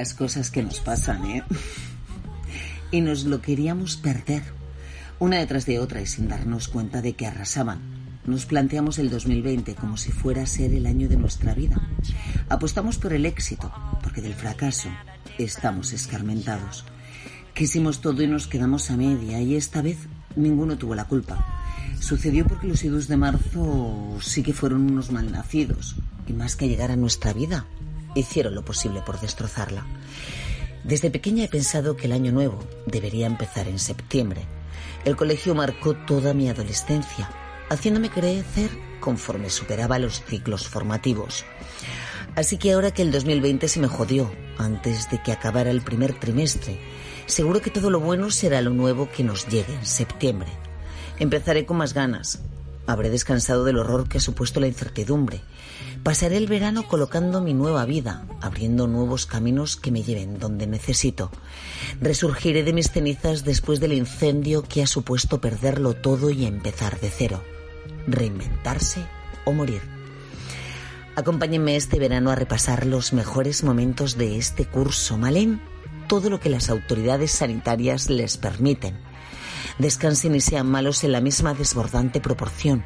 Las 0.00 0.14
cosas 0.14 0.50
que 0.50 0.62
nos 0.62 0.80
pasan, 0.80 1.26
¿eh? 1.26 1.44
Y 2.90 3.02
nos 3.02 3.24
lo 3.24 3.42
queríamos 3.42 3.98
perder, 3.98 4.42
una 5.18 5.36
detrás 5.36 5.66
de 5.66 5.78
otra 5.78 6.00
y 6.00 6.06
sin 6.06 6.26
darnos 6.26 6.68
cuenta 6.68 7.02
de 7.02 7.12
que 7.12 7.26
arrasaban. 7.26 7.80
Nos 8.24 8.46
planteamos 8.46 8.98
el 8.98 9.10
2020 9.10 9.74
como 9.74 9.98
si 9.98 10.10
fuera 10.10 10.44
a 10.44 10.46
ser 10.46 10.72
el 10.72 10.86
año 10.86 11.06
de 11.06 11.18
nuestra 11.18 11.52
vida. 11.52 11.86
Apostamos 12.48 12.96
por 12.96 13.12
el 13.12 13.26
éxito, 13.26 13.70
porque 14.02 14.22
del 14.22 14.32
fracaso 14.32 14.88
estamos 15.36 15.92
escarmentados. 15.92 16.86
Quisimos 17.52 18.00
todo 18.00 18.22
y 18.22 18.26
nos 18.26 18.46
quedamos 18.46 18.90
a 18.90 18.96
media 18.96 19.42
y 19.42 19.54
esta 19.54 19.82
vez 19.82 19.98
ninguno 20.34 20.78
tuvo 20.78 20.94
la 20.94 21.08
culpa. 21.08 21.62
Sucedió 22.00 22.46
porque 22.46 22.68
los 22.68 22.82
idus 22.84 23.06
de 23.06 23.18
marzo 23.18 24.16
sí 24.22 24.42
que 24.42 24.54
fueron 24.54 24.90
unos 24.90 25.12
malnacidos 25.12 25.96
y 26.26 26.32
más 26.32 26.56
que 26.56 26.68
llegar 26.68 26.90
a 26.90 26.96
nuestra 26.96 27.34
vida, 27.34 27.66
hicieron 28.14 28.54
lo 28.54 28.64
posible 28.64 29.02
por 29.02 29.20
destrozarla. 29.20 29.86
Desde 30.84 31.10
pequeña 31.10 31.44
he 31.44 31.48
pensado 31.48 31.96
que 31.96 32.06
el 32.06 32.12
año 32.12 32.32
nuevo 32.32 32.58
debería 32.86 33.26
empezar 33.26 33.68
en 33.68 33.78
septiembre. 33.78 34.42
El 35.04 35.16
colegio 35.16 35.54
marcó 35.54 35.94
toda 35.94 36.34
mi 36.34 36.48
adolescencia, 36.48 37.30
haciéndome 37.68 38.10
crecer 38.10 38.70
conforme 39.00 39.50
superaba 39.50 39.98
los 39.98 40.22
ciclos 40.24 40.66
formativos. 40.66 41.44
Así 42.36 42.58
que 42.58 42.72
ahora 42.72 42.92
que 42.92 43.02
el 43.02 43.10
2020 43.10 43.68
se 43.68 43.80
me 43.80 43.88
jodió 43.88 44.30
antes 44.56 45.10
de 45.10 45.22
que 45.22 45.32
acabara 45.32 45.70
el 45.70 45.82
primer 45.82 46.18
trimestre, 46.18 46.78
seguro 47.26 47.60
que 47.60 47.70
todo 47.70 47.90
lo 47.90 48.00
bueno 48.00 48.30
será 48.30 48.60
lo 48.60 48.70
nuevo 48.70 49.08
que 49.10 49.24
nos 49.24 49.46
llegue 49.48 49.74
en 49.74 49.86
septiembre. 49.86 50.48
Empezaré 51.18 51.66
con 51.66 51.76
más 51.78 51.92
ganas. 51.92 52.40
Habré 52.86 53.10
descansado 53.10 53.64
del 53.64 53.78
horror 53.78 54.08
que 54.08 54.18
ha 54.18 54.20
supuesto 54.20 54.60
la 54.60 54.66
incertidumbre. 54.66 55.40
Pasaré 56.02 56.38
el 56.38 56.46
verano 56.46 56.88
colocando 56.88 57.42
mi 57.42 57.52
nueva 57.52 57.84
vida, 57.84 58.26
abriendo 58.40 58.86
nuevos 58.86 59.26
caminos 59.26 59.76
que 59.76 59.90
me 59.90 60.02
lleven 60.02 60.38
donde 60.38 60.66
necesito. 60.66 61.30
Resurgiré 62.00 62.62
de 62.62 62.72
mis 62.72 62.90
cenizas 62.90 63.44
después 63.44 63.80
del 63.80 63.92
incendio 63.92 64.62
que 64.62 64.82
ha 64.82 64.86
supuesto 64.86 65.42
perderlo 65.42 65.92
todo 65.92 66.30
y 66.30 66.46
empezar 66.46 66.98
de 67.00 67.10
cero. 67.10 67.42
Reinventarse 68.06 69.04
o 69.44 69.52
morir. 69.52 69.82
Acompáñenme 71.16 71.76
este 71.76 71.98
verano 71.98 72.30
a 72.30 72.34
repasar 72.34 72.86
los 72.86 73.12
mejores 73.12 73.62
momentos 73.62 74.16
de 74.16 74.38
este 74.38 74.64
curso. 74.64 75.18
Malén, 75.18 75.60
todo 76.08 76.30
lo 76.30 76.40
que 76.40 76.48
las 76.48 76.70
autoridades 76.70 77.30
sanitarias 77.30 78.08
les 78.08 78.38
permiten. 78.38 78.98
Descansen 79.78 80.34
y 80.34 80.40
sean 80.40 80.66
malos 80.66 81.04
en 81.04 81.12
la 81.12 81.20
misma 81.20 81.52
desbordante 81.52 82.20
proporción, 82.20 82.84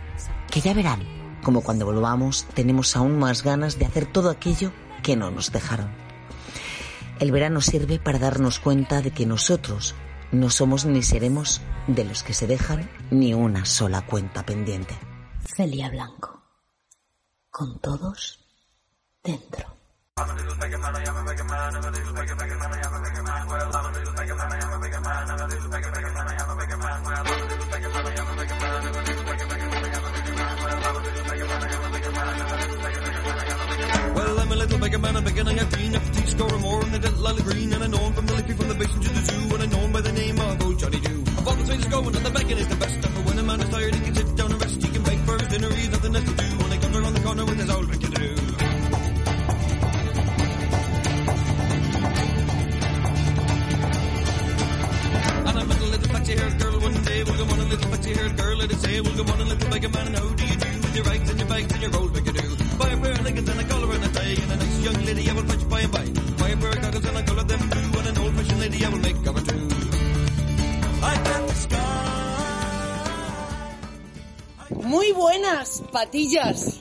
que 0.50 0.61
ya 0.61 0.75
verán, 0.75 1.24
como 1.44 1.60
cuando 1.60 1.87
volvamos 1.87 2.47
tenemos 2.55 2.97
aún 2.97 3.19
más 3.19 3.44
ganas 3.44 3.78
de 3.78 3.87
hacer 3.87 4.06
todo 4.06 4.31
aquello 4.31 4.72
que 5.05 5.15
no 5.15 5.31
nos 5.31 5.53
dejaron. 5.53 5.88
El 7.21 7.31
verano 7.31 7.60
sirve 7.60 8.00
para 8.00 8.19
darnos 8.19 8.59
cuenta 8.59 9.00
de 9.00 9.12
que 9.12 9.27
nosotros 9.27 9.94
no 10.32 10.50
somos 10.50 10.84
ni 10.84 11.05
seremos 11.05 11.60
de 11.87 12.05
los 12.05 12.25
que 12.25 12.34
se 12.34 12.49
dejan 12.49 12.91
ni 13.12 13.34
una 13.34 13.65
sola 13.65 14.05
cuenta 14.05 14.44
pendiente. 14.44 14.99
Celia 15.44 15.91
Blanco. 15.91 16.43
Con 17.50 17.78
todos 17.78 18.41
dentro. 19.22 19.75
Well, 34.15 34.38
I'm 34.41 34.50
a 34.53 34.56
little 34.56 34.78
bigger 34.78 34.98
man, 34.98 35.16
I'm 35.16 35.25
than 35.25 35.59
a 35.59 35.65
green. 35.65 35.94
If 35.94 36.04
the 36.06 36.20
teeth 36.20 36.31
score 36.31 36.59
more 36.59 36.82
than 36.84 37.00
the 37.00 37.10
Lily 37.10 37.42
Green. 37.42 37.72
And 37.72 37.84
I 37.84 37.87
know 37.87 37.98
him 37.98 38.12
from 38.12 38.26
the 38.26 38.34
lippy, 38.34 38.53
from 38.54 38.69
the 38.69 38.75
basin 38.75 39.00
to 39.00 39.09
the 39.09 39.20
zoo. 39.20 39.54
And 39.54 39.62
I 39.62 39.66
know 39.66 39.78
him 39.78 39.93
by 39.93 40.00
the 40.00 40.12
name 40.12 40.41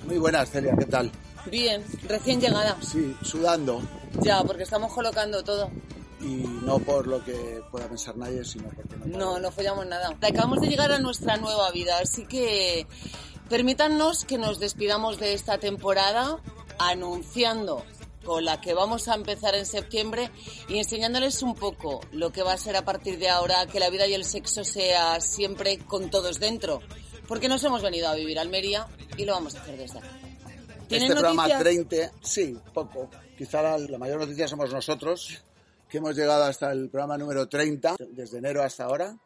Muy 0.05 0.19
buenas, 0.19 0.51
Celia, 0.51 0.75
¿qué 0.77 0.85
tal? 0.85 1.11
Bien, 1.49 1.83
recién 2.07 2.39
llegada. 2.39 2.77
Sí, 2.83 3.16
sudando. 3.23 3.81
Ya, 4.21 4.44
porque 4.44 4.61
estamos 4.61 4.94
colocando 4.94 5.44
todo. 5.44 5.71
Y 6.21 6.45
no 6.63 6.77
por 6.77 7.07
lo 7.07 7.25
que 7.25 7.63
pueda 7.71 7.88
pensar 7.88 8.16
nadie, 8.16 8.45
sino 8.45 8.69
porque 8.69 8.95
no. 8.95 9.17
No, 9.17 9.39
no 9.39 9.51
follamos 9.51 9.88
nada. 9.88 10.16
Acabamos 10.21 10.61
de 10.61 10.67
llegar 10.67 10.91
a 10.91 10.99
nuestra 10.99 11.38
nueva 11.38 11.71
vida, 11.71 11.97
así 11.97 12.27
que 12.27 12.85
permítanos 13.49 14.23
que 14.23 14.38
nos 14.38 14.59
despidamos 14.59 15.19
de 15.19 15.33
esta 15.33 15.57
temporada 15.57 16.38
anunciando 16.77 17.83
con 18.23 18.45
la 18.45 18.61
que 18.61 18.75
vamos 18.75 19.07
a 19.07 19.15
empezar 19.15 19.55
en 19.55 19.65
septiembre 19.65 20.29
y 20.69 20.77
enseñándoles 20.77 21.41
un 21.41 21.55
poco 21.55 22.01
lo 22.11 22.31
que 22.31 22.44
va 22.44 22.53
a 22.53 22.57
ser 22.57 22.75
a 22.75 22.85
partir 22.85 23.17
de 23.17 23.29
ahora 23.29 23.65
que 23.65 23.79
la 23.79 23.89
vida 23.89 24.05
y 24.05 24.13
el 24.13 24.25
sexo 24.25 24.63
sea 24.63 25.19
siempre 25.21 25.79
con 25.79 26.11
todos 26.11 26.39
dentro. 26.39 26.81
Porque 27.28 27.47
nos 27.47 27.63
hemos 27.63 27.81
venido 27.81 28.07
a 28.09 28.16
vivir 28.16 28.38
a 28.38 28.41
Almería 28.41 28.88
y 29.17 29.25
lo 29.25 29.34
vamos 29.34 29.56
a 29.56 29.61
hacer 29.61 29.78
desde 29.78 30.00
aquí. 30.00 30.07
¿Tienen 30.88 31.09
Este 31.09 31.22
programa 31.22 31.47
noticias? 31.47 31.63
30, 31.63 32.11
sí, 32.22 32.57
poco. 32.73 33.09
Quizá 33.38 33.61
la, 33.61 33.78
la 33.78 33.97
mayor 33.97 34.19
noticia 34.19 34.47
somos 34.47 34.71
nosotros, 34.71 35.42
que 35.89 35.98
hemos 35.98 36.15
llegado 36.15 36.44
hasta 36.44 36.71
el 36.71 36.89
programa 36.89 37.18
número 37.18 37.48
30, 37.48 37.95
desde 38.12 38.38
enero 38.38 38.62
hasta 38.62 38.86
ahora. 38.86 39.18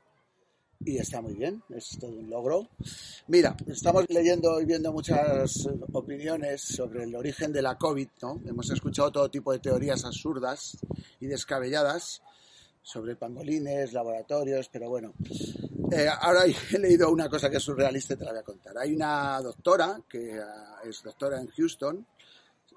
Y 0.80 0.98
está 0.98 1.22
muy 1.22 1.33
bien, 1.33 1.63
es 1.69 1.98
todo 2.00 2.12
un 2.12 2.30
logro. 2.30 2.69
Mira, 3.27 3.57
estamos 3.66 4.06
leyendo 4.10 4.62
y 4.62 4.66
viendo 4.66 4.94
muchas 4.94 5.66
eh, 5.66 5.72
opiniones 5.92 6.62
sobre 6.62 7.04
el 7.04 7.16
origen 7.16 7.51
de 7.51 7.63
la 7.63 7.80
COVID, 7.80 8.07
¿no? 8.22 8.39
Hemos 8.45 8.69
escuchado 8.69 9.12
todo 9.12 9.31
tipo 9.31 9.51
de 9.51 9.57
teorías 9.60 10.06
absurdas 10.06 10.77
y 11.19 11.25
descabelladas 11.25 12.22
sobre 12.83 13.16
pangolines, 13.16 13.92
laboratorios, 13.92 14.69
pero 14.69 14.88
bueno. 14.88 15.13
Eh, 15.92 16.07
ahora 16.22 16.42
he 16.72 16.80
leído 16.80 17.10
una 17.12 17.30
cosa 17.30 17.50
que 17.50 17.57
es 17.57 17.63
surrealista 17.63 18.13
y 18.13 18.18
te 18.18 18.25
la 18.25 18.31
voy 18.31 18.39
a 18.39 18.44
contar. 18.44 18.78
Hay 18.78 18.94
una 18.94 19.42
doctora, 19.42 20.00
que 20.07 20.39
ah, 20.39 20.80
es 20.84 21.01
doctora 21.04 21.39
en 21.39 21.48
Houston, 21.48 22.06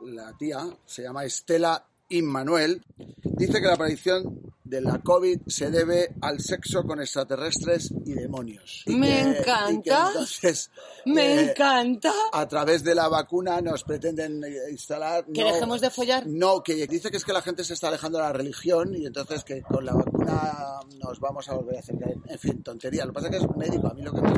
la 0.02 0.36
tía, 0.36 0.66
se 0.84 1.02
llama 1.02 1.24
Estela 1.24 1.84
Immanuel, 2.08 2.82
dice 3.22 3.60
que 3.60 3.66
la 3.66 3.74
aparición 3.74 4.49
de 4.70 4.80
la 4.80 4.98
COVID 5.02 5.40
se 5.48 5.70
debe 5.70 6.14
al 6.22 6.40
sexo 6.40 6.84
con 6.84 7.00
extraterrestres 7.00 7.92
y 8.06 8.12
demonios. 8.14 8.84
Y 8.86 8.94
Me 8.96 9.08
que- 9.08 9.12
y 9.20 9.22
que 9.34 9.38
encanta. 9.40 10.06
entonces, 10.12 10.70
Me 11.06 11.34
eh, 11.40 11.50
encanta. 11.50 12.12
a 12.32 12.46
través 12.48 12.82
de 12.84 12.94
la 12.94 13.08
vacuna 13.08 13.60
nos 13.60 13.82
pretenden 13.84 14.42
eh, 14.44 14.70
instalar... 14.70 15.26
Que 15.26 15.42
no- 15.42 15.52
dejemos 15.52 15.80
de 15.80 15.90
follar. 15.90 16.26
No, 16.26 16.62
que 16.62 16.86
dice 16.86 17.10
que 17.10 17.16
es 17.16 17.24
que 17.24 17.32
la 17.32 17.42
gente 17.42 17.64
se 17.64 17.74
está 17.74 17.88
alejando 17.88 18.18
de 18.18 18.24
la 18.24 18.32
religión 18.32 18.94
y 18.94 19.06
entonces 19.06 19.44
que 19.44 19.60
con 19.62 19.84
la 19.84 19.92
vacuna 19.92 20.78
nos 21.02 21.18
vamos 21.20 21.48
a 21.48 21.54
volver 21.54 21.76
a 21.76 21.80
acercar. 21.80 22.14
En 22.28 22.38
fin, 22.38 22.62
tontería. 22.62 23.04
Lo 23.04 23.10
que 23.10 23.14
pasa 23.14 23.26
es 23.28 23.36
que 23.38 23.44
es 23.44 23.56
médico. 23.56 23.88
A 23.88 23.94
mí 23.94 24.02
lo 24.02 24.12
que 24.12 24.20
me 24.22 24.30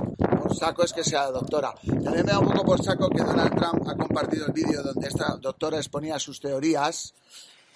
por 0.43 0.57
saco 0.57 0.83
es 0.83 0.93
que 0.93 1.05
sea 1.05 1.31
doctora. 1.31 1.75
También 1.87 2.25
me 2.27 2.33
da 2.33 2.39
un 2.39 2.47
poco 2.49 2.65
por 2.65 2.83
saco 2.83 3.09
que 3.11 3.23
Donald 3.23 3.55
Trump 3.55 3.87
ha 3.89 3.97
compartido 3.97 4.47
el 4.47 4.53
vídeo 4.53 4.83
donde 4.83 5.07
esta 5.07 5.37
doctora 5.41 5.77
exponía 5.77 6.19
sus 6.19 6.41
teorías 6.41 7.15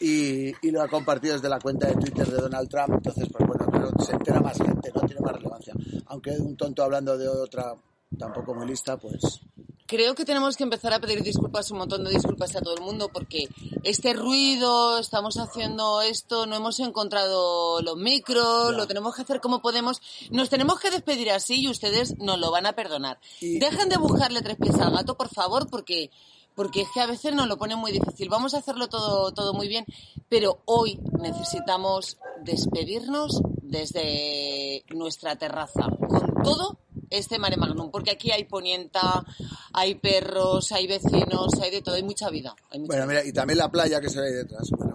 y, 0.01 0.49
y 0.67 0.71
lo 0.71 0.83
ha 0.83 0.89
compartido 0.89 1.35
desde 1.35 1.49
la 1.49 1.59
cuenta 1.61 1.87
de 1.89 1.95
Twitter 1.95 2.27
de 2.31 2.37
Donald 2.43 2.69
Trump. 2.69 2.91
Entonces, 2.95 3.29
pues 3.33 3.47
bueno, 3.47 3.67
pero 3.71 3.91
se 4.05 4.13
entera 4.13 4.41
más 4.41 4.57
gente, 4.59 4.91
no 4.95 5.01
tiene 5.03 5.21
más 5.21 5.33
relevancia. 5.35 5.75
Aunque 6.07 6.31
un 6.33 6.57
tonto 6.57 6.83
hablando 6.83 7.17
de 7.17 7.29
otra 7.29 7.75
tampoco 8.19 8.55
muy 8.55 8.67
lista, 8.67 8.97
pues 8.97 9.41
Creo 9.89 10.17
que 10.17 10.25
tenemos 10.25 10.57
que 10.57 10.65
empezar 10.65 10.93
a 10.93 10.99
pedir 10.99 11.23
disculpas, 11.23 11.71
un 11.71 11.79
montón 11.79 12.03
de 12.03 12.11
disculpas 12.11 12.57
a 12.57 12.61
todo 12.61 12.75
el 12.75 12.81
mundo, 12.83 13.09
porque 13.13 13.49
este 13.85 14.15
ruido, 14.15 14.99
estamos 14.99 15.37
haciendo 15.39 16.03
esto, 16.03 16.45
no 16.45 16.57
hemos 16.57 16.81
encontrado 16.81 17.81
los 17.83 17.97
micros, 17.97 18.73
Ya. 18.73 18.77
lo 18.77 18.89
tenemos 18.89 19.15
que 19.15 19.23
hacer 19.23 19.41
como 19.41 19.63
podemos. 19.63 20.01
Nos 20.33 20.49
tenemos 20.51 20.81
que 20.81 20.91
despedir 20.91 21.31
así 21.31 21.61
y 21.61 21.69
ustedes 21.69 22.19
nos 22.19 22.41
lo 22.41 22.51
van 22.51 22.67
a 22.67 22.73
perdonar. 22.73 23.21
Y- 23.41 23.61
Dejen 23.61 23.89
de 23.89 23.97
buscarle 23.97 24.43
tres 24.43 24.57
pies 24.57 24.75
al 24.81 24.91
gato, 24.93 25.17
por 25.17 25.29
favor, 25.29 25.69
porque 25.71 26.11
porque 26.57 26.81
es 26.81 26.89
que 26.93 27.01
a 27.01 27.07
veces 27.07 27.35
nos 27.35 27.47
lo 27.47 27.59
pone 27.59 27.77
muy 27.77 27.93
difícil. 27.93 28.29
Vamos 28.29 28.55
a 28.55 28.59
hacerlo 28.59 28.89
todo, 28.89 29.31
todo 29.33 29.53
muy 29.53 29.69
bien, 29.69 29.85
pero 30.29 30.63
hoy 30.65 30.99
necesitamos 31.21 32.19
despedirnos 32.43 33.43
desde 33.63 34.83
nuestra 34.95 35.37
terraza, 35.37 35.87
con 36.09 36.43
todo 36.43 36.79
este 37.11 37.39
mare 37.39 37.57
magnum, 37.57 37.91
porque 37.91 38.11
aquí 38.11 38.33
hay 38.33 38.45
ponienta, 38.45 39.25
hay 39.75 39.97
perros, 39.97 40.73
hay 40.73 40.87
vecinos, 40.87 41.53
hay 41.61 41.71
de 41.71 41.83
todo, 41.83 41.95
hay 41.95 42.03
mucha 42.03 42.31
vida. 42.31 42.57
Hay 42.71 42.81
mucha 42.81 42.93
Bueno, 42.95 43.07
mira, 43.07 43.25
y 43.25 43.33
también 43.33 43.59
la 43.59 43.71
playa 43.71 44.01
que 44.01 44.09
se 44.09 44.21
ve 44.21 44.29
ahí 44.29 44.35
detrás. 44.35 44.71
Bueno, 44.71 44.95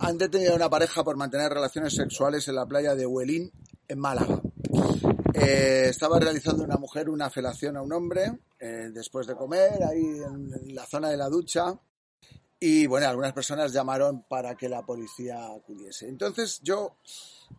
han 0.00 0.18
detenido 0.18 0.52
a 0.52 0.56
una 0.56 0.68
pareja 0.68 1.04
por 1.04 1.16
mantener 1.16 1.52
relaciones 1.52 1.94
sexuales 1.94 2.48
en 2.48 2.56
la 2.56 2.66
playa 2.66 2.96
de 2.96 3.06
Huelín, 3.06 3.52
en 3.86 3.98
Málaga. 4.00 4.42
Eh, 5.32 5.86
estaba 5.90 6.18
realizando 6.18 6.64
una 6.64 6.76
mujer 6.76 7.08
una 7.08 7.30
felación 7.30 7.76
a 7.76 7.82
un 7.82 7.92
hombre 7.92 8.32
eh, 8.60 8.90
después 8.92 9.26
de 9.26 9.36
comer, 9.36 9.82
ahí 9.84 10.02
en, 10.02 10.74
la 10.74 10.86
zona 10.86 11.08
de 11.10 11.16
la 11.16 11.28
ducha. 11.28 11.78
Y 12.60 12.86
bueno, 12.86 13.06
algunas 13.06 13.32
personas 13.32 13.72
llamaron 13.72 14.22
para 14.22 14.56
que 14.56 14.68
la 14.68 14.84
policía 14.84 15.46
acudiese. 15.46 16.08
Entonces 16.08 16.60
yo 16.62 16.96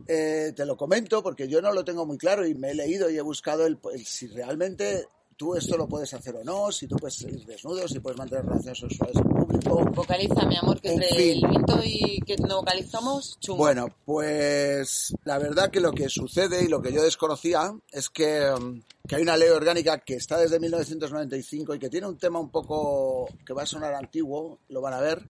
eh, 0.07 0.51
te 0.55 0.65
lo 0.65 0.75
comento 0.75 1.23
porque 1.23 1.47
yo 1.47 1.61
no 1.61 1.71
lo 1.71 1.85
tengo 1.85 2.05
muy 2.05 2.17
claro 2.17 2.45
y 2.45 2.53
me 2.53 2.71
he 2.71 2.75
leído 2.75 3.09
y 3.09 3.17
he 3.17 3.21
buscado 3.21 3.65
el, 3.65 3.79
el 3.93 4.05
si 4.05 4.27
realmente 4.27 5.07
tú 5.39 5.55
esto 5.55 5.77
lo 5.77 5.87
puedes 5.87 6.13
hacer 6.13 6.35
o 6.35 6.43
no, 6.43 6.69
si 6.69 6.85
tú 6.85 6.97
puedes 6.97 7.21
ir 7.21 7.45
desnudo, 7.45 7.87
si 7.87 7.99
puedes 8.01 8.19
mantener 8.19 8.45
relaciones 8.45 8.77
sexuales 8.77 9.15
en 9.15 9.23
público. 9.23 9.85
Vocaliza, 9.95 10.45
mi 10.45 10.57
amor, 10.57 10.81
que 10.81 10.89
En 10.89 11.01
entre 11.01 11.15
fin. 11.17 11.45
el 11.45 11.49
viento 11.49 11.79
y 11.81 12.19
que 12.27 12.35
no 12.35 12.57
vocalizamos, 12.57 13.39
chungo. 13.39 13.59
Bueno, 13.59 13.87
pues 14.03 15.15
la 15.23 15.39
verdad 15.39 15.71
que 15.71 15.79
lo 15.79 15.93
que 15.93 16.09
sucede 16.09 16.65
y 16.65 16.67
lo 16.67 16.81
que 16.81 16.91
yo 16.91 17.01
desconocía 17.01 17.73
es 17.89 18.09
que, 18.09 18.51
mm, 18.51 18.81
que 19.07 19.15
hay 19.15 19.21
una 19.21 19.37
ley 19.37 19.47
orgánica 19.47 19.99
que 19.99 20.15
está 20.15 20.37
desde 20.37 20.59
1995 20.59 21.73
y 21.73 21.79
que 21.79 21.89
tiene 21.89 22.07
un 22.07 22.17
tema 22.17 22.39
un 22.39 22.49
poco 22.49 23.29
que 23.45 23.53
va 23.53 23.63
a 23.63 23.65
sonar 23.65 23.93
antiguo, 23.93 24.59
lo 24.67 24.81
van 24.81 24.93
a 24.93 24.99
ver, 24.99 25.25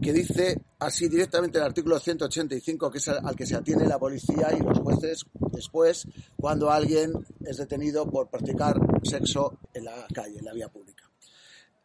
que 0.00 0.12
dice 0.12 0.60
así 0.78 1.08
directamente 1.08 1.58
el 1.58 1.64
artículo 1.64 1.98
185, 1.98 2.90
que 2.90 2.98
es 2.98 3.08
al 3.08 3.36
que 3.36 3.46
se 3.46 3.56
atiene 3.56 3.86
la 3.86 3.98
policía 3.98 4.48
y 4.56 4.62
los 4.62 4.78
jueces 4.78 5.24
después 5.52 6.06
cuando 6.36 6.70
alguien 6.70 7.12
es 7.40 7.58
detenido 7.58 8.08
por 8.08 8.28
practicar 8.28 8.76
sexo 9.02 9.58
en 9.72 9.84
la 9.84 10.06
calle, 10.12 10.38
en 10.38 10.44
la 10.44 10.52
vía 10.52 10.68
pública. 10.68 11.04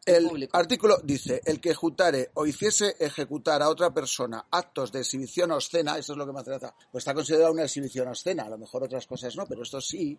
El 0.06 0.28
Público. 0.28 0.56
artículo 0.56 0.98
dice, 1.04 1.42
el 1.44 1.60
que 1.60 1.70
ejecutare 1.70 2.30
o 2.34 2.46
hiciese 2.46 2.96
ejecutar 2.98 3.62
a 3.62 3.68
otra 3.68 3.92
persona 3.92 4.46
actos 4.50 4.90
de 4.92 5.00
exhibición 5.00 5.50
obscena, 5.50 5.98
eso 5.98 6.12
es 6.12 6.18
lo 6.18 6.26
que 6.26 6.32
me 6.32 6.40
hace 6.40 6.58
pues 6.90 7.02
está 7.02 7.12
considerado 7.12 7.52
una 7.52 7.64
exhibición 7.64 8.08
obscena, 8.08 8.44
a 8.44 8.48
lo 8.48 8.56
mejor 8.56 8.82
otras 8.84 9.06
cosas 9.06 9.36
no, 9.36 9.46
pero 9.46 9.62
esto 9.62 9.78
sí, 9.80 10.18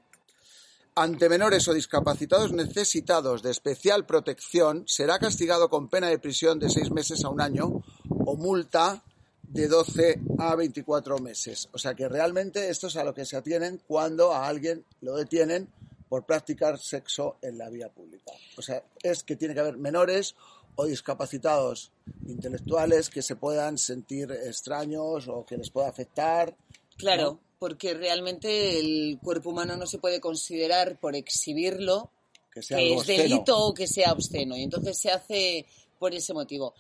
ante 0.96 1.30
menores 1.30 1.68
o 1.68 1.74
discapacitados 1.74 2.52
necesitados 2.52 3.42
de 3.42 3.52
especial 3.52 4.06
protección, 4.06 4.84
será 4.88 5.20
castigado 5.20 5.70
con 5.70 5.90
pena 5.90 6.08
de 6.08 6.20
prisión 6.20 6.60
de 6.60 6.70
seis 6.70 6.92
meses 6.92 7.24
a 7.24 7.30
un 7.30 7.42
año 7.42 7.84
o 8.10 8.36
multa 8.36 9.04
de 9.44 9.68
12 9.68 10.20
a 10.40 10.56
24 10.56 11.20
meses. 11.20 11.70
O 11.74 11.78
sea 11.78 11.94
que 11.94 12.08
realmente 12.08 12.70
esto 12.70 12.88
es 12.88 12.96
a 12.96 13.04
lo 13.04 13.14
que 13.14 13.26
se 13.26 13.38
atienen 13.38 13.82
cuando 13.88 14.34
a 14.34 14.48
alguien 14.48 14.86
lo 15.02 15.16
detienen 15.16 15.70
por 16.10 16.26
practicar 16.26 16.78
sexo 16.78 17.38
en 17.42 17.58
la 17.58 17.70
vía 17.70 17.90
pública. 17.90 18.32
O 18.58 18.62
sea, 18.62 18.84
es 19.02 19.24
que 19.24 19.38
tiene 19.38 19.54
que 19.54 19.62
haber 19.62 19.78
menores 19.78 20.36
o 20.76 20.86
discapacitados 20.86 21.92
intelectuales 22.28 23.10
que 23.10 23.22
se 23.22 23.36
puedan 23.36 23.78
sentir 23.78 24.32
extraños 24.32 25.28
o 25.28 25.46
que 25.46 25.58
les 25.58 25.70
pueda 25.70 25.90
afectar. 25.90 26.56
Claro. 26.98 27.40
Porque 27.62 27.94
realmente 27.94 28.80
el 28.80 29.20
cuerpo 29.22 29.52
humano 29.52 29.78
no 29.78 29.86
se 29.86 30.00
puede 30.00 30.20
considerar 30.20 31.00
por 31.00 31.16
exhibirlo 31.16 32.10
Que 32.52 32.64
sea 32.64 32.78
que 32.78 32.84
algo 32.86 32.96
es 32.96 33.00
obsceno. 33.02 33.22
delito 33.22 33.60
o 33.60 33.74
que 33.76 33.86
sea 33.86 34.14
obsceno. 34.14 34.58
Y 34.58 34.64
entonces 34.64 34.98
se 34.98 35.12
hace 35.12 35.68
por 36.00 36.12
ese 36.16 36.34
motivo. 36.34 36.74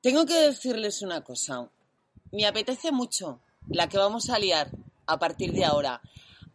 Tengo 0.00 0.24
que 0.24 0.32
decirles 0.32 1.02
una 1.02 1.22
cosa. 1.22 1.68
Me 2.32 2.46
apetece 2.46 2.92
mucho 2.92 3.40
la 3.68 3.90
que 3.90 3.98
vamos 3.98 4.30
a 4.30 4.38
liar 4.38 4.70
a 5.04 5.18
partir 5.18 5.52
de 5.52 5.66
ahora. 5.66 6.00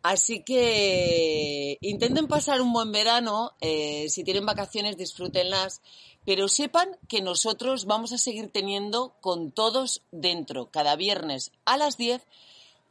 Así 0.02 0.42
que 0.44 1.78
intenten 1.82 2.28
pasar 2.28 2.62
un 2.62 2.74
buen 2.74 2.92
verano. 2.92 3.52
eh, 3.62 4.10
si 4.10 4.24
tienen 4.24 4.48
vacaciones, 4.48 4.98
disfrútenlas. 4.98 5.84
Pero 6.26 6.48
sepan 6.48 6.98
que 7.08 7.22
nosotros 7.22 7.86
vamos 7.86 8.12
a 8.12 8.18
seguir 8.18 8.50
teniendo 8.52 9.14
con 9.22 9.52
todos 9.52 10.02
dentro, 10.12 10.72
cada 10.72 10.96
viernes 10.96 11.52
a 11.66 11.78
las 11.78 11.98
10, 11.98 12.24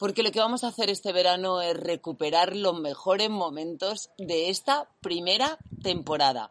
porque 0.03 0.25
lo 0.25 0.33
que 0.33 0.41
vamos 0.41 0.65
a 0.65 0.67
hacer 0.67 0.91
este 0.91 1.13
verano 1.13 1.63
es 1.63 1.77
recuperar 1.77 2.57
los 2.57 2.77
mejores 2.77 3.31
momentos 3.31 4.11
de 4.19 4.51
esta 4.51 4.89
primera 5.01 5.59
temporada. 5.81 6.51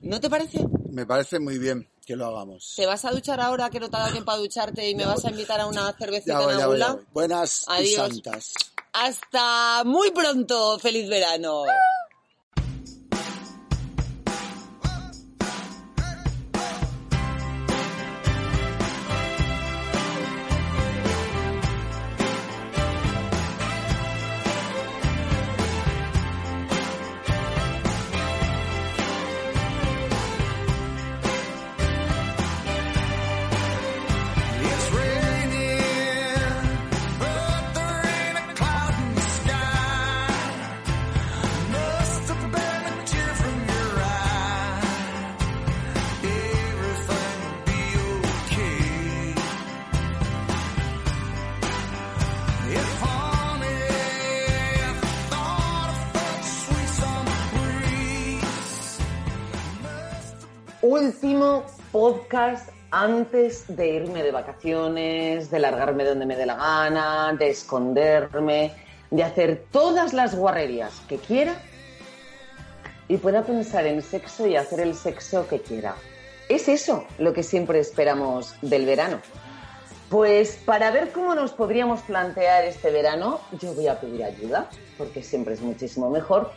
¿No 0.00 0.18
te 0.18 0.28
parece? 0.28 0.66
Me 0.90 1.06
parece 1.06 1.38
muy 1.38 1.58
bien 1.58 1.88
que 2.04 2.16
lo 2.16 2.26
hagamos. 2.26 2.74
¿Te 2.74 2.86
vas 2.86 3.04
a 3.04 3.12
duchar 3.12 3.40
ahora 3.40 3.70
que 3.70 3.78
no 3.78 3.88
te 3.88 3.96
ha 3.96 4.00
dado 4.00 4.10
tiempo 4.10 4.32
a 4.32 4.36
ducharte 4.36 4.90
y 4.90 4.96
me 4.96 5.06
vas 5.06 5.24
a 5.24 5.30
invitar 5.30 5.60
a 5.60 5.66
una 5.66 5.92
cervecita 5.92 6.40
voy, 6.40 6.54
en 6.54 6.60
algún 6.60 6.78
lado? 6.80 7.00
Buenas 7.12 7.66
y 7.68 7.72
Adiós. 7.72 7.94
santas. 7.94 8.52
Hasta 8.92 9.84
muy 9.84 10.10
pronto. 10.10 10.80
¡Feliz 10.80 11.08
verano! 11.08 11.66
Último 60.82 61.64
podcast 61.90 62.68
antes 62.92 63.64
de 63.66 63.88
irme 63.88 64.22
de 64.22 64.30
vacaciones, 64.30 65.50
de 65.50 65.58
largarme 65.58 66.04
donde 66.04 66.24
me 66.24 66.36
dé 66.36 66.46
la 66.46 66.54
gana, 66.54 67.32
de 67.32 67.50
esconderme, 67.50 68.72
de 69.10 69.24
hacer 69.24 69.64
todas 69.72 70.12
las 70.12 70.36
guarrerías 70.36 71.00
que 71.08 71.16
quiera 71.16 71.60
y 73.08 73.16
pueda 73.16 73.42
pensar 73.42 73.86
en 73.86 74.02
sexo 74.02 74.46
y 74.46 74.54
hacer 74.54 74.78
el 74.78 74.94
sexo 74.94 75.48
que 75.48 75.60
quiera. 75.60 75.96
Es 76.48 76.68
eso 76.68 77.04
lo 77.18 77.32
que 77.32 77.42
siempre 77.42 77.80
esperamos 77.80 78.54
del 78.62 78.86
verano. 78.86 79.20
Pues 80.08 80.60
para 80.64 80.92
ver 80.92 81.10
cómo 81.10 81.34
nos 81.34 81.50
podríamos 81.50 82.02
plantear 82.02 82.64
este 82.64 82.92
verano, 82.92 83.40
yo 83.60 83.74
voy 83.74 83.88
a 83.88 83.98
pedir 83.98 84.22
ayuda, 84.22 84.70
porque 84.98 85.22
siempre 85.22 85.54
es 85.54 85.60
muchísimo 85.62 86.10
mejor. 86.10 86.50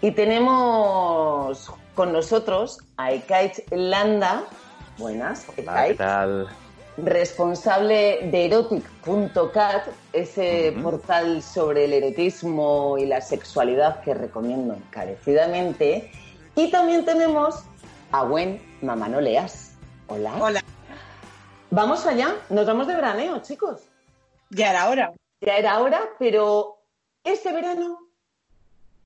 Y 0.00 0.12
tenemos 0.12 1.70
con 1.94 2.12
nosotros 2.12 2.78
a 2.96 3.12
Ekaich 3.12 3.62
Landa. 3.72 4.44
Buenas, 4.96 5.44
Hola, 5.48 5.54
¿qué 5.56 5.60
Ekaich. 5.62 5.96
tal? 5.98 6.48
responsable 7.00 8.28
de 8.32 8.46
erotic.cat, 8.46 9.86
ese 10.12 10.74
portal 10.82 11.42
sobre 11.42 11.84
el 11.84 11.92
erotismo 11.92 12.96
y 12.98 13.06
la 13.06 13.20
sexualidad 13.20 14.00
que 14.00 14.14
recomiendo 14.14 14.74
encarecidamente. 14.74 16.10
Y 16.56 16.70
también 16.72 17.04
tenemos 17.04 17.62
a 18.10 18.24
Gwen 18.24 18.60
Mamanoleas. 18.82 19.76
Hola. 20.08 20.32
Hola, 20.40 20.60
Vamos 21.70 22.06
allá, 22.06 22.34
nos 22.48 22.66
vamos 22.66 22.86
de 22.88 22.94
veraneo, 22.94 23.38
chicos. 23.42 23.82
ya 24.50 24.70
era 24.70 24.88
hora. 24.88 25.12
Ya 25.40 25.56
era 25.56 25.78
hora, 25.80 26.00
pero 26.18 26.77
este 27.24 27.52
verano 27.52 27.98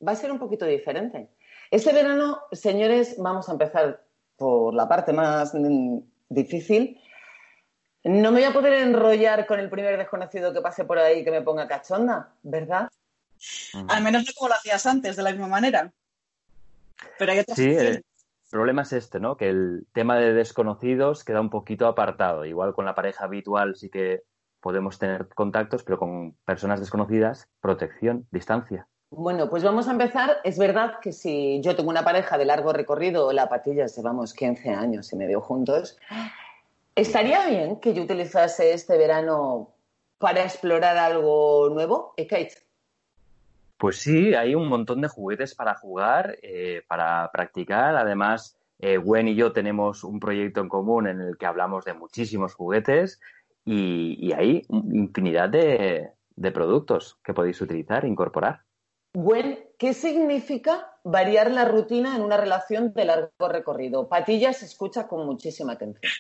va 0.07 0.13
a 0.13 0.17
ser 0.17 0.33
un 0.33 0.39
poquito 0.39 0.67
diferente. 0.67 1.29
Este 1.71 1.93
verano, 1.93 2.43
señores, 2.53 3.17
vamos 3.19 3.49
a 3.49 3.53
empezar 3.53 4.05
por 4.37 4.75
la 4.75 4.89
parte 4.89 5.13
más 5.13 5.55
difícil. 6.29 7.01
No 8.05 8.33
me 8.33 8.41
voy 8.41 8.45
a 8.45 8.53
poder 8.53 8.75
enrollar 8.75 9.47
con 9.47 9.61
el 9.61 9.71
primer 9.71 9.97
desconocido 9.97 10.53
que 10.53 10.61
pase 10.61 10.85
por 10.85 10.99
ahí 10.99 11.25
que 11.25 11.31
me 11.31 11.43
ponga 11.43 11.69
cachonda, 11.69 12.35
¿verdad? 12.43 12.89
Al 13.89 14.03
menos 14.03 14.25
no 14.25 14.33
como 14.37 14.49
lo 14.49 14.55
hacías 14.55 14.85
antes, 14.87 15.17
de 15.17 15.23
la 15.23 15.31
misma 15.31 15.49
manera. 15.49 15.93
Pero 17.19 17.33
hay 17.33 17.39
otras 17.41 17.57
Sí, 17.57 17.71
el 17.75 18.05
problema 18.51 18.83
es 18.83 18.93
este, 18.93 19.21
¿no? 19.21 19.37
Que 19.37 19.49
el 19.49 19.87
tema 19.93 20.19
de 20.19 20.33
desconocidos 20.33 21.25
queda 21.25 21.41
un 21.41 21.51
poquito 21.51 21.87
apartado. 21.87 22.45
Igual 22.45 22.75
con 22.75 22.85
la 22.85 22.95
pareja 22.95 23.25
habitual 23.25 23.77
sí 23.77 23.89
que 23.89 24.25
podemos 24.63 24.99
tener 24.99 25.29
contactos, 25.29 25.83
pero 25.83 25.99
con 25.99 26.35
personas 26.47 26.81
desconocidas, 26.81 27.49
protección, 27.61 28.27
distancia. 28.31 28.87
Bueno, 29.11 29.51
pues 29.51 29.63
vamos 29.63 29.89
a 29.89 29.91
empezar. 29.91 30.39
Es 30.45 30.57
verdad 30.57 31.01
que 31.03 31.13
si 31.13 31.61
yo 31.61 31.77
tengo 31.77 31.91
una 31.91 32.05
pareja 32.05 32.39
de 32.39 32.47
largo 32.47 32.73
recorrido, 32.73 33.31
la 33.33 33.49
patillas 33.49 33.95
llevamos 33.95 34.33
15 34.33 34.71
años 34.71 35.13
y 35.13 35.17
medio 35.17 35.43
juntos, 35.43 35.99
estaría 36.95 37.47
bien 37.47 37.77
que 37.77 37.93
yo 37.93 38.05
utilizase 38.05 38.73
este 38.73 38.97
verano 38.97 39.75
para 40.17 40.45
explorar 40.45 40.97
algo 40.97 41.69
nuevo. 41.69 42.15
¿Eh, 42.17 42.27
Kate? 42.27 42.55
Pues 43.77 43.99
sí, 43.99 44.33
hay 44.33 44.55
un 44.55 44.69
montón 44.69 45.01
de 45.01 45.09
juguetes 45.09 45.57
para 45.57 45.75
jugar, 45.75 46.39
eh, 46.41 46.83
para 46.87 47.29
practicar. 47.33 47.97
Además, 47.97 48.57
eh, 48.79 48.97
Gwen 48.97 49.29
y 49.29 49.35
yo 49.35 49.53
tenemos 49.53 50.05
un 50.05 50.21
proyecto 50.21 50.61
en 50.61 50.69
común 50.69 51.09
en 51.09 51.21
el 51.21 51.37
que 51.37 51.47
hablamos 51.47 51.85
de 51.85 51.93
muchísimos 51.93 52.55
juguetes 52.55 53.21
y, 53.65 54.17
y 54.21 54.33
hay 54.33 54.67
infinidad 54.71 55.49
de, 55.49 56.11
de 56.37 56.53
productos 56.53 57.19
que 57.25 57.35
podéis 57.35 57.61
utilizar 57.61 58.05
e 58.05 58.09
incorporar. 58.09 58.63
Gwen, 59.15 59.59
¿qué 59.79 59.93
significa 59.93 60.99
variar 61.05 61.51
la 61.51 61.67
rutina 61.67 62.17
en 62.17 62.23
una 62.23 62.39
relación 62.39 62.95
de 62.95 63.05
largo 63.05 63.49
recorrido? 63.49 64.09
Patillas 64.09 64.59
se 64.59 64.65
escucha 64.65 65.07
con 65.07 65.27
muchísima 65.27 65.75
atención. 65.75 66.11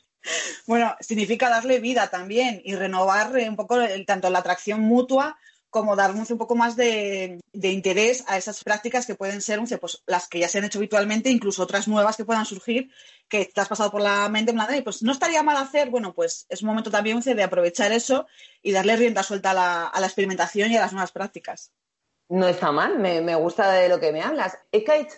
Bueno, 0.66 0.94
significa 1.00 1.48
darle 1.48 1.80
vida 1.80 2.08
también 2.08 2.60
y 2.64 2.74
renovar 2.76 3.32
un 3.48 3.56
poco 3.56 3.80
el- 3.80 4.06
tanto 4.06 4.30
la 4.30 4.40
atracción 4.40 4.80
mutua 4.80 5.36
como 5.72 5.96
darnos 5.96 6.30
un 6.30 6.36
poco 6.36 6.54
más 6.54 6.76
de, 6.76 7.40
de 7.54 7.68
interés 7.70 8.24
a 8.28 8.36
esas 8.36 8.62
prácticas 8.62 9.06
que 9.06 9.14
pueden 9.14 9.40
ser, 9.40 9.58
pues, 9.80 10.02
las 10.06 10.28
que 10.28 10.38
ya 10.38 10.46
se 10.46 10.58
han 10.58 10.64
hecho 10.64 10.78
habitualmente, 10.78 11.30
incluso 11.30 11.62
otras 11.62 11.88
nuevas 11.88 12.18
que 12.18 12.26
puedan 12.26 12.44
surgir, 12.44 12.90
que 13.26 13.46
te 13.46 13.58
has 13.58 13.68
pasado 13.68 13.90
por 13.90 14.02
la 14.02 14.28
mente 14.28 14.50
en 14.50 14.58
plan, 14.58 14.68
"Ay, 14.70 14.82
pues 14.82 15.02
no 15.02 15.12
estaría 15.12 15.42
mal 15.42 15.56
hacer, 15.56 15.88
bueno, 15.88 16.12
pues 16.12 16.44
es 16.50 16.60
un 16.60 16.68
momento 16.68 16.90
también 16.90 17.20
de 17.20 17.42
aprovechar 17.42 17.90
eso 17.90 18.26
y 18.62 18.72
darle 18.72 18.96
rienda 18.96 19.22
suelta 19.22 19.52
a 19.52 19.54
la, 19.54 19.86
a 19.86 19.98
la 19.98 20.06
experimentación 20.06 20.70
y 20.70 20.76
a 20.76 20.82
las 20.82 20.92
nuevas 20.92 21.10
prácticas. 21.10 21.72
No 22.28 22.46
está 22.46 22.70
mal, 22.70 22.98
me, 22.98 23.22
me 23.22 23.34
gusta 23.34 23.72
de 23.72 23.88
lo 23.88 23.98
que 23.98 24.12
me 24.12 24.20
hablas. 24.20 24.58
Eh, 24.72 24.84
Kate, 24.84 25.08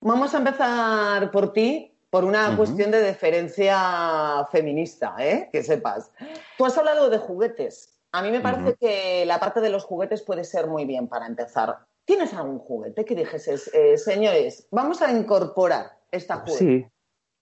vamos 0.00 0.34
a 0.34 0.38
empezar 0.38 1.30
por 1.30 1.52
ti, 1.52 1.92
por 2.08 2.24
una 2.24 2.56
cuestión 2.56 2.90
de 2.90 3.02
deferencia 3.02 4.46
feminista, 4.50 5.14
¿eh? 5.18 5.50
que 5.52 5.62
sepas. 5.62 6.10
Tú 6.56 6.64
has 6.64 6.78
hablado 6.78 7.10
de 7.10 7.18
juguetes. 7.18 7.97
A 8.12 8.22
mí 8.22 8.30
me 8.30 8.40
parece 8.40 8.74
que 8.76 9.24
la 9.26 9.38
parte 9.38 9.60
de 9.60 9.70
los 9.70 9.84
juguetes 9.84 10.22
puede 10.22 10.44
ser 10.44 10.66
muy 10.66 10.86
bien 10.86 11.08
para 11.08 11.26
empezar. 11.26 11.78
¿Tienes 12.04 12.32
algún 12.32 12.58
juguete 12.58 13.04
que 13.04 13.14
dijeses, 13.14 13.70
eh, 13.74 13.98
señores, 13.98 14.66
vamos 14.70 15.02
a 15.02 15.12
incorporar 15.12 15.98
esta 16.10 16.36
juguete? 16.36 16.58
Sí, 16.58 16.86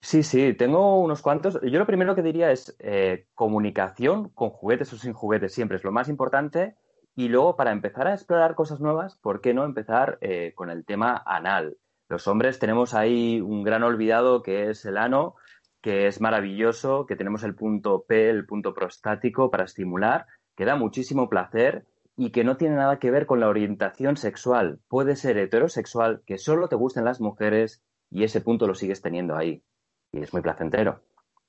sí, 0.01 0.23
sí, 0.23 0.53
tengo 0.55 0.99
unos 0.99 1.21
cuantos. 1.21 1.57
Yo 1.61 1.79
lo 1.79 1.85
primero 1.85 2.15
que 2.15 2.21
diría 2.21 2.51
es 2.51 2.75
eh, 2.79 3.27
comunicación 3.33 4.29
con 4.29 4.49
juguetes 4.49 4.91
o 4.91 4.97
sin 4.97 5.13
juguetes, 5.13 5.53
siempre 5.53 5.77
es 5.77 5.85
lo 5.85 5.93
más 5.93 6.09
importante. 6.09 6.75
Y 7.15 7.29
luego, 7.29 7.55
para 7.55 7.71
empezar 7.71 8.07
a 8.07 8.13
explorar 8.13 8.55
cosas 8.55 8.81
nuevas, 8.81 9.17
¿por 9.17 9.39
qué 9.39 9.53
no 9.53 9.63
empezar 9.63 10.17
eh, 10.19 10.51
con 10.53 10.69
el 10.69 10.85
tema 10.85 11.23
anal? 11.25 11.77
Los 12.09 12.27
hombres 12.27 12.59
tenemos 12.59 12.93
ahí 12.93 13.39
un 13.39 13.63
gran 13.63 13.83
olvidado 13.83 14.43
que 14.43 14.69
es 14.69 14.85
el 14.85 14.97
ano, 14.97 15.35
que 15.81 16.07
es 16.07 16.19
maravilloso, 16.19 17.05
que 17.05 17.15
tenemos 17.15 17.43
el 17.43 17.55
punto 17.55 18.03
P, 18.07 18.29
el 18.29 18.45
punto 18.45 18.73
prostático 18.73 19.49
para 19.49 19.63
estimular, 19.63 20.25
que 20.57 20.65
da 20.65 20.75
muchísimo 20.75 21.29
placer 21.29 21.85
y 22.17 22.31
que 22.31 22.43
no 22.43 22.57
tiene 22.57 22.75
nada 22.75 22.97
que 22.97 23.11
ver 23.11 23.27
con 23.27 23.39
la 23.39 23.47
orientación 23.47 24.17
sexual. 24.17 24.79
Puede 24.89 25.15
ser 25.15 25.37
heterosexual, 25.37 26.23
que 26.25 26.39
solo 26.39 26.67
te 26.67 26.75
gusten 26.75 27.05
las 27.05 27.21
mujeres 27.21 27.83
y 28.09 28.23
ese 28.23 28.41
punto 28.41 28.65
lo 28.65 28.73
sigues 28.73 29.01
teniendo 29.01 29.37
ahí. 29.37 29.63
Y 30.11 30.23
es 30.23 30.33
muy 30.33 30.41
placentero. 30.41 30.99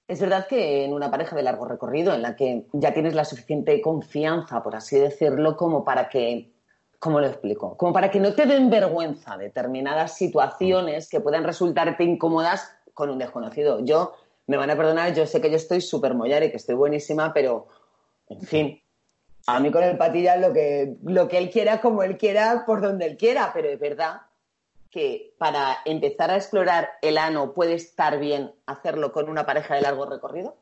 Es 0.06 0.20
verdad 0.20 0.46
que 0.46 0.84
en 0.84 0.92
una 0.92 1.10
pareja 1.10 1.34
de 1.34 1.42
largo 1.42 1.64
recorrido, 1.64 2.14
en 2.14 2.20
la 2.20 2.36
que 2.36 2.66
ya 2.74 2.92
tienes 2.92 3.14
la 3.14 3.24
suficiente 3.24 3.80
confianza, 3.80 4.62
por 4.62 4.76
así 4.76 4.98
decirlo, 4.98 5.56
como 5.56 5.84
para 5.84 6.10
que, 6.10 6.52
¿cómo 6.98 7.18
lo 7.20 7.26
explico? 7.26 7.76
Como 7.78 7.94
para 7.94 8.10
que 8.10 8.20
no 8.20 8.34
te 8.34 8.44
den 8.44 8.68
vergüenza 8.68 9.38
determinadas 9.38 10.16
situaciones 10.16 11.08
que 11.08 11.20
puedan 11.20 11.44
resultarte 11.44 12.04
incómodas 12.04 12.74
con 12.92 13.08
un 13.08 13.18
desconocido. 13.18 13.82
Yo, 13.84 14.12
me 14.46 14.58
van 14.58 14.70
a 14.70 14.76
perdonar, 14.76 15.14
yo 15.14 15.26
sé 15.26 15.40
que 15.40 15.50
yo 15.50 15.56
estoy 15.56 15.80
súper 15.80 16.14
mollar 16.14 16.42
y 16.42 16.50
que 16.50 16.56
estoy 16.56 16.74
buenísima, 16.74 17.32
pero, 17.32 17.68
en 18.28 18.40
fin, 18.40 18.82
a 19.48 19.60
mí 19.60 19.70
con 19.70 19.82
el 19.82 19.96
patilla 19.96 20.36
lo 20.36 20.52
que, 20.52 20.98
lo 21.04 21.26
que 21.26 21.38
él 21.38 21.48
quiera, 21.50 21.80
como 21.80 22.02
él 22.02 22.18
quiera, 22.18 22.64
por 22.66 22.82
donde 22.82 23.06
él 23.06 23.16
quiera, 23.16 23.50
pero 23.54 23.68
es 23.68 23.80
verdad 23.80 24.20
que 24.90 25.34
para 25.38 25.78
empezar 25.86 26.30
a 26.30 26.36
explorar 26.36 26.90
el 27.00 27.16
ano 27.16 27.54
puede 27.54 27.72
estar 27.72 28.18
bien 28.18 28.52
hacerlo 28.66 29.10
con 29.10 29.30
una 29.30 29.46
pareja 29.46 29.74
de 29.74 29.80
largo 29.80 30.04
recorrido? 30.04 30.56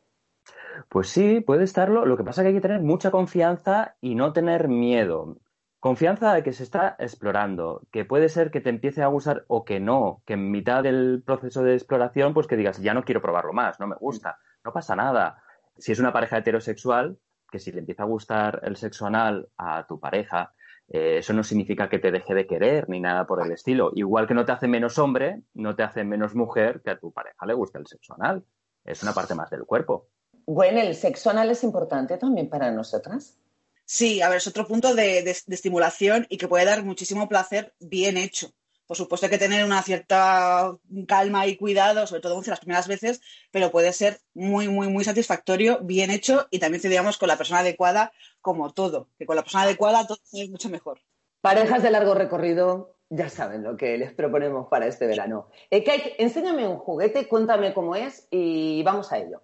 Pues 0.88 1.08
sí, 1.08 1.40
puede 1.40 1.64
estarlo. 1.64 2.06
Lo 2.06 2.16
que 2.16 2.22
pasa 2.22 2.40
es 2.40 2.44
que 2.44 2.48
hay 2.50 2.54
que 2.54 2.60
tener 2.60 2.80
mucha 2.80 3.10
confianza 3.10 3.96
y 4.00 4.14
no 4.14 4.32
tener 4.32 4.68
miedo. 4.68 5.38
Confianza 5.80 6.32
de 6.34 6.44
que 6.44 6.52
se 6.52 6.62
está 6.62 6.94
explorando, 7.00 7.82
que 7.90 8.04
puede 8.04 8.28
ser 8.28 8.52
que 8.52 8.60
te 8.60 8.70
empiece 8.70 9.02
a 9.02 9.08
gustar 9.08 9.44
o 9.48 9.64
que 9.64 9.80
no, 9.80 10.22
que 10.26 10.34
en 10.34 10.52
mitad 10.52 10.84
del 10.84 11.24
proceso 11.26 11.64
de 11.64 11.74
exploración, 11.74 12.34
pues 12.34 12.46
que 12.46 12.56
digas, 12.56 12.80
ya 12.80 12.94
no 12.94 13.02
quiero 13.02 13.20
probarlo 13.20 13.52
más, 13.52 13.80
no 13.80 13.88
me 13.88 13.96
gusta, 13.96 14.38
no 14.64 14.72
pasa 14.72 14.94
nada. 14.94 15.42
Si 15.76 15.90
es 15.90 15.98
una 15.98 16.12
pareja 16.12 16.38
heterosexual, 16.38 17.18
que 17.56 17.60
si 17.60 17.72
le 17.72 17.78
empieza 17.80 18.02
a 18.02 18.06
gustar 18.06 18.60
el 18.64 18.76
sexo 18.76 19.06
anal 19.06 19.48
a 19.56 19.86
tu 19.86 19.98
pareja, 19.98 20.52
eh, 20.88 21.16
eso 21.18 21.32
no 21.32 21.42
significa 21.42 21.88
que 21.88 21.98
te 21.98 22.10
deje 22.12 22.34
de 22.34 22.46
querer 22.46 22.86
ni 22.88 23.00
nada 23.00 23.26
por 23.26 23.44
el 23.44 23.50
estilo. 23.50 23.92
Igual 23.94 24.26
que 24.28 24.34
no 24.34 24.44
te 24.44 24.52
hace 24.52 24.68
menos 24.68 24.98
hombre, 24.98 25.42
no 25.54 25.74
te 25.74 25.82
hace 25.82 26.04
menos 26.04 26.34
mujer 26.34 26.82
que 26.84 26.90
a 26.90 26.98
tu 26.98 27.12
pareja 27.12 27.46
le 27.46 27.54
gusta 27.54 27.78
el 27.78 27.86
sexo 27.86 28.14
anal. 28.14 28.44
Es 28.84 29.02
una 29.02 29.12
parte 29.14 29.34
más 29.34 29.48
del 29.50 29.64
cuerpo. 29.64 30.08
Bueno, 30.46 30.80
el 30.80 30.94
sexo 30.94 31.30
anal 31.30 31.50
es 31.50 31.64
importante 31.64 32.18
también 32.18 32.48
para 32.50 32.70
nosotras. 32.70 33.38
Sí, 33.86 34.20
a 34.20 34.28
ver, 34.28 34.36
es 34.38 34.46
otro 34.46 34.66
punto 34.66 34.94
de, 34.94 35.22
de- 35.22 35.36
de 35.46 35.54
estimulación 35.54 36.26
y 36.28 36.36
que 36.36 36.48
puede 36.48 36.66
dar 36.66 36.84
muchísimo 36.84 37.26
placer 37.28 37.74
bien 37.80 38.16
hecho. 38.18 38.48
Por 38.86 38.96
supuesto 38.96 39.26
hay 39.26 39.30
que 39.30 39.38
tener 39.38 39.64
una 39.64 39.82
cierta 39.82 40.76
calma 41.08 41.46
y 41.46 41.56
cuidado, 41.56 42.06
sobre 42.06 42.22
todo 42.22 42.40
las 42.46 42.60
primeras 42.60 42.86
veces, 42.86 43.20
pero 43.50 43.70
puede 43.70 43.92
ser 43.92 44.20
muy, 44.34 44.68
muy, 44.68 44.88
muy 44.88 45.04
satisfactorio, 45.04 45.80
bien 45.82 46.10
hecho 46.10 46.46
y 46.50 46.58
también, 46.58 46.82
digamos, 46.82 47.18
con 47.18 47.28
la 47.28 47.36
persona 47.36 47.60
adecuada, 47.60 48.12
como 48.40 48.72
todo. 48.72 49.08
Que 49.18 49.26
con 49.26 49.36
la 49.36 49.42
persona 49.42 49.64
adecuada 49.64 50.06
todo 50.06 50.18
es 50.32 50.50
mucho 50.50 50.68
mejor. 50.68 51.00
Parejas 51.40 51.82
de 51.82 51.90
largo 51.90 52.14
recorrido 52.14 52.96
ya 53.08 53.28
saben 53.28 53.62
lo 53.62 53.76
que 53.76 53.96
les 53.98 54.12
proponemos 54.12 54.68
para 54.68 54.86
este 54.86 55.06
verano. 55.06 55.48
Eh, 55.70 55.84
Kate, 55.84 56.20
enséñame 56.22 56.66
un 56.66 56.78
juguete, 56.78 57.28
cuéntame 57.28 57.72
cómo 57.72 57.94
es 57.94 58.26
y 58.30 58.82
vamos 58.82 59.12
a 59.12 59.18
ello. 59.18 59.42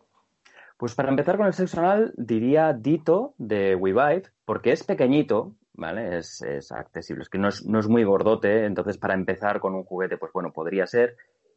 Pues 0.76 0.94
para 0.94 1.11
empezar 1.11 1.37
con 1.37 1.46
el 1.46 1.54
sexo 1.54 1.78
anal, 1.78 2.12
diría 2.16 2.72
Dito 2.72 3.34
de 3.38 3.76
WeVibe, 3.76 4.30
porque 4.44 4.72
es 4.72 4.82
pequeñito, 4.82 5.54
¿vale? 5.75 6.19
Es, 6.19 6.43
es 6.43 6.73
accesible, 6.73 7.23
es 7.23 7.29
que 7.29 7.38
no 7.38 7.49
es, 7.49 7.64
no 7.64 7.81
es 7.81 7.88
muy 7.88 8.05
gordote, 8.05 8.64
entonces 8.64 8.99
para 8.99 9.14
empezar 9.14 9.61
con 9.61 9.75
un 9.75 9.85
juguete, 9.85 10.19
pues 10.19 10.33
bueno, 10.33 10.52
podría 10.52 10.87
ser. 10.87 11.17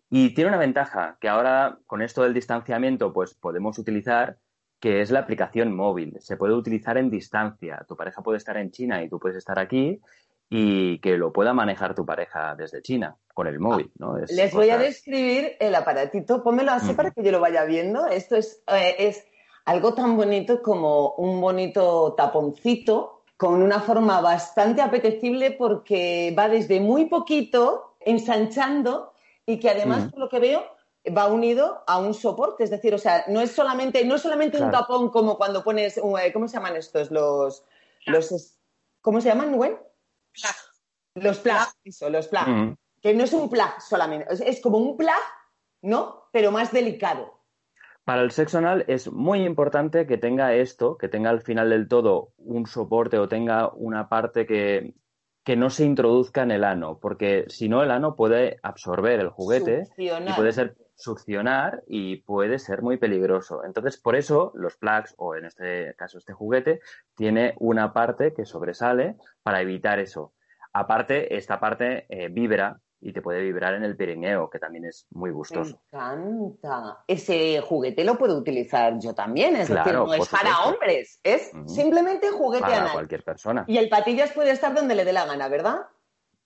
Y 0.09 0.33
tiene 0.33 0.49
una 0.49 0.59
ventaja, 0.59 1.17
que 1.19 1.29
ahora 1.29 1.79
con 1.87 2.01
esto 2.01 2.23
del 2.23 2.33
distanciamiento, 2.33 3.11
pues 3.11 3.33
podemos 3.33 3.79
utilizar, 3.79 4.37
que 4.79 5.01
es 5.01 5.09
la 5.09 5.19
aplicación 5.21 5.75
móvil. 5.75 6.15
Se 6.19 6.37
puede 6.37 6.53
utilizar 6.53 6.97
en 6.97 7.09
distancia. 7.09 7.83
Tu 7.87 7.95
pareja 7.95 8.21
puede 8.21 8.37
estar 8.37 8.57
en 8.57 8.71
China 8.71 9.03
y 9.03 9.09
tú 9.09 9.19
puedes 9.19 9.37
estar 9.37 9.57
aquí 9.57 9.99
y 10.47 10.99
que 10.99 11.17
lo 11.17 11.33
pueda 11.33 11.53
manejar 11.53 11.95
tu 11.95 12.05
pareja 12.05 12.55
desde 12.55 12.81
China 12.83 13.17
con 13.33 13.47
el 13.47 13.59
móvil, 13.59 13.91
¿no? 13.97 14.17
Es 14.17 14.31
Les 14.31 14.53
voy 14.53 14.69
a 14.69 14.77
describir 14.77 15.53
el 15.59 15.73
aparatito. 15.73 16.43
Pónmelo 16.43 16.71
así 16.71 16.93
para 16.93 17.09
que 17.11 17.23
yo 17.23 17.31
lo 17.31 17.39
vaya 17.39 17.65
viendo. 17.65 18.05
Esto 18.05 18.35
es, 18.35 18.63
eh, 18.67 18.95
es 18.99 19.25
algo 19.65 19.95
tan 19.95 20.15
bonito 20.15 20.61
como 20.61 21.15
un 21.15 21.41
bonito 21.41 22.13
taponcito 22.15 23.14
con 23.37 23.61
una 23.61 23.81
forma 23.81 24.21
bastante 24.21 24.81
apetecible 24.81 25.51
porque 25.51 26.33
va 26.37 26.47
desde 26.47 26.79
muy 26.79 27.05
poquito 27.05 27.95
ensanchando 27.99 29.13
y 29.45 29.59
que 29.59 29.69
además, 29.69 30.05
Mm. 30.05 30.09
por 30.11 30.19
lo 30.19 30.29
que 30.29 30.39
veo, 30.39 30.63
va 31.15 31.27
unido 31.27 31.83
a 31.85 31.99
un 31.99 32.13
soporte, 32.13 32.63
es 32.63 32.69
decir, 32.71 32.93
o 32.93 32.97
sea, 32.97 33.25
no 33.27 33.41
es 33.41 33.51
solamente, 33.51 34.03
no 34.05 34.15
es 34.15 34.21
solamente 34.21 34.61
un 34.61 34.71
tapón 34.71 35.09
como 35.09 35.37
cuando 35.37 35.63
pones, 35.63 35.97
eh, 35.97 36.31
¿cómo 36.33 36.47
se 36.47 36.55
llaman 36.55 36.75
estos? 36.75 37.11
Los, 37.11 37.63
los 38.05 38.57
¿cómo 39.01 39.21
se 39.21 39.29
llaman, 39.29 39.55
Gwen? 39.55 39.77
Los 41.15 41.37
plug, 41.39 41.67
eso, 41.83 42.09
los 42.09 42.27
plug. 42.27 42.47
Mm. 42.47 42.75
Que 43.01 43.13
no 43.13 43.23
es 43.23 43.33
un 43.33 43.49
plug 43.49 43.79
solamente, 43.79 44.27
es, 44.31 44.59
como 44.61 44.79
un 44.79 44.97
plug, 44.97 45.11
¿no? 45.83 46.27
Pero 46.31 46.51
más 46.51 46.71
delicado. 46.71 47.34
Para 48.05 48.21
el 48.21 48.29
sexo 48.29 48.59
anal 48.59 48.85
es 48.87 49.11
muy 49.11 49.43
importante 49.43 50.05
que 50.05 50.19
tenga 50.19 50.53
esto, 50.53 50.95
que 50.95 51.09
tenga 51.09 51.31
al 51.31 51.41
final 51.41 51.71
del 51.71 51.87
todo 51.87 52.33
un 52.37 52.67
soporte 52.67 53.17
o 53.17 53.27
tenga 53.27 53.69
una 53.73 54.09
parte 54.09 54.45
que, 54.45 54.93
que 55.43 55.55
no 55.55 55.71
se 55.71 55.85
introduzca 55.85 56.43
en 56.43 56.51
el 56.51 56.63
ano, 56.63 56.99
porque 57.01 57.45
si 57.47 57.67
no 57.67 57.81
el 57.81 57.89
ano 57.89 58.15
puede 58.15 58.59
absorber 58.61 59.19
el 59.19 59.29
juguete 59.29 59.85
y 59.97 60.33
puede 60.33 60.51
ser 60.51 60.75
succionar 60.95 61.83
y 61.87 62.17
puede 62.17 62.59
ser 62.59 62.83
muy 62.83 62.97
peligroso. 62.97 63.63
Entonces, 63.65 63.97
por 63.97 64.15
eso 64.15 64.51
los 64.53 64.77
plugs, 64.77 65.15
o 65.17 65.35
en 65.35 65.45
este 65.45 65.95
caso 65.95 66.19
este 66.19 66.33
juguete, 66.33 66.81
tiene 67.15 67.55
una 67.59 67.91
parte 67.91 68.35
que 68.35 68.45
sobresale 68.45 69.17
para 69.41 69.61
evitar 69.61 69.97
eso. 69.97 70.33
Aparte, 70.73 71.35
esta 71.35 71.59
parte 71.59 72.05
eh, 72.09 72.29
vibra 72.29 72.79
y 73.01 73.13
te 73.13 73.21
puede 73.21 73.41
vibrar 73.41 73.73
en 73.75 73.83
el 73.83 73.95
perineo, 73.95 74.49
que 74.49 74.57
también 74.59 74.85
es 74.85 75.05
muy 75.11 75.29
Me 75.29 75.35
gustoso. 75.35 75.79
encanta. 75.91 77.03
Ese 77.07 77.61
juguete 77.61 78.03
lo 78.03 78.17
puedo 78.17 78.37
utilizar 78.37 78.97
yo 78.99 79.13
también, 79.13 79.55
es 79.55 79.67
decir, 79.69 79.83
Claro, 79.83 80.05
no 80.07 80.13
es 80.13 80.27
para 80.29 80.49
supuesto. 80.55 80.69
hombres, 80.69 81.19
es 81.23 81.51
simplemente 81.67 82.29
juguete 82.31 82.63
Para 82.63 82.77
anal. 82.81 82.93
cualquier 82.93 83.23
persona. 83.23 83.63
Y 83.67 83.77
el 83.77 83.89
patillas 83.89 84.31
puede 84.31 84.51
estar 84.51 84.73
donde 84.73 84.95
le 84.95 85.05
dé 85.05 85.13
la 85.13 85.25
gana, 85.25 85.47
¿verdad? 85.47 85.81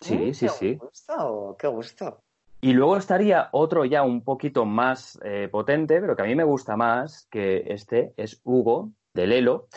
Sí, 0.01 0.15
Mm, 0.17 0.33
sí, 0.33 0.45
qué 0.45 0.49
sí. 0.49 0.75
gusto, 0.75 1.55
qué 1.59 1.67
gusto. 1.67 2.21
Y 2.61 2.73
luego 2.73 2.97
estaría 2.97 3.47
otro 3.53 3.85
ya 3.85 4.03
un 4.03 4.23
poquito 4.23 4.65
más 4.65 5.17
eh, 5.23 5.47
potente, 5.49 6.01
pero 6.01 6.15
que 6.15 6.23
a 6.23 6.25
mí 6.25 6.35
me 6.35 6.43
gusta 6.43 6.75
más, 6.75 7.25
que 7.31 7.63
este 7.67 8.13
es 8.17 8.41
Hugo, 8.43 8.89
de 9.13 9.27
Lelo. 9.27 9.67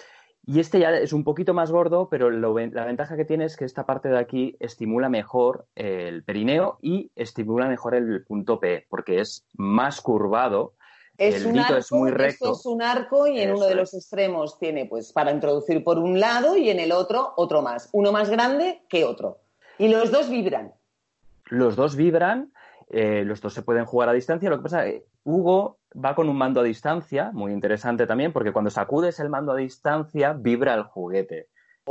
Y 0.44 0.58
este 0.58 0.80
ya 0.80 0.90
es 0.90 1.12
un 1.12 1.22
poquito 1.22 1.54
más 1.54 1.70
gordo, 1.70 2.08
pero 2.08 2.28
lo 2.28 2.58
la 2.58 2.84
ventaja 2.84 3.16
que 3.16 3.24
tiene 3.24 3.44
es 3.44 3.56
que 3.56 3.64
esta 3.64 3.86
parte 3.86 4.08
de 4.08 4.18
aquí 4.18 4.56
estimula 4.58 5.08
mejor 5.08 5.66
el 5.76 6.24
perineo 6.24 6.78
y 6.82 7.12
estimula 7.14 7.68
mejor 7.68 7.94
el 7.94 8.24
punto 8.24 8.58
P, 8.58 8.86
porque 8.88 9.20
es 9.20 9.46
más 9.54 10.00
curvado. 10.00 10.74
Es 11.16 11.42
el 11.42 11.52
un 11.52 11.58
arco, 11.60 11.76
es 11.76 11.92
muy 11.92 12.10
recto. 12.10 12.46
esto 12.46 12.52
es 12.52 12.66
un 12.66 12.82
arco 12.82 13.28
y 13.28 13.38
en 13.38 13.50
Eso 13.50 13.58
uno 13.58 13.66
de 13.66 13.74
los 13.76 13.94
extremos 13.94 14.58
tiene 14.58 14.86
pues 14.86 15.12
para 15.12 15.30
introducir 15.30 15.84
por 15.84 15.98
un 15.98 16.18
lado 16.18 16.56
y 16.56 16.70
en 16.70 16.80
el 16.80 16.90
otro 16.90 17.34
otro 17.36 17.62
más, 17.62 17.88
uno 17.92 18.10
más 18.10 18.28
grande 18.28 18.82
que 18.88 19.04
otro. 19.04 19.38
Y 19.78 19.88
los 19.88 20.10
dos 20.10 20.28
vibran. 20.28 20.74
Los 21.46 21.76
dos 21.76 21.94
vibran, 21.94 22.52
eh, 22.88 23.24
los 23.24 23.40
dos 23.40 23.54
se 23.54 23.62
pueden 23.62 23.84
jugar 23.84 24.08
a 24.08 24.12
distancia. 24.12 24.50
Lo 24.50 24.56
que 24.56 24.62
pasa 24.64 24.86
es 24.86 24.94
que 24.94 25.06
Hugo 25.22 25.78
va 25.92 26.14
con 26.14 26.28
un 26.28 26.36
mando 26.36 26.60
a 26.60 26.64
distancia, 26.64 27.30
muy 27.32 27.52
interesante 27.52 28.06
también, 28.06 28.32
porque 28.32 28.52
cuando 28.52 28.70
sacudes 28.70 29.20
el 29.20 29.28
mando 29.28 29.52
a 29.52 29.56
distancia, 29.56 30.32
vibra 30.32 30.74
el 30.74 30.84
juguete. 30.84 31.48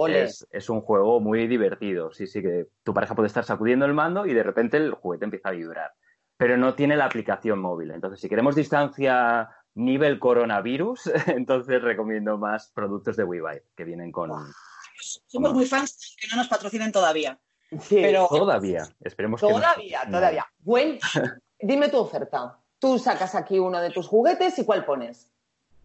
Es, 0.08 0.48
es 0.51 0.70
un 0.70 0.81
juego 0.81 1.20
muy 1.20 1.48
divertido. 1.48 2.13
Sí, 2.13 2.25
sí, 2.25 2.41
que 2.41 2.67
tu 2.84 2.93
pareja 2.93 3.13
puede 3.13 3.27
estar 3.27 3.43
sacudiendo 3.43 3.86
el 3.86 3.93
mando 3.93 4.25
y 4.25 4.34
de 4.34 4.43
repente 4.43 4.77
el 4.77 4.93
juguete 4.93 5.25
empieza 5.25 5.50
a 5.50 5.51
vibrar. 5.51 5.91
Pero 6.38 6.58
no 6.58 6.75
tiene 6.75 6.96
la 6.96 7.05
aplicación 7.05 7.60
móvil. 7.60 7.91
Entonces, 7.91 8.20
si 8.20 8.29
queremos 8.29 8.55
distancia 8.55 9.50
nivel 9.74 10.20
coronavirus, 10.20 11.12
entonces 11.27 11.81
recomiendo 11.81 12.38
más 12.38 12.72
productos 12.74 13.17
de 13.17 13.24
WeVibe 13.24 13.65
que 13.75 13.84
vienen 13.84 14.12
con. 14.12 14.31
Somos 15.27 15.53
muy 15.53 15.65
fans 15.65 16.15
que 16.20 16.27
no 16.29 16.38
nos 16.38 16.48
patrocinen 16.48 16.91
todavía. 16.91 17.39
Sí, 17.79 18.00
Pero 18.01 18.27
Todavía. 18.27 18.88
Esperemos 19.00 19.39
que. 19.39 19.48
no. 19.48 19.53
todavía, 19.53 20.01
todavía. 20.10 20.46
Gwen, 20.60 21.00
dime 21.60 21.89
tu 21.89 21.98
oferta. 21.98 22.61
Tú 22.81 22.97
sacas 22.97 23.35
aquí 23.35 23.59
uno 23.59 23.79
de 23.79 23.91
tus 23.91 24.07
juguetes 24.07 24.57
y 24.57 24.65
¿cuál 24.65 24.85
pones? 24.85 25.29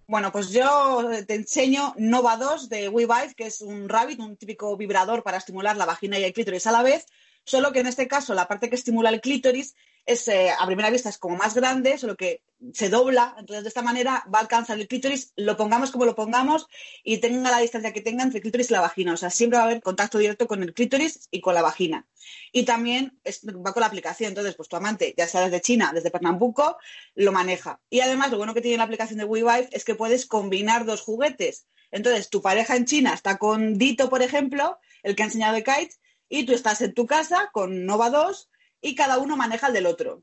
Bueno, 0.06 0.32
pues 0.32 0.48
yo 0.48 1.06
te 1.26 1.34
enseño 1.34 1.92
Nova 1.98 2.38
2 2.38 2.70
de 2.70 2.88
WeVibe, 2.88 3.34
que 3.36 3.48
es 3.48 3.60
un 3.60 3.86
rabbit, 3.86 4.18
un 4.18 4.38
típico 4.38 4.74
vibrador 4.78 5.22
para 5.22 5.36
estimular 5.36 5.76
la 5.76 5.84
vagina 5.84 6.18
y 6.18 6.24
el 6.24 6.32
clítoris 6.32 6.66
a 6.66 6.72
la 6.72 6.82
vez, 6.82 7.04
solo 7.44 7.70
que 7.70 7.80
en 7.80 7.86
este 7.86 8.08
caso 8.08 8.32
la 8.32 8.48
parte 8.48 8.70
que 8.70 8.76
estimula 8.76 9.10
el 9.10 9.20
clítoris 9.20 9.74
es, 10.06 10.28
eh, 10.28 10.50
a 10.56 10.64
primera 10.66 10.90
vista 10.90 11.08
es 11.08 11.18
como 11.18 11.36
más 11.36 11.54
grande, 11.54 11.98
solo 11.98 12.16
que 12.16 12.42
se 12.72 12.88
dobla, 12.88 13.34
entonces 13.38 13.64
de 13.64 13.68
esta 13.68 13.82
manera 13.82 14.24
va 14.32 14.38
a 14.38 14.42
alcanzar 14.42 14.78
el 14.78 14.88
clítoris, 14.88 15.32
lo 15.36 15.56
pongamos 15.56 15.90
como 15.90 16.04
lo 16.04 16.14
pongamos 16.14 16.68
y 17.04 17.18
tenga 17.18 17.50
la 17.50 17.58
distancia 17.58 17.92
que 17.92 18.00
tenga 18.00 18.22
entre 18.22 18.38
el 18.38 18.42
clítoris 18.42 18.70
y 18.70 18.72
la 18.72 18.80
vagina, 18.80 19.12
o 19.12 19.16
sea, 19.16 19.30
siempre 19.30 19.58
va 19.58 19.64
a 19.64 19.66
haber 19.66 19.82
contacto 19.82 20.18
directo 20.18 20.46
con 20.46 20.62
el 20.62 20.72
clítoris 20.72 21.28
y 21.30 21.40
con 21.40 21.54
la 21.54 21.62
vagina. 21.62 22.06
Y 22.52 22.64
también 22.64 23.18
va 23.26 23.72
con 23.72 23.80
la 23.80 23.86
aplicación, 23.88 24.28
entonces 24.28 24.54
pues 24.54 24.68
tu 24.68 24.76
amante, 24.76 25.14
ya 25.16 25.26
sea 25.26 25.42
desde 25.42 25.60
China, 25.60 25.90
desde 25.92 26.10
Pernambuco, 26.10 26.78
lo 27.14 27.32
maneja. 27.32 27.80
Y 27.90 28.00
además, 28.00 28.30
lo 28.30 28.38
bueno 28.38 28.54
que 28.54 28.60
tiene 28.60 28.78
la 28.78 28.84
aplicación 28.84 29.18
de 29.18 29.24
WeVibe 29.24 29.68
es 29.72 29.84
que 29.84 29.94
puedes 29.94 30.26
combinar 30.26 30.86
dos 30.86 31.02
juguetes. 31.02 31.66
Entonces, 31.90 32.30
tu 32.30 32.42
pareja 32.42 32.74
en 32.76 32.84
China 32.84 33.14
está 33.14 33.38
con 33.38 33.78
Dito, 33.78 34.08
por 34.08 34.22
ejemplo, 34.22 34.78
el 35.02 35.14
que 35.14 35.22
ha 35.22 35.26
enseñado 35.26 35.54
de 35.54 35.62
Kite, 35.62 35.94
y 36.28 36.44
tú 36.44 36.52
estás 36.52 36.80
en 36.80 36.94
tu 36.94 37.06
casa 37.06 37.50
con 37.52 37.86
Nova 37.86 38.10
2 38.10 38.48
y 38.86 38.94
cada 38.94 39.18
uno 39.18 39.36
maneja 39.36 39.66
el 39.66 39.72
del 39.72 39.86
otro. 39.86 40.22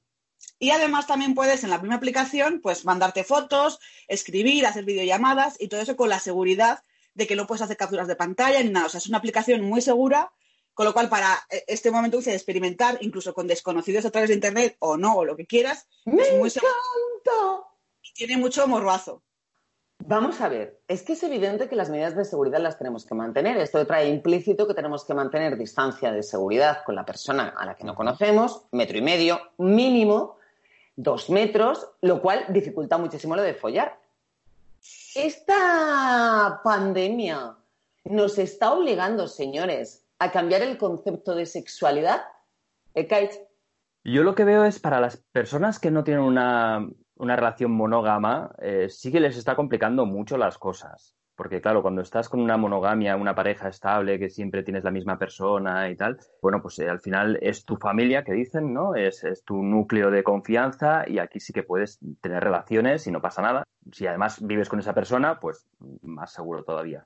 Y 0.57 0.71
además 0.71 1.05
también 1.05 1.35
puedes 1.35 1.63
en 1.63 1.69
la 1.69 1.79
misma 1.79 1.95
aplicación 1.95 2.61
pues 2.61 2.85
mandarte 2.85 3.23
fotos, 3.23 3.79
escribir, 4.07 4.65
hacer 4.65 4.85
videollamadas 4.85 5.55
y 5.59 5.67
todo 5.67 5.81
eso 5.81 5.97
con 5.97 6.09
la 6.09 6.19
seguridad 6.19 6.83
de 7.13 7.27
que 7.27 7.35
no 7.35 7.45
puedes 7.45 7.61
hacer 7.61 7.77
capturas 7.77 8.07
de 8.07 8.15
pantalla 8.15 8.63
ni 8.63 8.69
nada. 8.69 8.85
O 8.85 8.89
sea, 8.89 8.99
es 8.99 9.07
una 9.07 9.17
aplicación 9.17 9.61
muy 9.61 9.81
segura, 9.81 10.31
con 10.73 10.85
lo 10.85 10.93
cual 10.93 11.09
para 11.09 11.45
eh, 11.49 11.65
este 11.67 11.91
momento 11.91 12.17
dice 12.17 12.33
experimentar 12.33 12.97
incluso 13.01 13.33
con 13.33 13.47
desconocidos 13.47 14.05
a 14.05 14.11
través 14.11 14.29
de 14.29 14.35
internet 14.35 14.77
o 14.79 14.95
no, 14.95 15.17
o 15.17 15.25
lo 15.25 15.35
que 15.35 15.45
quieras, 15.45 15.87
¡Me 16.05 16.23
es 16.23 16.31
muy 16.37 16.49
encanta! 16.49 17.67
y 18.01 18.13
tiene 18.13 18.37
mucho 18.37 18.65
morbazo. 18.67 19.23
Vamos 20.05 20.41
a 20.41 20.49
ver, 20.49 20.81
es 20.89 21.01
que 21.01 21.13
es 21.13 21.23
evidente 21.23 21.69
que 21.69 21.77
las 21.77 21.89
medidas 21.89 22.13
de 22.13 22.25
seguridad 22.25 22.59
las 22.59 22.77
tenemos 22.77 23.05
que 23.05 23.15
mantener. 23.15 23.55
Esto 23.55 23.87
trae 23.87 24.09
implícito 24.09 24.67
que 24.67 24.73
tenemos 24.73 25.05
que 25.05 25.13
mantener 25.13 25.57
distancia 25.57 26.11
de 26.11 26.23
seguridad 26.23 26.83
con 26.85 26.95
la 26.95 27.05
persona 27.05 27.53
a 27.57 27.65
la 27.65 27.75
que 27.75 27.85
no 27.85 27.95
conocemos, 27.95 28.65
metro 28.73 28.97
y 28.97 29.01
medio 29.01 29.39
mínimo, 29.57 30.35
dos 30.97 31.29
metros, 31.29 31.87
lo 32.01 32.21
cual 32.21 32.43
dificulta 32.49 32.97
muchísimo 32.97 33.37
lo 33.37 33.43
de 33.43 33.53
follar. 33.53 33.97
Esta 35.15 36.59
pandemia 36.65 37.55
nos 38.03 38.37
está 38.37 38.73
obligando, 38.73 39.29
señores, 39.29 40.03
a 40.19 40.31
cambiar 40.31 40.63
el 40.63 40.77
concepto 40.77 41.33
de 41.33 41.45
sexualidad. 41.45 42.23
¿Eh? 42.93 43.07
Yo 44.03 44.23
lo 44.23 44.35
que 44.35 44.43
veo 44.43 44.65
es 44.65 44.79
para 44.79 44.99
las 44.99 45.15
personas 45.15 45.79
que 45.79 45.91
no 45.91 46.03
tienen 46.03 46.25
una, 46.25 46.89
una 47.23 47.35
relación 47.35 47.71
monógama, 47.71 48.51
eh, 48.59 48.87
sí 48.89 49.11
que 49.11 49.19
les 49.19 49.37
está 49.37 49.55
complicando 49.55 50.05
mucho 50.05 50.37
las 50.37 50.57
cosas. 50.57 51.15
Porque 51.35 51.61
claro, 51.61 51.81
cuando 51.81 52.01
estás 52.01 52.29
con 52.29 52.39
una 52.39 52.57
monogamia, 52.57 53.15
una 53.15 53.33
pareja 53.33 53.67
estable, 53.67 54.19
que 54.19 54.29
siempre 54.29 54.61
tienes 54.61 54.83
la 54.83 54.91
misma 54.91 55.17
persona 55.17 55.89
y 55.89 55.95
tal, 55.95 56.19
bueno, 56.41 56.61
pues 56.61 56.77
eh, 56.77 56.87
al 56.87 56.99
final 56.99 57.39
es 57.41 57.65
tu 57.65 57.75
familia, 57.77 58.23
que 58.23 58.33
dicen, 58.33 58.71
¿no? 58.71 58.93
Es, 58.93 59.23
es 59.23 59.43
tu 59.43 59.63
núcleo 59.63 60.11
de 60.11 60.23
confianza 60.23 61.05
y 61.07 61.17
aquí 61.17 61.39
sí 61.39 61.51
que 61.51 61.63
puedes 61.63 61.99
tener 62.21 62.43
relaciones 62.43 63.07
y 63.07 63.11
no 63.11 63.19
pasa 63.19 63.41
nada. 63.41 63.63
Si 63.91 64.05
además 64.05 64.45
vives 64.45 64.69
con 64.69 64.79
esa 64.79 64.93
persona, 64.93 65.39
pues 65.39 65.65
más 66.03 66.31
seguro 66.31 66.63
todavía. 66.63 67.05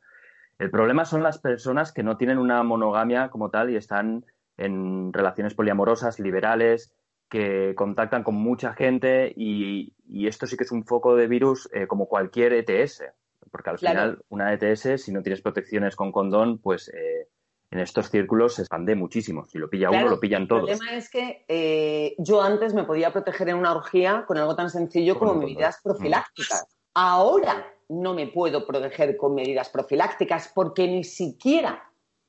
El 0.59 0.71
problema 0.71 1.05
son 1.05 1.23
las 1.23 1.39
personas 1.39 1.93
que 1.93 2.03
no 2.03 2.17
tienen 2.17 2.37
una 2.37 2.61
monogamia 2.63 3.29
como 3.29 3.49
tal 3.49 3.69
y 3.69 3.77
están 3.77 4.25
en 4.57 5.13
relaciones 5.13 5.53
poliamorosas, 5.53 6.19
liberales, 6.19 6.91
que 7.29 7.73
contactan 7.75 8.23
con 8.23 8.35
mucha 8.35 8.73
gente 8.73 9.33
y, 9.35 9.93
y 10.07 10.27
esto 10.27 10.45
sí 10.47 10.55
que 10.57 10.63
es 10.63 10.71
un 10.71 10.85
foco 10.85 11.15
de 11.15 11.27
virus 11.27 11.69
eh, 11.73 11.87
como 11.87 12.07
cualquier 12.07 12.53
ETS, 12.53 13.03
porque 13.51 13.69
al 13.69 13.77
Claro. 13.77 13.99
final 13.99 14.25
una 14.29 14.53
ETS, 14.53 15.01
si 15.03 15.11
no 15.11 15.21
tienes 15.21 15.41
protecciones 15.41 15.95
con 15.95 16.11
condón, 16.11 16.59
pues 16.59 16.89
eh, 16.89 17.27
en 17.71 17.79
estos 17.79 18.09
círculos 18.09 18.55
se 18.55 18.61
expande 18.61 18.95
muchísimo. 18.95 19.45
Si 19.45 19.57
lo 19.57 19.69
pilla 19.69 19.89
Claro, 19.89 20.05
uno, 20.05 20.15
lo 20.15 20.19
pillan 20.21 20.43
El 20.43 20.47
todos. 20.47 20.69
problema 20.69 20.95
es 20.97 21.09
que 21.09 21.43
eh, 21.49 22.15
yo 22.17 22.41
antes 22.41 22.73
me 22.73 22.85
podía 22.85 23.11
proteger 23.11 23.49
en 23.49 23.55
una 23.57 23.75
orgía 23.75 24.23
con 24.25 24.37
algo 24.37 24.55
tan 24.55 24.69
sencillo 24.69 25.19
como 25.19 25.35
medidas 25.35 25.81
condón. 25.81 25.97
profilácticas. 25.97 26.65
Ahora 26.93 27.73
no 27.89 28.13
me 28.13 28.27
puedo 28.27 28.65
proteger 28.65 29.17
con 29.17 29.35
medidas 29.35 29.69
profilácticas 29.69 30.51
porque 30.55 30.87
ni 30.87 31.03
siquiera 31.03 31.83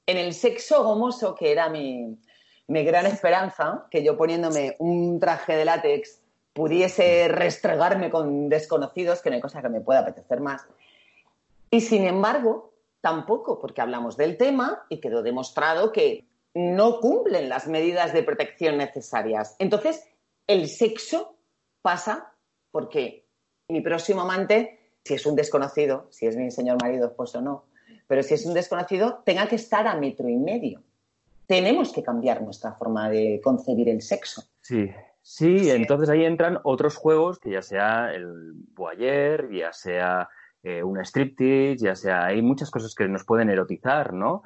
en 0.06 0.16
el 0.16 0.32
sexo 0.34 0.82
gomoso, 0.84 1.34
que 1.34 1.52
era 1.52 1.68
mi, 1.68 2.18
mi 2.68 2.84
gran 2.84 3.06
esperanza, 3.06 3.86
que 3.90 4.04
yo 4.04 4.16
poniéndome 4.16 4.76
un 4.78 5.18
traje 5.18 5.56
de 5.56 5.64
látex 5.64 6.20
pudiese 6.52 7.28
restregarme 7.28 8.10
con 8.10 8.48
desconocidos, 8.48 9.22
que 9.22 9.30
no 9.30 9.36
hay 9.36 9.42
cosa 9.42 9.62
que 9.62 9.68
me 9.68 9.80
pueda 9.80 10.00
apetecer 10.00 10.40
más. 10.40 10.66
Y 11.70 11.80
sin 11.80 12.04
embargo, 12.04 12.72
tampoco, 13.00 13.58
porque 13.58 13.80
hablamos 13.80 14.16
del 14.16 14.36
tema 14.36 14.84
y 14.88 15.00
quedó 15.00 15.22
demostrado 15.22 15.92
que 15.92 16.26
no 16.54 17.00
cumplen 17.00 17.48
las 17.48 17.68
medidas 17.68 18.12
de 18.12 18.22
protección 18.22 18.76
necesarias. 18.76 19.54
Entonces, 19.58 20.04
el 20.46 20.68
sexo 20.68 21.36
pasa 21.80 22.34
porque 22.70 23.26
mi 23.68 23.80
próximo 23.80 24.22
amante, 24.22 24.96
si 25.04 25.14
es 25.14 25.24
un 25.26 25.36
desconocido, 25.36 26.08
si 26.10 26.26
es 26.26 26.36
mi 26.36 26.50
señor 26.50 26.82
marido, 26.82 27.14
pues 27.14 27.34
o 27.34 27.40
no, 27.40 27.66
pero 28.06 28.22
si 28.22 28.34
es 28.34 28.44
un 28.44 28.54
desconocido, 28.54 29.22
tenga 29.24 29.46
que 29.46 29.56
estar 29.56 29.86
a 29.86 29.94
metro 29.94 30.28
y 30.28 30.36
medio. 30.36 30.82
Tenemos 31.48 31.92
que 31.92 32.04
cambiar 32.04 32.42
nuestra 32.42 32.74
forma 32.74 33.10
de 33.10 33.40
concebir 33.42 33.88
el 33.88 34.02
sexo. 34.02 34.44
Sí, 34.60 34.88
Sí, 35.30 35.68
entonces 35.68 36.08
ahí 36.08 36.24
entran 36.24 36.58
otros 36.64 36.96
juegos 36.96 37.38
que 37.38 37.50
ya 37.50 37.60
sea 37.60 38.14
el 38.14 38.54
Voyeur, 38.74 39.52
ya 39.52 39.74
sea 39.74 40.30
eh, 40.62 40.82
un 40.82 40.98
striptease, 41.04 41.84
ya 41.84 41.94
sea, 41.94 42.24
hay 42.24 42.40
muchas 42.40 42.70
cosas 42.70 42.94
que 42.94 43.06
nos 43.08 43.26
pueden 43.26 43.50
erotizar, 43.50 44.14
¿no? 44.14 44.42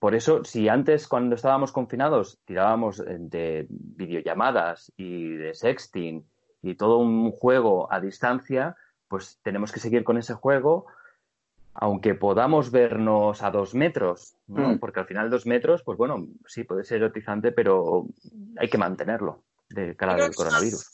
Por 0.00 0.16
eso, 0.16 0.42
si 0.42 0.68
antes 0.68 1.06
cuando 1.06 1.36
estábamos 1.36 1.70
confinados 1.70 2.40
tirábamos 2.44 2.98
eh, 2.98 3.16
de 3.20 3.66
videollamadas 3.70 4.92
y 4.96 5.34
de 5.36 5.54
sexting 5.54 6.26
y 6.62 6.74
todo 6.74 6.98
un 6.98 7.30
juego 7.30 7.86
a 7.92 8.00
distancia, 8.00 8.74
pues 9.06 9.38
tenemos 9.44 9.70
que 9.70 9.78
seguir 9.78 10.02
con 10.02 10.18
ese 10.18 10.34
juego, 10.34 10.86
aunque 11.74 12.14
podamos 12.14 12.70
vernos 12.70 13.42
a 13.42 13.50
dos 13.50 13.74
metros, 13.74 14.34
¿no? 14.46 14.70
Mm. 14.70 14.78
Porque 14.78 15.00
al 15.00 15.06
final 15.06 15.30
dos 15.30 15.46
metros, 15.46 15.82
pues 15.84 15.96
bueno, 15.98 16.26
sí 16.46 16.64
puede 16.64 16.84
ser 16.84 16.98
erotizante, 16.98 17.52
pero 17.52 18.06
hay 18.58 18.68
que 18.68 18.78
mantenerlo 18.78 19.42
de 19.68 19.96
cara 19.96 20.14
al 20.14 20.34
coronavirus. 20.34 20.86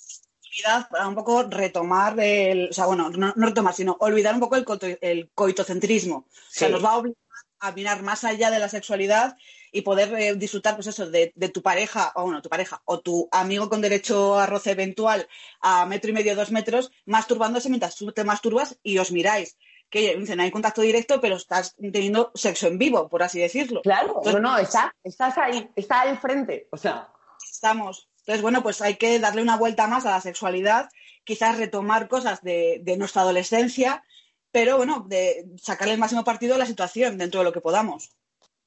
para 0.90 1.06
un 1.08 1.14
poco 1.14 1.42
retomar 1.44 2.18
el, 2.20 2.68
o 2.70 2.72
sea, 2.72 2.86
bueno, 2.86 3.10
no, 3.10 3.32
no 3.36 3.46
retomar, 3.46 3.74
sino 3.74 3.96
olvidar 4.00 4.34
un 4.34 4.40
poco 4.40 4.56
el, 4.56 4.64
coito- 4.64 4.98
el 5.00 5.30
coitocentrismo. 5.34 6.16
O 6.16 6.26
sea, 6.48 6.68
Sí. 6.68 6.72
nos 6.74 6.84
va 6.84 6.90
a 6.92 6.96
obligar 6.98 7.16
a 7.60 7.72
mirar 7.72 8.02
más 8.04 8.22
allá 8.22 8.50
de 8.52 8.60
la 8.60 8.68
sexualidad 8.68 9.36
y 9.72 9.82
poder 9.82 10.14
eh, 10.14 10.34
disfrutar, 10.36 10.76
pues 10.76 10.86
eso, 10.86 11.10
de, 11.10 11.32
de 11.34 11.48
tu 11.48 11.60
pareja, 11.60 12.12
o 12.14 12.22
bueno, 12.22 12.40
tu 12.40 12.48
pareja, 12.48 12.80
o 12.84 13.00
tu 13.00 13.28
amigo 13.32 13.68
con 13.68 13.80
derecho 13.80 14.38
a 14.38 14.46
roce 14.46 14.70
eventual 14.70 15.26
a 15.60 15.84
metro 15.84 16.10
y 16.10 16.14
medio, 16.14 16.36
dos 16.36 16.52
metros, 16.52 16.92
masturbándose 17.04 17.68
mientras 17.68 17.96
tú 17.96 18.12
te 18.12 18.22
masturbas 18.24 18.78
y 18.84 18.98
os 18.98 19.10
miráis. 19.10 19.58
Que 19.90 20.16
dicen, 20.16 20.36
no 20.36 20.42
hay 20.42 20.50
contacto 20.50 20.82
directo, 20.82 21.20
pero 21.20 21.36
estás 21.36 21.74
teniendo 21.76 22.30
sexo 22.34 22.66
en 22.66 22.78
vivo, 22.78 23.08
por 23.08 23.22
así 23.22 23.40
decirlo. 23.40 23.80
Claro, 23.82 24.08
Entonces, 24.18 24.34
no, 24.34 24.40
no, 24.40 24.58
está, 24.58 24.94
estás 25.02 25.38
ahí, 25.38 25.70
está 25.76 26.02
al 26.02 26.18
frente. 26.18 26.68
O 26.70 26.76
sea, 26.76 27.08
estamos. 27.50 28.08
Entonces, 28.20 28.42
bueno, 28.42 28.62
pues 28.62 28.82
hay 28.82 28.96
que 28.96 29.18
darle 29.18 29.40
una 29.40 29.56
vuelta 29.56 29.86
más 29.86 30.04
a 30.04 30.10
la 30.10 30.20
sexualidad, 30.20 30.90
quizás 31.24 31.56
retomar 31.56 32.08
cosas 32.08 32.42
de, 32.42 32.80
de 32.82 32.96
nuestra 32.98 33.22
adolescencia, 33.22 34.04
pero 34.50 34.76
bueno, 34.76 35.04
de 35.08 35.46
sacarle 35.56 35.94
el 35.94 36.00
máximo 36.00 36.24
partido 36.24 36.54
a 36.54 36.58
la 36.58 36.66
situación 36.66 37.16
dentro 37.16 37.40
de 37.40 37.44
lo 37.44 37.52
que 37.52 37.60
podamos. 37.60 38.10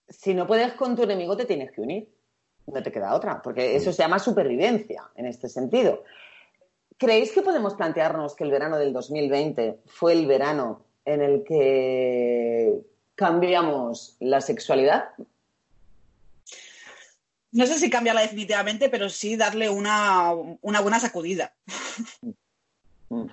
si 0.09 0.33
no 0.33 0.47
puedes 0.47 0.73
con 0.73 0.95
tu 0.95 1.03
enemigo, 1.03 1.37
te 1.37 1.45
tienes 1.45 1.71
que 1.71 1.81
unir. 1.81 2.09
No 2.67 2.81
te 2.81 2.91
queda 2.91 3.15
otra, 3.15 3.41
porque 3.41 3.75
eso 3.75 3.91
se 3.91 4.03
llama 4.03 4.19
supervivencia 4.19 5.09
en 5.15 5.25
este 5.25 5.49
sentido. 5.49 6.03
¿Creéis 6.97 7.31
que 7.31 7.41
podemos 7.41 7.73
plantearnos 7.73 8.35
que 8.35 8.43
el 8.43 8.51
verano 8.51 8.77
del 8.77 8.93
2020 8.93 9.81
fue 9.87 10.13
el 10.13 10.27
verano 10.27 10.85
en 11.05 11.21
el 11.21 11.43
que 11.43 12.81
cambiamos 13.15 14.17
la 14.19 14.41
sexualidad? 14.41 15.09
No 17.53 17.65
sé 17.65 17.77
si 17.79 17.89
cambiarla 17.89 18.21
definitivamente, 18.21 18.89
pero 18.89 19.09
sí 19.09 19.35
darle 19.35 19.69
una, 19.69 20.31
una 20.61 20.79
buena 20.81 20.99
sacudida. 20.99 21.53
Mm. 23.09 23.25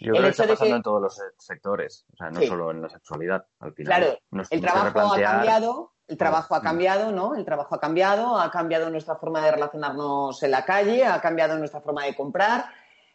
Yo 0.00 0.12
El 0.12 0.18
creo 0.18 0.22
que 0.22 0.28
está 0.28 0.46
pasando 0.46 0.64
que- 0.74 0.76
en 0.76 0.82
todos 0.82 1.02
los 1.02 1.16
se- 1.16 1.22
sectores, 1.38 2.04
o 2.12 2.16
sea, 2.16 2.30
no 2.30 2.40
Sí. 2.40 2.46
solo 2.46 2.70
en 2.70 2.82
la 2.82 2.88
sexualidad, 2.88 3.46
al 3.60 3.72
final. 3.74 3.96
Claro, 4.02 4.18
Nos 4.30 4.52
el 4.52 4.60
trabajo 4.60 4.86
ha 5.14 5.20
cambiado, 5.20 5.92
el 6.08 6.16
trabajo 6.18 6.54
ha 6.54 6.60
Mm. 6.60 6.62
cambiado, 6.62 7.12
¿no? 7.12 7.34
El 7.34 7.44
trabajo 7.44 7.74
ha 7.74 7.80
cambiado, 7.80 8.38
ha 8.38 8.50
cambiado 8.50 8.90
nuestra 8.90 9.16
forma 9.16 9.44
de 9.44 9.50
relacionarnos 9.52 10.40
en 10.42 10.50
la 10.50 10.64
calle, 10.64 11.04
ha 11.06 11.20
cambiado 11.20 11.56
nuestra 11.58 11.80
forma 11.80 12.04
de 12.04 12.14
comprar. 12.14 12.66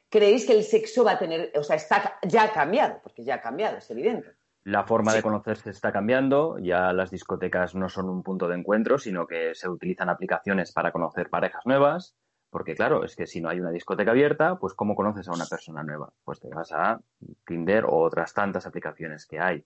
¿Creéis 0.10 0.46
que 0.46 0.54
el 0.54 0.64
sexo 0.64 1.04
va 1.04 1.14
a 1.14 1.20
tener, 1.20 1.52
o 1.56 1.64
sea, 1.64 1.76
está 1.76 2.20
ya 2.24 2.44
ha 2.44 2.52
cambiado, 2.52 3.00
porque 3.04 3.24
ya 3.24 3.36
ha 3.36 3.42
cambiado, 3.42 3.78
es 3.78 3.90
evidente? 3.92 4.34
La 4.64 4.84
forma 4.84 5.14
de 5.14 5.22
conocerse 5.22 5.70
está 5.70 5.92
cambiando, 5.92 6.58
ya 6.60 6.92
las 6.94 7.12
discotecas 7.12 7.76
no 7.76 7.90
son 7.90 8.10
un 8.10 8.24
punto 8.24 8.48
de 8.48 8.56
encuentro, 8.56 8.98
sino 8.98 9.26
que 9.26 9.56
se 9.56 9.70
utilizan 9.70 10.10
aplicaciones 10.10 10.74
para 10.74 10.92
conocer 10.92 11.30
parejas 11.30 11.66
nuevas, 11.66 12.16
porque 12.50 12.76
claro, 12.76 13.06
es 13.06 13.16
que 13.16 13.28
si 13.28 13.42
no 13.42 13.50
hay 13.50 13.60
una 13.60 13.72
discoteca 13.72 14.12
abierta, 14.12 14.58
pues 14.58 14.74
¿cómo 14.74 14.96
conoces 14.96 15.28
a 15.28 15.34
una 15.34 15.46
persona 15.46 15.84
nueva? 15.84 16.12
Pues 16.24 16.40
te 16.40 16.50
vas 16.50 16.72
a 16.72 17.00
Tinder 17.46 17.86
o 17.86 18.00
otras 18.00 18.34
tantas 18.34 18.66
aplicaciones 18.66 19.26
que 19.26 19.40
hay. 19.40 19.64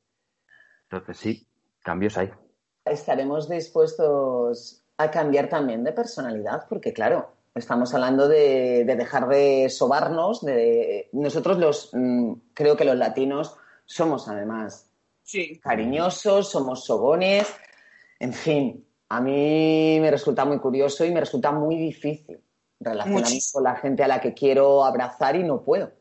Entonces 0.83 1.17
sí, 1.17 1.47
cambios 1.81 2.17
hay. 2.17 2.31
estaremos 2.85 3.49
dispuestos 3.49 4.83
a 4.97 5.09
cambiar 5.09 5.49
también 5.49 5.83
de 5.83 5.93
personalidad, 5.93 6.67
porque 6.69 6.93
claro, 6.93 7.32
estamos 7.55 7.93
hablando 7.93 8.27
de, 8.27 8.83
de 8.85 8.95
dejar 8.95 9.27
de 9.27 9.69
sobarnos, 9.69 10.41
de 10.43 11.09
nosotros 11.13 11.57
los 11.59 11.89
mm, 11.93 12.33
creo 12.53 12.75
que 12.75 12.85
los 12.85 12.95
latinos 12.97 13.55
somos 13.85 14.27
además 14.27 14.89
Sí. 15.25 15.59
cariñosos, 15.63 16.49
somos 16.51 16.83
sobones, 16.83 17.47
en 18.19 18.33
fin, 18.33 18.85
a 19.07 19.21
mí 19.21 19.97
me 20.01 20.11
resulta 20.11 20.43
muy 20.43 20.59
curioso 20.59 21.05
y 21.05 21.11
me 21.11 21.21
resulta 21.21 21.51
muy 21.51 21.77
difícil 21.77 22.41
relacionarme 22.79 23.21
Muchísimo. 23.29 23.59
con 23.59 23.63
la 23.63 23.75
gente 23.79 24.03
a 24.03 24.07
la 24.09 24.19
que 24.19 24.33
quiero 24.33 24.83
abrazar 24.83 25.35
y 25.37 25.43
no 25.43 25.63
puedo. 25.63 25.93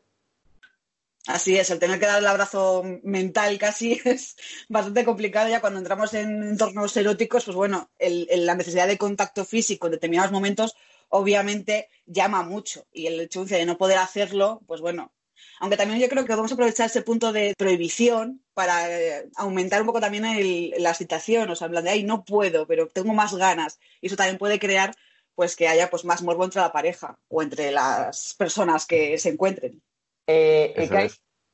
Así 1.25 1.57
es, 1.57 1.69
el 1.71 1.79
tener 1.79 2.01
que 2.01 2.05
dar 2.05 2.19
el 2.19 2.27
abrazo 2.27 2.83
mental 3.03 3.57
casi 3.57 3.93
es 4.03 4.35
bastante 4.67 5.05
complicado 5.05 5.47
ya 5.47 5.61
cuando 5.61 5.79
entramos 5.79 6.13
en 6.15 6.43
entornos 6.43 6.97
eróticos, 6.97 7.45
pues 7.45 7.55
bueno, 7.55 7.89
el- 7.97 8.27
el- 8.29 8.45
la 8.45 8.55
necesidad 8.55 8.87
de 8.87 8.97
contacto 8.97 9.45
físico 9.45 9.87
en 9.87 9.93
determinados 9.93 10.33
momentos 10.33 10.75
obviamente 11.09 11.89
llama 12.05 12.43
mucho 12.43 12.85
y 12.91 13.07
el 13.07 13.19
hecho 13.19 13.45
de 13.45 13.65
no 13.65 13.77
poder 13.77 13.97
hacerlo, 13.97 14.61
pues 14.67 14.81
bueno, 14.81 15.13
aunque 15.59 15.77
también 15.77 15.99
yo 15.99 16.09
creo 16.09 16.25
que 16.25 16.35
vamos 16.35 16.51
a 16.51 16.55
aprovechar 16.55 16.87
ese 16.87 17.01
punto 17.01 17.31
de 17.31 17.53
prohibición 17.57 18.43
para 18.53 18.89
eh, 18.89 19.29
aumentar 19.35 19.81
un 19.81 19.87
poco 19.87 20.01
también 20.01 20.25
el- 20.25 20.73
la 20.77 20.89
excitación, 20.89 21.49
o 21.49 21.55
sea, 21.55 21.65
en 21.65 21.71
plan 21.71 21.83
de, 21.83 21.91
ay, 21.91 22.03
no 22.03 22.23
puedo, 22.25 22.67
pero 22.67 22.87
tengo 22.87 23.13
más 23.13 23.33
ganas 23.35 23.79
y 24.01 24.07
eso 24.07 24.15
también 24.15 24.37
puede 24.37 24.59
crear 24.59 24.93
pues 25.35 25.55
que 25.55 25.67
haya 25.67 25.89
pues 25.89 26.05
más 26.05 26.21
morbo 26.21 26.43
entre 26.43 26.61
la 26.61 26.71
pareja 26.71 27.17
o 27.27 27.41
entre 27.41 27.71
las 27.71 28.35
personas 28.37 28.85
que 28.85 29.17
se 29.17 29.29
encuentren. 29.29 29.81
Eh, 30.27 30.73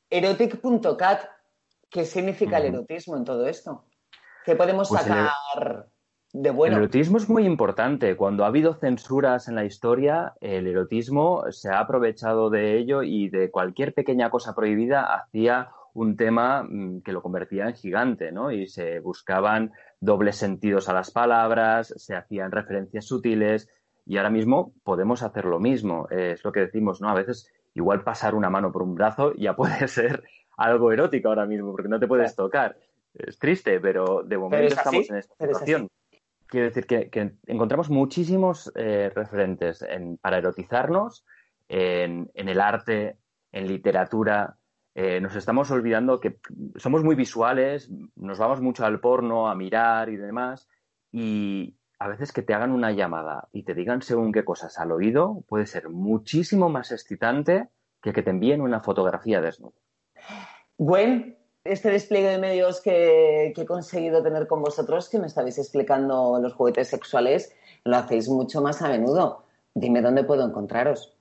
erotic.cat, 0.10 1.30
¿qué 1.90 2.06
significa 2.06 2.58
el 2.58 2.66
erotismo 2.66 3.16
en 3.16 3.24
todo 3.24 3.48
esto? 3.48 3.86
¿Qué 4.44 4.56
podemos 4.56 4.90
Pues 4.90 5.02
sacar 5.02 5.88
de 6.34 6.52
bueno? 6.52 6.78
El 6.78 6.84
erotismo 6.84 7.18
es 7.18 7.30
muy 7.30 7.46
importante. 7.46 8.16
Cuando 8.16 8.44
ha 8.44 8.48
habido 8.48 8.76
censuras 8.76 9.48
en 9.48 9.56
la 9.56 9.66
historia, 9.66 10.34
el 10.42 10.68
erotismo 10.68 11.44
se 11.50 11.70
ha 11.70 11.80
aprovechado 11.80 12.50
de 12.50 12.78
ello 12.78 13.04
y 13.04 13.30
de 13.30 13.50
cualquier 13.50 13.94
pequeña 13.94 14.30
cosa 14.30 14.54
prohibida 14.54 15.14
hacía 15.14 15.70
un 15.94 16.16
tema 16.16 16.64
mm, 16.64 17.02
que 17.02 17.12
lo 17.12 17.22
convertía 17.22 17.68
en 17.68 17.74
gigante, 17.74 18.32
¿no? 18.32 18.52
Y 18.52 18.68
se 18.68 19.00
buscaban 19.00 19.74
dobles 20.00 20.36
sentidos 20.36 20.88
a 20.88 20.94
las 20.94 21.12
palabras, 21.12 21.94
se 21.98 22.16
hacían 22.16 22.52
referencias 22.52 23.06
sutiles 23.06 23.70
y 24.06 24.18
ahora 24.18 24.30
mismo 24.30 24.74
podemos 24.84 25.24
hacer 25.24 25.46
lo 25.46 25.60
mismo. 25.60 26.08
Es 26.10 26.44
lo 26.44 26.52
que 26.52 26.62
decimos, 26.62 27.02
¿no? 27.02 27.10
A 27.10 27.16
veces 27.16 27.52
igual 27.74 28.04
pasar 28.04 28.36
una 28.36 28.50
mano 28.50 28.72
por 28.72 28.84
un 28.84 28.96
brazo 28.96 29.34
ya 29.36 29.56
puede 29.56 29.88
ser 29.88 30.24
algo 30.58 30.92
erótico 30.92 31.30
ahora 31.30 31.46
mismo 31.46 31.72
porque 31.72 31.90
no 31.90 32.00
te 32.00 32.08
puedes 32.08 32.36
tocar. 32.36 32.78
Es 33.14 33.40
triste, 33.40 33.80
pero 33.80 34.24
de 34.24 34.38
momento 34.38 34.68
es 34.68 34.74
así, 34.74 34.98
estamos 34.98 35.10
en 35.10 35.16
esta 35.18 35.36
situación. 35.36 35.90
Quiero 36.50 36.66
decir 36.66 36.88
que, 36.88 37.36
encontramos 37.46 37.92
muchísimos 37.92 38.72
eh, 38.76 39.12
referentes 39.14 39.84
en- 39.84 40.18
para 40.18 40.40
erotizarnos 40.40 41.24
en, 41.68 42.32
en 42.34 42.50
el 42.50 42.60
arte, 42.60 43.18
en 43.52 43.68
literatura. 43.68 44.58
Eh, 44.96 45.22
nos 45.22 45.36
estamos 45.36 45.70
olvidando 45.70 46.20
que 46.20 46.40
somos 46.76 47.04
muy 47.04 47.16
visuales, 47.16 47.92
nos 48.16 48.40
vamos 48.40 48.62
mucho 48.62 48.84
al 48.84 49.00
porno, 49.00 49.48
a 49.48 49.54
mirar 49.54 50.10
y 50.10 50.18
demás, 50.18 50.68
y 51.12 51.76
a 52.00 52.08
veces 52.08 52.32
que 52.32 52.42
te 52.42 52.56
hagan 52.56 52.72
una 52.72 52.92
llamada 52.94 53.48
y 53.52 53.64
te 53.64 53.76
digan 53.76 54.02
según 54.02 54.32
qué 54.32 54.44
cosas 54.44 54.80
al 54.80 54.92
oído 54.92 55.44
puede 55.48 55.68
ser 55.68 55.90
muchísimo 55.90 56.70
más 56.70 56.92
excitante 56.92 57.70
que 58.02 58.12
que 58.12 58.24
te 58.24 58.32
envíen 58.32 58.62
una 58.62 58.80
fotografía 58.82 59.40
desnuda. 59.40 59.76
Gwen, 60.78 61.38
este 61.70 61.92
despliegue 61.92 62.30
de 62.30 62.38
medios 62.40 62.82
que, 62.82 63.54
he 63.56 63.66
conseguido 63.66 64.24
tener 64.24 64.48
con 64.48 64.62
vosotros, 64.62 65.08
que 65.08 65.20
me 65.20 65.28
estabais 65.28 65.58
explicando 65.60 66.40
los 66.42 66.54
juguetes 66.54 66.88
sexuales, 66.88 67.54
lo 67.84 67.96
hacéis 67.98 68.28
mucho 68.28 68.62
más 68.62 68.82
a 68.82 68.90
menudo. 68.90 69.44
Dime 69.76 70.02
dónde 70.02 70.24
puedo 70.24 70.46
encontraros. 70.46 71.14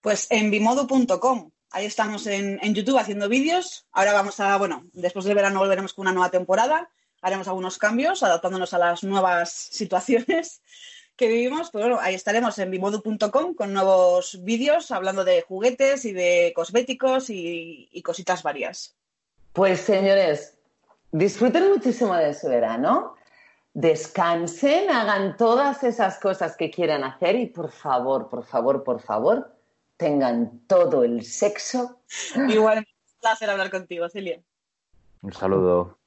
Pues 0.00 0.28
en 0.30 0.50
bimodo.com. 0.50 1.50
Ahí 1.72 1.86
estamos 1.86 2.26
en, 2.26 2.58
YouTube 2.74 2.98
haciendo 2.98 3.28
vídeos. 3.28 3.86
Ahora 3.92 4.12
vamos 4.12 4.38
a, 4.40 4.56
bueno, 4.58 4.84
después 4.92 5.24
del 5.24 5.34
verano 5.34 5.60
volveremos 5.60 5.92
con 5.92 6.04
una 6.04 6.12
nueva 6.12 6.30
temporada. 6.30 6.88
Haremos 7.20 7.48
algunos 7.48 7.76
cambios, 7.76 8.22
adaptándonos 8.22 8.72
a 8.72 8.78
las 8.78 9.04
nuevas 9.04 9.50
situaciones 9.50 10.62
que 11.16 11.28
vivimos. 11.28 11.70
Pues 11.70 11.84
bueno, 11.84 11.98
ahí 12.00 12.14
estaremos 12.14 12.58
en 12.58 12.70
bimodo.com 12.70 13.54
con 13.54 13.72
nuevos 13.72 14.42
vídeos 14.42 14.90
hablando 14.92 15.24
de 15.24 15.42
juguetes 15.42 16.04
y 16.04 16.12
de 16.12 16.52
cosméticos 16.54 17.28
y, 17.30 17.88
y 17.92 18.02
cositas 18.02 18.42
varias. 18.42 18.96
Pues 19.52 19.80
señores, 19.80 20.58
disfruten 21.12 21.68
muchísimo 21.70 22.14
de 22.14 22.34
su 22.34 22.48
verano, 22.48 23.16
descansen, 23.74 24.90
hagan 24.90 25.36
todas 25.36 25.82
esas 25.84 26.18
cosas 26.18 26.56
que 26.56 26.70
quieran 26.70 27.04
hacer 27.04 27.36
y 27.36 27.46
por 27.46 27.70
favor, 27.70 28.28
por 28.28 28.44
favor, 28.44 28.84
por 28.84 29.00
favor, 29.00 29.56
tengan 29.96 30.60
todo 30.66 31.04
el 31.04 31.24
sexo 31.24 32.00
Igual, 32.48 32.78
un 32.78 32.84
placer 33.20 33.50
hablar 33.50 33.70
contigo, 33.70 34.08
Celia. 34.08 34.42
Un 35.22 35.32
saludo. 35.32 35.99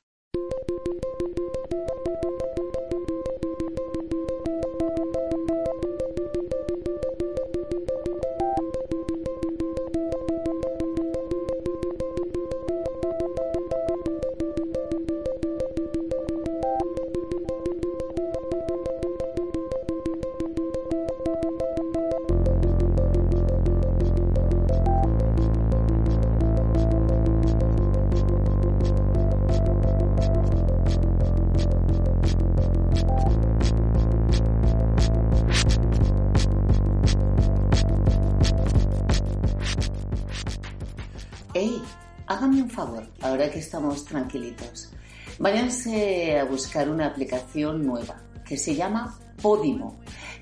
Váyanse 45.43 46.39
a 46.39 46.45
buscar 46.45 46.87
una 46.87 47.05
aplicación 47.05 47.85
nueva 47.85 48.15
que 48.45 48.57
se 48.57 48.75
llama 48.75 49.19
Podimo. 49.41 49.97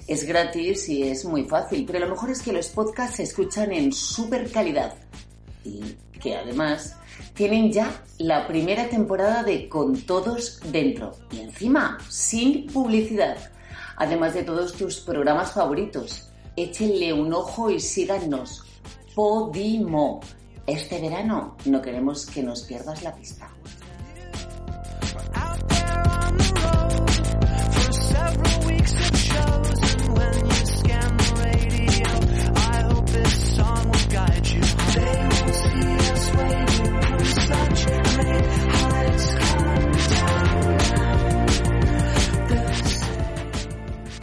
Es 0.05 0.25
gratis 0.25 0.87
y 0.89 1.01
es 1.01 1.25
muy 1.25 1.45
fácil, 1.45 1.85
pero 1.87 1.97
lo 1.97 2.09
mejor 2.09 2.29
es 2.29 2.43
que 2.43 2.53
los 2.53 2.67
podcasts 2.69 3.15
se 3.15 3.23
escuchan 3.23 3.71
en 3.71 3.91
super 3.91 4.51
calidad 4.51 4.93
y 5.63 5.97
que 6.19 6.35
además 6.35 6.97
tienen 7.33 7.71
ya 7.71 8.03
la 8.19 8.45
primera 8.45 8.89
temporada 8.89 9.41
de 9.41 9.67
Con 9.67 10.01
Todos 10.01 10.59
Dentro 10.71 11.13
y 11.31 11.39
encima 11.39 11.97
sin 12.07 12.67
publicidad, 12.67 13.37
además 13.95 14.35
de 14.35 14.43
todos 14.43 14.73
tus 14.73 14.99
programas 14.99 15.51
favoritos. 15.51 16.29
Échenle 16.55 17.11
un 17.11 17.33
ojo 17.33 17.71
y 17.71 17.79
síganos. 17.79 18.63
Podimo. 19.15 20.19
Este 20.67 21.01
verano 21.01 21.57
no 21.65 21.81
queremos 21.81 22.27
que 22.27 22.43
nos 22.43 22.61
pierdas 22.61 23.01
la 23.01 23.15
pista. 23.15 23.51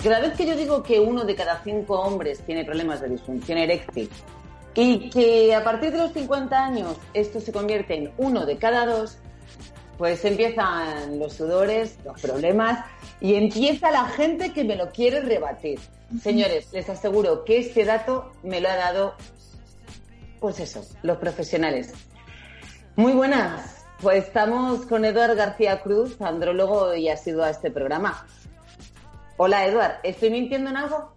Cada 0.08 0.20
vez 0.20 0.38
que 0.38 0.46
yo 0.46 0.56
digo 0.56 0.82
que 0.82 0.98
uno 0.98 1.24
de 1.24 1.36
cada 1.36 1.62
cinco 1.62 2.00
hombres 2.00 2.40
tiene 2.40 2.64
problemas 2.64 3.02
de 3.02 3.10
disfunción 3.10 3.58
eréctil 3.58 4.08
y 4.74 5.10
que 5.10 5.54
a 5.54 5.62
partir 5.62 5.92
de 5.92 5.98
los 5.98 6.14
50 6.14 6.64
años 6.64 6.96
esto 7.12 7.42
se 7.42 7.52
convierte 7.52 7.94
en 7.94 8.12
uno 8.16 8.46
de 8.46 8.56
cada 8.56 8.86
dos, 8.86 9.18
pues 9.98 10.24
empiezan 10.24 11.18
los 11.18 11.34
sudores, 11.34 11.98
los 12.06 12.18
problemas 12.22 12.86
y 13.20 13.34
empieza 13.34 13.90
la 13.90 14.06
gente 14.06 14.54
que 14.54 14.64
me 14.64 14.76
lo 14.76 14.88
quiere 14.92 15.20
rebatir. 15.20 15.78
Señores, 16.22 16.72
les 16.72 16.88
aseguro 16.88 17.44
que 17.44 17.58
este 17.58 17.84
dato 17.84 18.32
me 18.42 18.62
lo 18.62 18.70
ha 18.70 18.76
dado, 18.76 19.14
pues 20.40 20.58
eso, 20.58 20.86
los 21.02 21.18
profesionales. 21.18 21.92
Muy 22.96 23.12
buenas, 23.12 23.84
pues 24.00 24.24
estamos 24.24 24.86
con 24.86 25.04
Eduard 25.04 25.36
García 25.36 25.82
Cruz, 25.82 26.18
andrólogo 26.22 26.94
y 26.94 27.10
ha 27.10 27.16
sido 27.18 27.44
a 27.44 27.50
este 27.50 27.70
programa. 27.70 28.26
Hola 29.40 29.64
Eduard, 29.66 30.00
¿estoy 30.02 30.30
mintiendo 30.30 30.68
en 30.70 30.76
algo? 30.76 31.14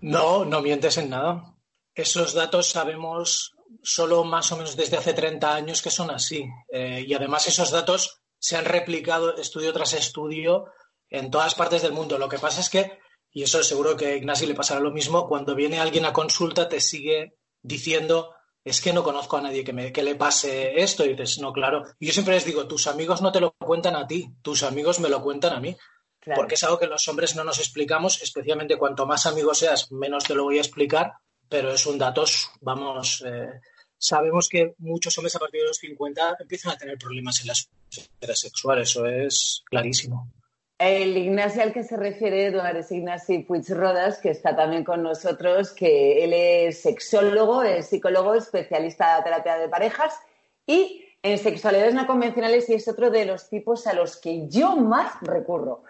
No, 0.00 0.46
no 0.46 0.62
mientes 0.62 0.96
en 0.96 1.10
nada. 1.10 1.54
Esos 1.94 2.32
datos 2.32 2.70
sabemos 2.70 3.54
solo 3.82 4.24
más 4.24 4.50
o 4.50 4.56
menos 4.56 4.76
desde 4.76 4.96
hace 4.96 5.12
30 5.12 5.54
años 5.54 5.82
que 5.82 5.90
son 5.90 6.10
así. 6.10 6.46
Eh, 6.72 7.04
y 7.06 7.12
además 7.12 7.46
esos 7.46 7.70
datos 7.70 8.22
se 8.38 8.56
han 8.56 8.64
replicado 8.64 9.36
estudio 9.36 9.74
tras 9.74 9.92
estudio 9.92 10.72
en 11.10 11.30
todas 11.30 11.54
partes 11.54 11.82
del 11.82 11.92
mundo. 11.92 12.16
Lo 12.16 12.30
que 12.30 12.38
pasa 12.38 12.62
es 12.62 12.70
que, 12.70 12.98
y 13.30 13.42
eso 13.42 13.62
seguro 13.62 13.94
que 13.94 14.06
a 14.06 14.16
Ignacio 14.16 14.48
le 14.48 14.54
pasará 14.54 14.80
lo 14.80 14.90
mismo, 14.90 15.28
cuando 15.28 15.54
viene 15.54 15.80
alguien 15.80 16.06
a 16.06 16.14
consulta 16.14 16.66
te 16.66 16.80
sigue 16.80 17.36
diciendo, 17.60 18.34
es 18.64 18.80
que 18.80 18.94
no 18.94 19.04
conozco 19.04 19.36
a 19.36 19.42
nadie 19.42 19.64
que, 19.64 19.74
me, 19.74 19.92
que 19.92 20.02
le 20.02 20.14
pase 20.14 20.80
esto. 20.80 21.04
Y 21.04 21.10
dices, 21.10 21.40
no, 21.40 21.52
claro. 21.52 21.82
Y 22.00 22.06
yo 22.06 22.14
siempre 22.14 22.36
les 22.36 22.46
digo, 22.46 22.66
tus 22.66 22.86
amigos 22.86 23.20
no 23.20 23.32
te 23.32 23.40
lo 23.40 23.52
cuentan 23.52 23.96
a 23.96 24.06
ti, 24.06 24.30
tus 24.40 24.62
amigos 24.62 24.98
me 24.98 25.10
lo 25.10 25.22
cuentan 25.22 25.52
a 25.52 25.60
mí. 25.60 25.76
Claro. 26.24 26.40
Porque 26.40 26.54
es 26.54 26.64
algo 26.64 26.78
que 26.78 26.86
los 26.86 27.06
hombres 27.08 27.36
no 27.36 27.44
nos 27.44 27.58
explicamos, 27.58 28.22
especialmente 28.22 28.78
cuanto 28.78 29.06
más 29.06 29.26
amigos 29.26 29.58
seas, 29.58 29.92
menos 29.92 30.24
te 30.24 30.34
lo 30.34 30.44
voy 30.44 30.56
a 30.56 30.62
explicar, 30.62 31.12
pero 31.48 31.72
es 31.72 31.86
un 31.86 31.98
dato, 31.98 32.24
vamos, 32.62 33.22
eh, 33.26 33.60
sabemos 33.98 34.48
que 34.48 34.74
muchos 34.78 35.16
hombres 35.18 35.36
a 35.36 35.38
partir 35.38 35.60
de 35.60 35.68
los 35.68 35.76
50 35.76 36.36
empiezan 36.40 36.72
a 36.72 36.76
tener 36.76 36.96
problemas 36.96 37.40
en 37.42 37.48
la 37.48 37.52
esfera 37.52 38.34
sexual, 38.34 38.80
eso 38.80 39.04
es 39.06 39.62
clarísimo. 39.66 40.32
El 40.78 41.16
Ignacio 41.16 41.62
al 41.62 41.72
que 41.72 41.84
se 41.84 41.96
refiere 41.96 42.46
Eduard 42.46 42.76
es 42.76 42.90
Ignasi 42.90 43.40
Puig 43.40 43.68
Rodas, 43.68 44.18
que 44.18 44.30
está 44.30 44.56
también 44.56 44.82
con 44.82 45.02
nosotros, 45.02 45.72
que 45.72 46.24
él 46.24 46.32
es 46.32 46.82
sexólogo, 46.82 47.62
es 47.62 47.86
psicólogo, 47.86 48.34
especialista 48.34 49.16
de 49.16 49.22
terapia 49.22 49.56
de 49.56 49.68
parejas 49.68 50.18
y 50.66 51.03
en 51.24 51.38
sexualidades 51.38 51.94
no 51.94 52.06
convencionales 52.06 52.68
y 52.68 52.74
es 52.74 52.86
otro 52.86 53.10
de 53.10 53.24
los 53.24 53.48
tipos 53.48 53.88
a 53.88 53.94
los 53.94 54.16
que 54.18 54.46
yo 54.48 54.76
más 54.76 55.14
recurro. 55.22 55.82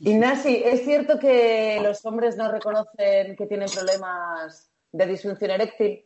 Ignasi, 0.00 0.62
¿es 0.64 0.84
cierto 0.84 1.18
que 1.18 1.80
los 1.82 2.04
hombres 2.04 2.36
no 2.36 2.50
reconocen 2.50 3.36
que 3.36 3.46
tienen 3.46 3.70
problemas 3.70 4.68
de 4.92 5.06
disfunción 5.06 5.52
eréctil? 5.52 6.04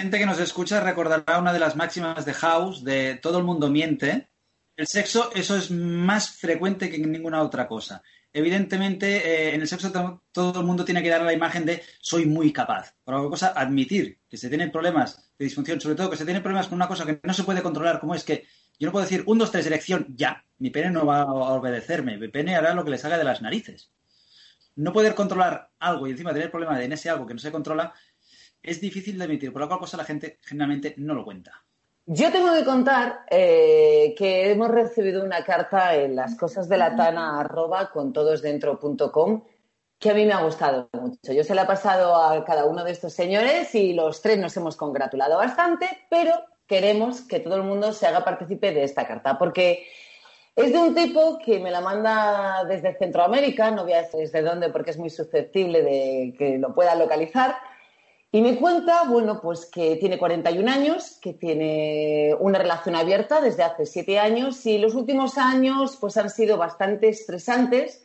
gente 0.00 0.18
que 0.18 0.26
nos 0.26 0.40
escucha 0.40 0.80
recordará 0.80 1.38
una 1.38 1.52
de 1.52 1.58
las 1.58 1.76
máximas 1.76 2.24
de 2.24 2.32
House 2.32 2.84
de 2.84 3.16
todo 3.16 3.36
el 3.36 3.44
mundo 3.44 3.68
miente. 3.68 4.30
El 4.76 4.86
sexo, 4.86 5.30
eso 5.34 5.56
es 5.56 5.70
más 5.70 6.30
frecuente 6.30 6.88
que 6.88 6.96
en 6.96 7.12
ninguna 7.12 7.42
otra 7.42 7.68
cosa. 7.68 8.02
Evidentemente, 8.32 9.06
eh, 9.50 9.54
en 9.54 9.60
el 9.60 9.68
sexo 9.68 9.90
to- 9.90 10.22
todo 10.32 10.60
el 10.60 10.66
mundo 10.66 10.84
tiene 10.84 11.02
que 11.02 11.08
dar 11.08 11.22
la 11.22 11.32
imagen 11.32 11.64
de 11.66 11.82
soy 12.00 12.26
muy 12.26 12.52
capaz. 12.52 12.94
Por 13.04 13.14
otra 13.14 13.28
cosa, 13.30 13.48
admitir 13.56 14.20
que 14.28 14.36
se 14.36 14.48
tienen 14.48 14.70
problemas 14.70 15.32
de 15.38 15.44
disfunción, 15.46 15.80
sobre 15.80 15.96
todo 15.96 16.10
que 16.10 16.16
se 16.16 16.24
tienen 16.24 16.42
problemas 16.42 16.68
con 16.68 16.76
una 16.76 16.86
cosa 16.88 17.04
que 17.06 17.20
no 17.24 17.34
se 17.34 17.42
puede 17.44 17.62
controlar, 17.62 17.98
como 18.00 18.14
es 18.14 18.22
que 18.24 18.46
yo 18.78 18.86
no 18.86 18.92
puedo 18.92 19.04
decir 19.04 19.24
un, 19.26 19.38
dos, 19.38 19.50
tres, 19.50 19.66
erección, 19.66 20.06
ya. 20.16 20.44
Mi 20.58 20.70
pene 20.70 20.90
no 20.90 21.04
va 21.06 21.22
a 21.22 21.32
obedecerme. 21.54 22.16
Mi 22.18 22.28
pene 22.28 22.56
hará 22.56 22.72
lo 22.74 22.84
que 22.84 22.90
le 22.92 22.98
salga 22.98 23.18
de 23.18 23.24
las 23.24 23.42
narices. 23.42 23.90
No 24.76 24.92
poder 24.92 25.14
controlar 25.14 25.70
algo 25.78 26.06
y 26.06 26.12
encima 26.12 26.32
tener 26.32 26.50
problemas 26.50 26.80
en 26.80 26.92
ese 26.92 27.10
algo 27.10 27.26
que 27.26 27.34
no 27.34 27.40
se 27.40 27.52
controla 27.52 27.92
es 28.62 28.80
difícil 28.80 29.18
de 29.18 29.24
admitir, 29.24 29.52
por 29.52 29.60
la 29.62 29.68
cual 29.68 29.80
cosa 29.80 29.96
la 29.96 30.04
gente 30.04 30.38
generalmente 30.42 30.94
no 30.98 31.14
lo 31.14 31.24
cuenta. 31.24 31.64
Yo 32.12 32.32
tengo 32.32 32.52
que 32.54 32.64
contar 32.64 33.20
eh, 33.30 34.16
que 34.18 34.50
hemos 34.50 34.68
recibido 34.68 35.22
una 35.22 35.44
carta 35.44 35.94
en 35.94 36.16
las 36.16 36.34
cosas 36.34 36.68
de 36.68 36.76
la 36.76 36.96
tana 36.96 37.38
arroba 37.38 37.92
con 37.92 38.12
todosdentro.com 38.12 39.44
que 39.96 40.10
a 40.10 40.14
mí 40.14 40.26
me 40.26 40.32
ha 40.32 40.42
gustado 40.42 40.88
mucho. 40.92 41.32
Yo 41.32 41.44
se 41.44 41.54
la 41.54 41.62
he 41.62 41.66
pasado 41.66 42.16
a 42.16 42.44
cada 42.44 42.64
uno 42.64 42.82
de 42.82 42.90
estos 42.90 43.12
señores 43.12 43.72
y 43.76 43.92
los 43.92 44.22
tres 44.22 44.38
nos 44.38 44.56
hemos 44.56 44.74
congratulado 44.74 45.36
bastante, 45.36 45.86
pero 46.10 46.32
queremos 46.66 47.20
que 47.20 47.38
todo 47.38 47.54
el 47.54 47.62
mundo 47.62 47.92
se 47.92 48.08
haga 48.08 48.24
partícipe 48.24 48.72
de 48.72 48.82
esta 48.82 49.06
carta 49.06 49.38
porque 49.38 49.86
es 50.56 50.72
de 50.72 50.78
un 50.78 50.96
tipo 50.96 51.38
que 51.38 51.60
me 51.60 51.70
la 51.70 51.80
manda 51.80 52.64
desde 52.64 52.98
Centroamérica, 52.98 53.70
no 53.70 53.84
voy 53.84 53.92
a 53.92 54.02
decir 54.02 54.18
desde 54.18 54.42
dónde 54.42 54.70
porque 54.70 54.90
es 54.90 54.98
muy 54.98 55.10
susceptible 55.10 55.82
de 55.82 56.34
que 56.36 56.58
lo 56.58 56.74
pueda 56.74 56.96
localizar. 56.96 57.54
Y 58.32 58.42
me 58.42 58.56
cuenta, 58.56 59.02
bueno, 59.08 59.40
pues 59.40 59.66
que 59.66 59.96
tiene 59.96 60.16
41 60.16 60.70
años, 60.70 61.18
que 61.20 61.32
tiene 61.32 62.36
una 62.38 62.60
relación 62.60 62.94
abierta 62.94 63.40
desde 63.40 63.64
hace 63.64 63.86
7 63.86 64.20
años 64.20 64.64
y 64.66 64.78
los 64.78 64.94
últimos 64.94 65.36
años 65.36 65.96
pues 66.00 66.16
han 66.16 66.30
sido 66.30 66.56
bastante 66.56 67.08
estresantes 67.08 68.04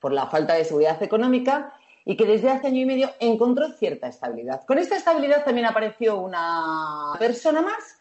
por 0.00 0.12
la 0.12 0.28
falta 0.28 0.54
de 0.54 0.64
seguridad 0.64 1.02
económica 1.02 1.74
y 2.06 2.16
que 2.16 2.24
desde 2.24 2.48
hace 2.48 2.68
año 2.68 2.80
y 2.80 2.86
medio 2.86 3.10
encontró 3.20 3.68
cierta 3.72 4.06
estabilidad. 4.06 4.64
Con 4.64 4.78
esta 4.78 4.96
estabilidad 4.96 5.44
también 5.44 5.66
apareció 5.66 6.20
una 6.20 7.12
persona 7.18 7.60
más, 7.60 7.98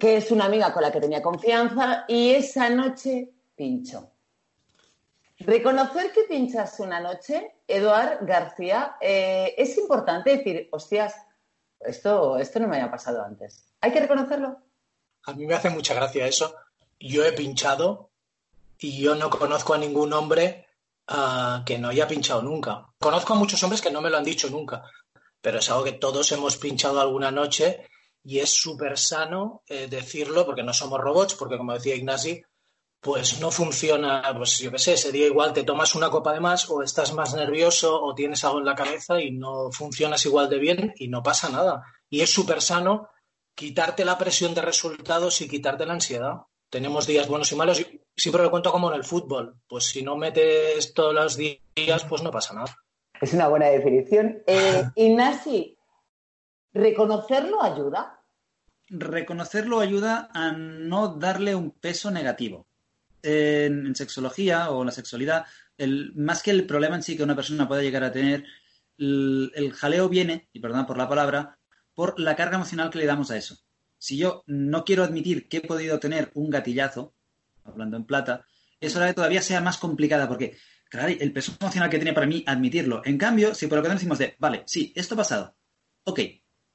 que 0.00 0.16
es 0.16 0.30
una 0.30 0.46
amiga 0.46 0.72
con 0.72 0.82
la 0.82 0.92
que 0.92 1.00
tenía 1.00 1.20
confianza 1.20 2.06
y 2.08 2.30
esa 2.30 2.70
noche 2.70 3.28
pinchó. 3.54 4.15
Reconocer 5.38 6.12
que 6.12 6.22
pinchas 6.22 6.80
una 6.80 6.98
noche, 6.98 7.56
Eduard 7.68 8.24
García, 8.26 8.96
eh, 9.00 9.54
es 9.58 9.76
importante 9.76 10.36
decir, 10.38 10.68
hostias, 10.72 11.14
esto, 11.80 12.38
esto 12.38 12.58
no 12.58 12.68
me 12.68 12.76
había 12.76 12.90
pasado 12.90 13.22
antes. 13.22 13.64
Hay 13.80 13.92
que 13.92 14.00
reconocerlo. 14.00 14.58
A 15.24 15.32
mí 15.34 15.46
me 15.46 15.54
hace 15.54 15.68
mucha 15.68 15.94
gracia 15.94 16.26
eso. 16.26 16.54
Yo 16.98 17.24
he 17.24 17.32
pinchado 17.32 18.10
y 18.78 18.98
yo 18.98 19.14
no 19.14 19.28
conozco 19.28 19.74
a 19.74 19.78
ningún 19.78 20.12
hombre 20.14 20.66
ah, 21.08 21.62
que 21.66 21.78
no 21.78 21.88
haya 21.88 22.08
pinchado 22.08 22.42
nunca. 22.42 22.86
Conozco 22.98 23.34
a 23.34 23.36
muchos 23.36 23.62
hombres 23.62 23.82
que 23.82 23.90
no 23.90 24.00
me 24.00 24.08
lo 24.08 24.16
han 24.16 24.24
dicho 24.24 24.48
nunca, 24.48 24.84
pero 25.42 25.58
es 25.58 25.70
algo 25.70 25.84
que 25.84 25.92
todos 25.92 26.32
hemos 26.32 26.56
pinchado 26.56 27.00
alguna 27.00 27.30
noche 27.30 27.86
y 28.24 28.38
es 28.38 28.50
súper 28.50 28.98
sano 28.98 29.62
eh, 29.68 29.86
decirlo 29.88 30.46
porque 30.46 30.62
no 30.62 30.72
somos 30.72 31.00
robots, 31.00 31.34
porque 31.34 31.58
como 31.58 31.74
decía 31.74 31.94
Ignasi, 31.94 32.42
pues 33.06 33.40
no 33.40 33.52
funciona, 33.52 34.20
pues 34.36 34.58
yo 34.58 34.72
qué 34.72 34.80
sé, 34.80 34.94
ese 34.94 35.12
día 35.12 35.26
igual 35.26 35.52
te 35.52 35.62
tomas 35.62 35.94
una 35.94 36.10
copa 36.10 36.32
de 36.32 36.40
más 36.40 36.68
o 36.68 36.82
estás 36.82 37.14
más 37.14 37.36
nervioso 37.36 38.02
o 38.02 38.16
tienes 38.16 38.42
algo 38.42 38.58
en 38.58 38.64
la 38.64 38.74
cabeza 38.74 39.20
y 39.20 39.30
no 39.30 39.70
funcionas 39.70 40.26
igual 40.26 40.50
de 40.50 40.58
bien 40.58 40.92
y 40.96 41.06
no 41.06 41.22
pasa 41.22 41.48
nada. 41.48 41.84
Y 42.10 42.22
es 42.22 42.30
súper 42.30 42.60
sano 42.60 43.08
quitarte 43.54 44.04
la 44.04 44.18
presión 44.18 44.54
de 44.54 44.62
resultados 44.62 45.40
y 45.40 45.48
quitarte 45.48 45.86
la 45.86 45.92
ansiedad. 45.92 46.32
Tenemos 46.68 47.06
días 47.06 47.28
buenos 47.28 47.52
y 47.52 47.54
malos. 47.54 47.78
y 47.78 48.02
Siempre 48.16 48.42
lo 48.42 48.50
cuento 48.50 48.72
como 48.72 48.90
en 48.90 48.96
el 48.96 49.04
fútbol. 49.04 49.54
Pues 49.68 49.84
si 49.84 50.02
no 50.02 50.16
metes 50.16 50.92
todos 50.92 51.14
los 51.14 51.36
días, 51.36 52.04
pues 52.08 52.24
no 52.24 52.32
pasa 52.32 52.54
nada. 52.54 52.76
Es 53.20 53.32
una 53.32 53.46
buena 53.46 53.66
definición. 53.66 54.42
Eh, 54.48 54.82
Ignasi, 54.96 55.78
¿reconocerlo 56.72 57.62
ayuda? 57.62 58.20
Reconocerlo 58.88 59.78
ayuda 59.78 60.28
a 60.34 60.50
no 60.50 61.06
darle 61.06 61.54
un 61.54 61.70
peso 61.70 62.10
negativo. 62.10 62.65
En, 63.26 63.94
sexología 63.96 64.70
o 64.70 64.82
en 64.82 64.86
la 64.86 64.92
sexualidad, 64.92 65.46
el, 65.76 66.12
más 66.14 66.44
que 66.44 66.52
el 66.52 66.64
problema 66.64 66.94
en 66.94 67.02
sí 67.02 67.16
que 67.16 67.24
una 67.24 67.34
persona 67.34 67.66
pueda 67.66 67.82
llegar 67.82 68.04
a 68.04 68.12
tener, 68.12 68.44
el, 68.98 69.72
jaleo 69.74 70.08
viene, 70.08 70.48
y 70.52 70.60
perdón 70.60 70.86
por 70.86 70.96
la 70.96 71.08
palabra, 71.08 71.58
por 71.92 72.20
la 72.20 72.36
carga 72.36 72.54
emocional 72.54 72.90
que 72.90 72.98
le 72.98 73.06
damos 73.06 73.30
a 73.32 73.36
eso. 73.36 73.58
Si 73.98 74.16
yo 74.16 74.44
no 74.46 74.84
quiero 74.84 75.02
admitir 75.02 75.48
que 75.48 75.56
he 75.56 75.60
podido 75.60 75.98
tener 75.98 76.30
un 76.34 76.50
gatillazo, 76.50 77.14
hablando 77.64 77.96
en 77.96 78.04
plata, 78.04 78.46
es 78.78 78.94
hora 78.94 79.06
de 79.06 79.14
todavía 79.14 79.42
sea 79.42 79.60
más 79.60 79.78
complicada 79.78 80.28
porque, 80.28 80.56
claro, 80.88 81.08
el 81.08 81.32
peso 81.32 81.52
emocional 81.60 81.90
que 81.90 81.98
tiene 81.98 82.12
para 82.12 82.26
mí 82.26 82.44
admitirlo. 82.46 83.02
En 83.04 83.18
cambio, 83.18 83.54
si 83.54 83.66
por 83.66 83.78
lo 83.78 83.82
que 83.82 83.90
decimos 83.90 84.18
de, 84.18 84.36
vale, 84.38 84.62
sí, 84.66 84.92
esto 84.94 85.14
ha 85.14 85.18
pasado, 85.18 85.56
ok, 86.04 86.20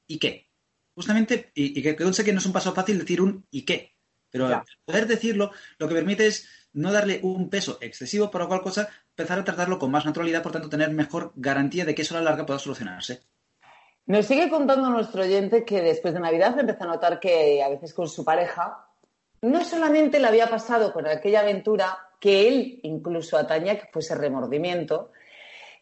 ¿y 0.08 0.20
qué? 0.20 0.50
Justamente, 0.94 1.52
y, 1.56 1.80
y 1.80 1.82
que 1.82 2.14
sé 2.14 2.26
que 2.26 2.34
no 2.34 2.40
es 2.40 2.46
un 2.46 2.52
paso 2.52 2.74
fácil 2.74 3.00
decir 3.00 3.22
un 3.22 3.48
¿y 3.50 3.62
qué? 3.64 3.91
Pero 4.32 4.64
poder 4.86 5.08
decirlo 5.08 5.52
lo 5.78 5.88
que 5.88 5.96
permite 5.96 6.28
es 6.28 6.48
no 6.74 6.92
darle 6.92 7.20
un 7.24 7.50
peso 7.50 7.78
excesivo, 7.82 8.32
lo 8.34 8.48
cual 8.48 8.62
cosa 8.62 8.90
empezar 9.10 9.40
a 9.40 9.44
tratarlo 9.44 9.78
con 9.78 9.92
más 9.92 10.06
naturalidad, 10.06 10.42
por 10.42 10.52
tanto 10.52 10.70
tener 10.70 10.90
mejor 10.92 11.34
garantía 11.36 11.86
de 11.86 11.94
que 11.94 12.04
eso 12.04 12.16
a 12.16 12.22
la 12.22 12.30
larga 12.30 12.46
pueda 12.46 12.60
solucionarse. 12.60 13.22
Nos 14.06 14.26
sigue 14.26 14.50
contando 14.50 14.90
nuestro 14.90 15.24
oyente 15.24 15.64
que 15.64 15.82
después 15.82 16.14
de 16.14 16.20
Navidad 16.20 16.58
empezó 16.60 16.86
a 16.86 16.88
notar 16.88 17.20
que 17.20 17.62
a 17.62 17.70
veces 17.70 17.94
con 17.94 18.08
su 18.08 18.26
pareja 18.26 18.88
no 19.42 19.64
solamente 19.64 20.20
le 20.20 20.28
había 20.28 20.50
pasado 20.50 20.94
con 20.94 21.08
aquella 21.08 21.42
aventura 21.42 21.98
que 22.20 22.48
él 22.48 22.80
incluso 22.84 23.38
ataña 23.38 23.78
que 23.78 23.90
fuese 23.92 24.16
remordimiento, 24.16 25.12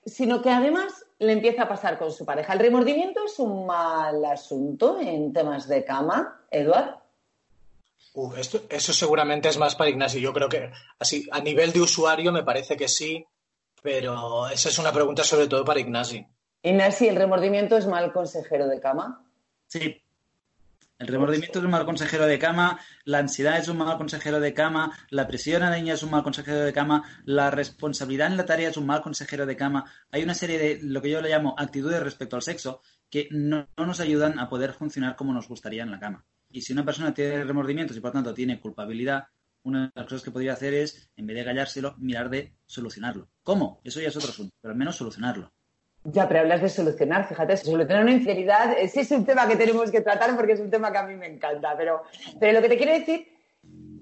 sino 0.05 0.41
que 0.41 0.49
además 0.49 1.05
le 1.19 1.33
empieza 1.33 1.63
a 1.63 1.67
pasar 1.67 1.97
con 1.97 2.11
su 2.11 2.25
pareja. 2.25 2.53
¿El 2.53 2.59
remordimiento 2.59 3.25
es 3.25 3.37
un 3.39 3.65
mal 3.65 4.23
asunto 4.25 4.99
en 4.99 5.33
temas 5.33 5.67
de 5.67 5.83
cama, 5.83 6.41
Eduard? 6.49 6.98
Uh, 8.13 8.35
esto, 8.35 8.63
eso 8.69 8.93
seguramente 8.93 9.49
es 9.49 9.57
más 9.57 9.75
para 9.75 9.89
Ignacio. 9.89 10.19
Yo 10.19 10.33
creo 10.33 10.49
que 10.49 10.71
así, 10.97 11.27
a 11.31 11.41
nivel 11.41 11.71
de 11.71 11.81
usuario 11.81 12.31
me 12.31 12.43
parece 12.43 12.75
que 12.75 12.87
sí, 12.87 13.25
pero 13.81 14.47
esa 14.47 14.69
es 14.69 14.79
una 14.79 14.91
pregunta 14.91 15.23
sobre 15.23 15.47
todo 15.47 15.63
para 15.63 15.79
Ignasi. 15.79 16.25
Inés, 16.63 17.01
¿el 17.01 17.15
remordimiento 17.15 17.77
es 17.77 17.87
mal 17.87 18.11
consejero 18.11 18.67
de 18.67 18.79
cama? 18.79 19.25
Sí. 19.67 20.01
El 20.97 21.07
remordimiento 21.07 21.59
es 21.59 21.65
un 21.65 21.71
mal 21.71 21.85
consejero 21.85 22.25
de 22.25 22.37
cama, 22.37 22.77
la 23.05 23.19
ansiedad 23.19 23.57
es 23.57 23.69
un 23.69 23.77
mal 23.77 23.97
consejero 23.97 24.41
de 24.41 24.53
cama, 24.53 24.91
la 25.09 25.27
presión 25.27 25.63
araña 25.63 25.93
es 25.93 26.03
un 26.03 26.11
mal 26.11 26.23
consejero 26.23 26.59
de 26.59 26.73
cama, 26.73 27.21
la 27.23 27.49
responsabilidad 27.51 28.27
en 28.27 28.35
la 28.35 28.45
tarea 28.45 28.67
es 28.67 28.75
un 28.75 28.85
mal 28.85 29.01
consejero 29.01 29.45
de 29.45 29.55
cama. 29.55 29.89
Hay 30.11 30.23
una 30.23 30.33
serie 30.33 30.59
de 30.59 30.79
lo 30.81 31.01
que 31.01 31.09
yo 31.09 31.21
le 31.21 31.29
llamo 31.29 31.55
actitudes 31.57 32.03
respecto 32.03 32.35
al 32.35 32.41
sexo 32.41 32.81
que 33.09 33.29
no, 33.31 33.69
no 33.77 33.85
nos 33.85 34.01
ayudan 34.01 34.39
a 34.39 34.49
poder 34.49 34.73
funcionar 34.73 35.15
como 35.15 35.31
nos 35.31 35.47
gustaría 35.47 35.83
en 35.83 35.91
la 35.91 35.99
cama. 35.99 36.25
Y 36.51 36.61
si 36.61 36.73
una 36.73 36.85
persona 36.85 37.13
tiene 37.13 37.43
remordimientos 37.43 37.95
y 37.95 37.99
por 37.99 38.11
tanto 38.11 38.33
tiene 38.33 38.59
culpabilidad, 38.59 39.25
una 39.63 39.83
de 39.83 39.91
las 39.93 40.05
cosas 40.05 40.23
que 40.23 40.31
podría 40.31 40.53
hacer 40.53 40.73
es, 40.73 41.09
en 41.15 41.27
vez 41.27 41.37
de 41.37 41.45
callárselo, 41.45 41.95
mirar 41.97 42.29
de 42.29 42.53
solucionarlo. 42.65 43.29
¿Cómo? 43.43 43.81
Eso 43.83 43.99
ya 43.99 44.07
es 44.07 44.15
otro 44.15 44.29
asunto, 44.29 44.55
pero 44.61 44.71
al 44.71 44.77
menos 44.77 44.95
solucionarlo. 44.95 45.51
Ya, 46.05 46.27
pero 46.27 46.39
hablas 46.39 46.61
de 46.61 46.69
solucionar, 46.69 47.27
fíjate, 47.27 47.57
solucionar 47.57 48.03
una 48.03 48.13
infidelidad, 48.13 48.73
ese 48.79 49.01
es 49.01 49.11
un 49.11 49.25
tema 49.25 49.47
que 49.47 49.57
tenemos 49.57 49.91
que 49.91 50.01
tratar 50.01 50.35
porque 50.35 50.53
es 50.53 50.59
un 50.59 50.71
tema 50.71 50.91
que 50.91 50.97
a 50.97 51.03
mí 51.03 51.15
me 51.15 51.27
encanta, 51.27 51.75
pero, 51.77 52.03
pero 52.39 52.53
lo 52.53 52.61
que 52.61 52.69
te 52.69 52.77
quiero 52.77 52.93
decir, 52.93 53.27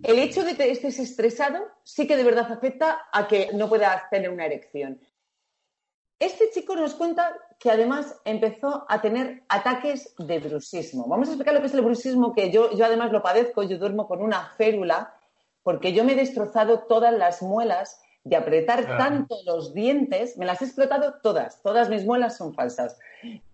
el 0.04 0.20
hecho 0.20 0.44
de 0.44 0.56
que 0.56 0.72
estés 0.72 1.00
estresado 1.00 1.66
sí 1.84 2.08
que 2.08 2.16
de 2.16 2.24
verdad 2.24 2.52
afecta 2.52 3.00
a 3.12 3.28
que 3.28 3.50
no 3.54 3.68
puedas 3.68 4.10
tener 4.12 4.30
una 4.30 4.46
erección. 4.46 5.00
Este 6.20 6.50
chico 6.52 6.76
nos 6.76 6.96
cuenta 6.96 7.32
que 7.60 7.70
además 7.70 8.16
empezó 8.26 8.86
a 8.90 9.02
tener 9.02 9.44
ataques 9.50 10.16
de 10.18 10.40
bruxismo. 10.40 11.08
Vamos 11.08 11.28
a 11.28 11.32
explicar 11.32 11.54
lo 11.54 11.60
que 11.62 11.68
es 11.68 11.74
el 11.74 11.82
bruxismo, 11.82 12.34
que 12.34 12.52
yo, 12.52 12.72
yo 12.76 12.86
además 12.86 13.12
lo 13.12 13.22
padezco, 13.22 13.64
yo 13.64 13.78
duermo 13.78 14.08
con 14.08 14.22
una 14.22 14.52
férula 14.58 15.14
porque 15.64 15.94
yo 15.94 16.04
me 16.04 16.14
he 16.14 16.16
destrozado 16.16 16.80
todas 16.88 17.14
las 17.14 17.42
muelas 17.42 18.00
de 18.24 18.36
apretar 18.36 18.86
Ah. 18.90 18.98
tanto 18.98 19.36
los 19.46 19.74
dientes, 19.74 20.38
me 20.38 20.46
las 20.46 20.62
he 20.62 20.66
explotado 20.66 21.16
todas, 21.22 21.62
todas 21.62 21.90
mis 21.90 22.04
muelas 22.04 22.36
son 22.38 22.54
falsas. 22.54 22.98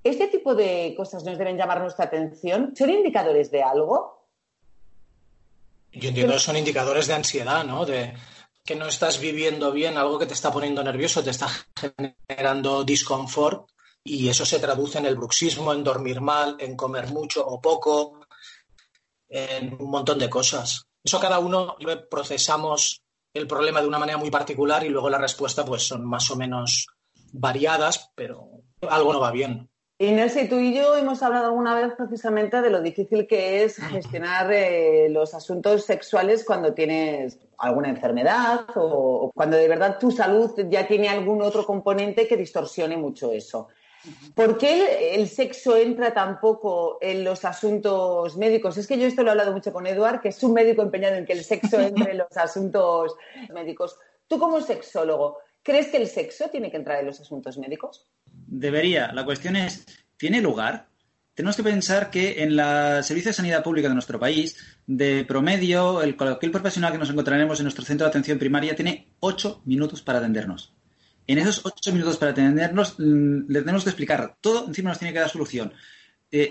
¿Este 0.03 0.27
tipo 0.27 0.55
de 0.55 0.93
cosas 0.95 1.23
nos 1.23 1.37
deben 1.37 1.57
llamar 1.57 1.81
nuestra 1.81 2.05
atención? 2.05 2.73
¿Son 2.75 2.89
indicadores 2.89 3.51
de 3.51 3.61
algo? 3.63 4.25
Yo 5.91 6.09
entiendo 6.09 6.33
que 6.33 6.39
son 6.39 6.57
indicadores 6.57 7.07
de 7.07 7.13
ansiedad, 7.13 7.63
¿no? 7.63 7.85
De 7.85 8.13
que 8.65 8.75
no 8.75 8.87
estás 8.87 9.19
viviendo 9.19 9.71
bien, 9.71 9.97
algo 9.97 10.17
que 10.17 10.25
te 10.25 10.33
está 10.33 10.51
poniendo 10.51 10.83
nervioso, 10.83 11.23
te 11.23 11.31
está 11.31 11.49
generando 12.27 12.83
disconfort 12.83 13.69
y 14.03 14.29
eso 14.29 14.45
se 14.45 14.59
traduce 14.59 14.97
en 14.97 15.05
el 15.05 15.15
bruxismo, 15.15 15.73
en 15.73 15.83
dormir 15.83 16.21
mal, 16.21 16.55
en 16.59 16.75
comer 16.75 17.07
mucho 17.07 17.45
o 17.45 17.61
poco, 17.61 18.25
en 19.27 19.73
un 19.81 19.89
montón 19.89 20.19
de 20.19 20.29
cosas. 20.29 20.85
Eso 21.03 21.19
cada 21.19 21.39
uno 21.39 21.75
procesamos 22.09 23.01
el 23.33 23.47
problema 23.47 23.81
de 23.81 23.87
una 23.87 23.99
manera 23.99 24.17
muy 24.17 24.29
particular 24.29 24.85
y 24.85 24.89
luego 24.89 25.09
la 25.09 25.17
respuesta 25.17 25.65
pues 25.65 25.83
son 25.83 26.05
más 26.05 26.29
o 26.31 26.35
menos 26.35 26.87
variadas, 27.31 28.11
pero 28.15 28.47
algo 28.87 29.11
no 29.11 29.19
va 29.19 29.31
bien. 29.31 29.69
Inés, 30.05 30.35
y 30.37 30.47
tú 30.47 30.57
y 30.59 30.73
yo 30.73 30.95
hemos 30.95 31.21
hablado 31.23 31.45
alguna 31.47 31.75
vez 31.75 31.93
precisamente 31.95 32.61
de 32.61 32.69
lo 32.69 32.81
difícil 32.81 33.27
que 33.27 33.63
es 33.63 33.77
gestionar 33.77 34.51
eh, 34.51 35.07
los 35.09 35.33
asuntos 35.33 35.85
sexuales 35.85 36.43
cuando 36.43 36.73
tienes 36.73 37.39
alguna 37.57 37.89
enfermedad 37.89 38.65
o, 38.75 39.25
o 39.25 39.31
cuando 39.31 39.57
de 39.57 39.67
verdad 39.67 39.97
tu 39.99 40.11
salud 40.11 40.51
ya 40.69 40.87
tiene 40.87 41.09
algún 41.09 41.41
otro 41.41 41.65
componente 41.65 42.27
que 42.27 42.37
distorsione 42.37 42.97
mucho 42.97 43.31
eso. 43.31 43.67
¿Por 44.35 44.57
qué 44.57 45.13
el, 45.13 45.21
el 45.21 45.29
sexo 45.29 45.77
entra 45.77 46.13
tan 46.13 46.39
poco 46.41 46.97
en 46.99 47.23
los 47.23 47.45
asuntos 47.45 48.35
médicos? 48.35 48.77
Es 48.77 48.85
que 48.85 48.97
yo 48.97 49.07
esto 49.07 49.23
lo 49.23 49.29
he 49.29 49.31
hablado 49.31 49.53
mucho 49.53 49.71
con 49.71 49.87
Eduard, 49.87 50.21
que 50.21 50.29
es 50.29 50.43
un 50.43 50.53
médico 50.53 50.81
empeñado 50.81 51.15
en 51.15 51.25
que 51.25 51.33
el 51.33 51.43
sexo 51.43 51.79
entre 51.79 52.11
en 52.11 52.17
los 52.17 52.35
asuntos 52.35 53.15
médicos. 53.53 53.97
Tú 54.27 54.39
como 54.39 54.59
sexólogo, 54.59 55.37
¿crees 55.61 55.87
que 55.87 55.97
el 55.97 56.07
sexo 56.07 56.49
tiene 56.49 56.69
que 56.69 56.77
entrar 56.77 56.99
en 56.99 57.05
los 57.05 57.21
asuntos 57.21 57.57
médicos? 57.57 58.05
Debería. 58.47 59.11
La 59.13 59.25
cuestión 59.25 59.55
es, 59.55 59.85
¿tiene 60.17 60.41
lugar? 60.41 60.87
Tenemos 61.33 61.55
que 61.55 61.63
pensar 61.63 62.11
que 62.11 62.43
en 62.43 62.55
la 62.55 63.01
Servicio 63.01 63.29
de 63.29 63.33
Sanidad 63.33 63.63
Pública 63.63 63.87
de 63.87 63.95
nuestro 63.95 64.19
país, 64.19 64.55
de 64.85 65.25
promedio, 65.25 66.03
el 66.03 66.15
cualquier 66.15 66.51
profesional 66.51 66.91
que 66.91 66.99
nos 66.99 67.09
encontraremos 67.09 67.59
en 67.59 67.63
nuestro 67.63 67.83
centro 67.83 68.05
de 68.05 68.09
atención 68.09 68.37
primaria 68.37 68.75
tiene 68.75 69.07
ocho 69.19 69.61
minutos 69.65 70.03
para 70.03 70.19
atendernos. 70.19 70.73
En 71.25 71.37
esos 71.39 71.61
ocho 71.65 71.91
minutos 71.91 72.17
para 72.17 72.31
atendernos 72.31 72.99
mm, 72.99 73.45
le 73.47 73.59
tenemos 73.61 73.83
que 73.83 73.89
explicar 73.89 74.37
todo, 74.41 74.67
encima 74.67 74.89
nos 74.89 74.99
tiene 74.99 75.13
que 75.13 75.19
dar 75.19 75.29
solución. 75.29 75.73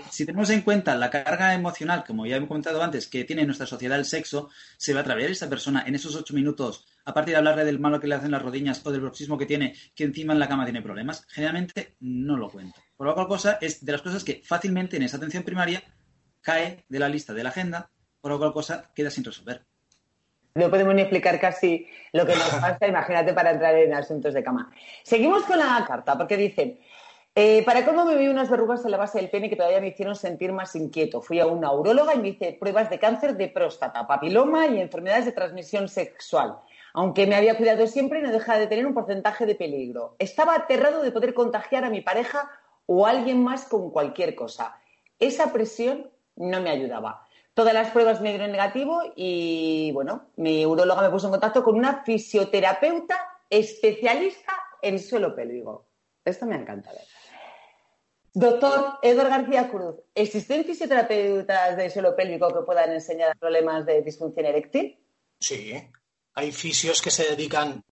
Si 0.09 0.25
tenemos 0.25 0.49
en 0.49 0.61
cuenta 0.61 0.95
la 0.95 1.09
carga 1.09 1.53
emocional, 1.53 2.05
como 2.07 2.25
ya 2.25 2.37
he 2.37 2.47
comentado 2.47 2.81
antes, 2.81 3.05
que 3.05 3.25
tiene 3.25 3.45
nuestra 3.45 3.67
sociedad 3.67 3.99
el 3.99 4.05
sexo, 4.05 4.49
se 4.77 4.93
va 4.93 4.99
a 4.99 5.01
atravesar 5.01 5.31
esa 5.31 5.49
persona 5.49 5.83
en 5.85 5.93
esos 5.93 6.15
ocho 6.15 6.33
minutos, 6.33 6.85
aparte 7.03 7.31
de 7.31 7.37
hablarle 7.37 7.65
del 7.65 7.79
malo 7.79 7.99
que 7.99 8.07
le 8.07 8.15
hacen 8.15 8.31
las 8.31 8.41
rodillas 8.41 8.81
o 8.85 8.91
del 8.93 9.01
bruxismo 9.01 9.37
que 9.37 9.45
tiene, 9.45 9.75
que 9.93 10.05
encima 10.05 10.31
en 10.31 10.39
la 10.39 10.47
cama 10.47 10.63
tiene 10.63 10.81
problemas, 10.81 11.25
generalmente 11.27 11.97
no 11.99 12.37
lo 12.37 12.49
cuento. 12.49 12.79
Por 12.95 13.07
lo 13.07 13.13
cual 13.13 13.27
cosa 13.27 13.57
es 13.59 13.83
de 13.83 13.91
las 13.91 14.01
cosas 14.01 14.23
que 14.23 14.41
fácilmente 14.45 14.95
en 14.95 15.03
esa 15.03 15.17
atención 15.17 15.43
primaria 15.43 15.83
cae 16.39 16.85
de 16.87 16.99
la 16.99 17.09
lista 17.09 17.33
de 17.33 17.43
la 17.43 17.49
agenda, 17.49 17.89
por 18.21 18.31
lo 18.31 18.37
cual 18.37 18.53
cosa 18.53 18.89
queda 18.95 19.09
sin 19.09 19.25
resolver. 19.25 19.65
No 20.55 20.69
podemos 20.69 20.95
ni 20.95 21.01
explicar 21.01 21.37
casi 21.41 21.87
lo 22.13 22.25
que 22.25 22.35
nos 22.35 22.49
pasa, 22.51 22.87
imagínate 22.87 23.33
para 23.33 23.51
entrar 23.51 23.75
en 23.75 23.93
asuntos 23.93 24.33
de 24.33 24.43
cama. 24.43 24.71
Seguimos 25.03 25.43
con 25.43 25.59
la 25.59 25.83
carta, 25.85 26.17
porque 26.17 26.37
dice, 26.37 26.79
eh, 27.35 27.63
para 27.65 27.83
cómo 27.85 28.05
me 28.05 28.15
vi 28.15 28.27
unas 28.27 28.49
verrugas 28.49 28.85
en 28.85 28.91
la 28.91 28.97
base 28.97 29.17
del 29.17 29.29
pene 29.29 29.49
que 29.49 29.55
todavía 29.55 29.81
me 29.81 29.87
hicieron 29.87 30.15
sentir 30.15 30.51
más 30.51 30.75
inquieto. 30.75 31.21
Fui 31.21 31.39
a 31.39 31.47
una 31.47 31.71
uróloga 31.71 32.13
y 32.13 32.19
me 32.19 32.29
hice 32.29 32.55
pruebas 32.59 32.89
de 32.89 32.99
cáncer 32.99 33.35
de 33.35 33.47
próstata, 33.47 34.05
papiloma 34.05 34.67
y 34.67 34.79
enfermedades 34.79 35.25
de 35.25 35.31
transmisión 35.31 35.89
sexual. 35.89 36.59
Aunque 36.93 37.25
me 37.25 37.35
había 37.35 37.57
cuidado 37.57 37.87
siempre, 37.87 38.21
no 38.21 38.31
deja 38.31 38.59
de 38.59 38.67
tener 38.67 38.85
un 38.85 38.93
porcentaje 38.93 39.47
de 39.47 39.55
peligro. 39.55 40.15
Estaba 40.19 40.55
aterrado 40.55 41.01
de 41.01 41.11
poder 41.11 41.33
contagiar 41.33 41.85
a 41.85 41.89
mi 41.89 42.01
pareja 42.01 42.51
o 42.85 43.07
a 43.07 43.09
alguien 43.09 43.43
más 43.43 43.65
con 43.65 43.89
cualquier 43.89 44.35
cosa. 44.35 44.77
Esa 45.17 45.51
presión 45.51 46.11
no 46.35 46.61
me 46.61 46.69
ayudaba. 46.69 47.25
Todas 47.55 47.73
las 47.73 47.89
pruebas 47.89 48.21
me 48.21 48.29
dieron 48.29 48.51
negativo 48.51 49.01
y, 49.15 49.91
bueno, 49.93 50.27
mi 50.35 50.65
uróloga 50.65 51.01
me 51.01 51.09
puso 51.09 51.27
en 51.27 51.31
contacto 51.31 51.63
con 51.63 51.75
una 51.75 52.03
fisioterapeuta 52.03 53.15
especialista 53.49 54.53
en 54.81 54.99
suelo 54.99 55.35
pélvico. 55.35 55.85
Esto 56.25 56.45
me 56.45 56.55
ha 56.55 56.59
encantado. 56.59 56.97
Doctor 58.35 58.97
Edgar 59.03 59.29
García 59.29 59.69
Cruz, 59.69 59.97
¿existen 60.15 60.65
fisioterapeutas 60.65 61.77
de 61.77 61.89
suelo 61.91 62.15
pélvico 62.15 62.47
que 62.47 62.65
puedan 62.65 62.91
enseñar 62.91 63.37
problemas 63.37 63.85
de 63.85 64.01
disfunción 64.01 64.47
eréctil? 64.47 64.97
Sí, 65.39 65.73
hay 66.33 66.51
fisios 66.51 66.99
que 66.99 67.11
se 67.11 67.25
dedican, 67.25 67.83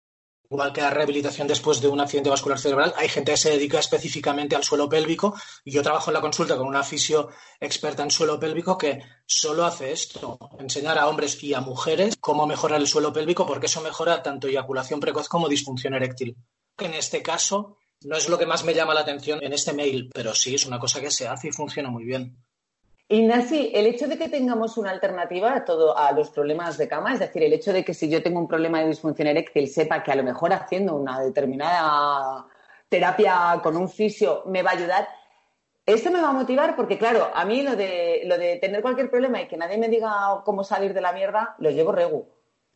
igual 0.49 0.73
que 0.73 0.81
a 0.81 0.89
rehabilitación 0.89 1.47
después 1.47 1.79
de 1.79 1.89
un 1.89 2.01
accidente 2.01 2.31
vascular 2.31 2.57
cerebral, 2.57 2.91
hay 2.97 3.07
gente 3.07 3.33
que 3.33 3.37
se 3.37 3.51
dedica 3.51 3.77
específicamente 3.77 4.55
al 4.55 4.63
suelo 4.63 4.89
pélvico 4.89 5.35
y 5.63 5.73
yo 5.73 5.83
trabajo 5.83 6.09
en 6.09 6.15
la 6.15 6.21
consulta 6.21 6.57
con 6.57 6.65
una 6.65 6.81
fisio 6.81 7.29
experta 7.59 8.01
en 8.01 8.09
suelo 8.09 8.39
pélvico 8.39 8.79
que 8.79 8.99
solo 9.27 9.63
hace 9.63 9.91
esto, 9.91 10.39
enseñar 10.57 10.97
a 10.97 11.07
hombres 11.07 11.43
y 11.43 11.53
a 11.53 11.61
mujeres 11.61 12.17
cómo 12.19 12.47
mejorar 12.47 12.81
el 12.81 12.87
suelo 12.87 13.13
pélvico 13.13 13.45
porque 13.45 13.67
eso 13.67 13.81
mejora 13.81 14.23
tanto 14.23 14.47
eyaculación 14.47 14.99
precoz 14.99 15.29
como 15.29 15.47
disfunción 15.47 15.93
eréctil. 15.93 16.35
En 16.79 16.95
este 16.95 17.21
caso 17.21 17.77
no 18.03 18.15
es 18.17 18.29
lo 18.29 18.37
que 18.37 18.45
más 18.45 18.63
me 18.63 18.73
llama 18.73 18.93
la 18.93 19.01
atención 19.01 19.39
en 19.41 19.53
este 19.53 19.73
mail, 19.73 20.09
pero 20.13 20.33
sí 20.33 20.55
es 20.55 20.65
una 20.65 20.79
cosa 20.79 21.01
que 21.01 21.11
se 21.11 21.27
hace 21.27 21.49
y 21.49 21.51
funciona 21.51 21.89
muy 21.89 22.03
bien. 22.03 22.35
Ignasi, 23.07 23.71
el 23.73 23.87
hecho 23.87 24.07
de 24.07 24.17
que 24.17 24.29
tengamos 24.29 24.77
una 24.77 24.91
alternativa 24.91 25.53
a 25.53 25.65
todo 25.65 25.97
a 25.97 26.13
los 26.13 26.29
problemas 26.29 26.77
de 26.77 26.87
cama, 26.87 27.13
es 27.13 27.19
decir, 27.19 27.43
el 27.43 27.51
hecho 27.51 27.73
de 27.73 27.83
que 27.83 27.93
si 27.93 28.09
yo 28.09 28.23
tengo 28.23 28.39
un 28.39 28.47
problema 28.47 28.79
de 28.79 28.87
disfunción 28.87 29.27
eréctil, 29.27 29.67
sepa 29.67 30.01
que 30.01 30.11
a 30.13 30.15
lo 30.15 30.23
mejor 30.23 30.53
haciendo 30.53 30.95
una 30.95 31.19
determinada 31.19 32.45
terapia 32.87 33.59
con 33.61 33.75
un 33.75 33.89
fisio 33.89 34.43
me 34.45 34.63
va 34.63 34.71
a 34.71 34.75
ayudar, 34.75 35.07
Esto 35.85 36.09
me 36.11 36.21
va 36.21 36.29
a 36.29 36.33
motivar 36.33 36.75
porque, 36.75 36.97
claro, 36.97 37.31
a 37.33 37.43
mí 37.43 37.63
lo 37.63 37.75
de, 37.75 38.21
lo 38.25 38.37
de 38.37 38.57
tener 38.57 38.81
cualquier 38.81 39.09
problema 39.09 39.41
y 39.41 39.47
que 39.47 39.57
nadie 39.57 39.77
me 39.77 39.89
diga 39.89 40.41
cómo 40.45 40.63
salir 40.63 40.93
de 40.93 41.01
la 41.01 41.11
mierda, 41.11 41.55
lo 41.59 41.69
llevo 41.69 41.91
regu. 41.91 42.29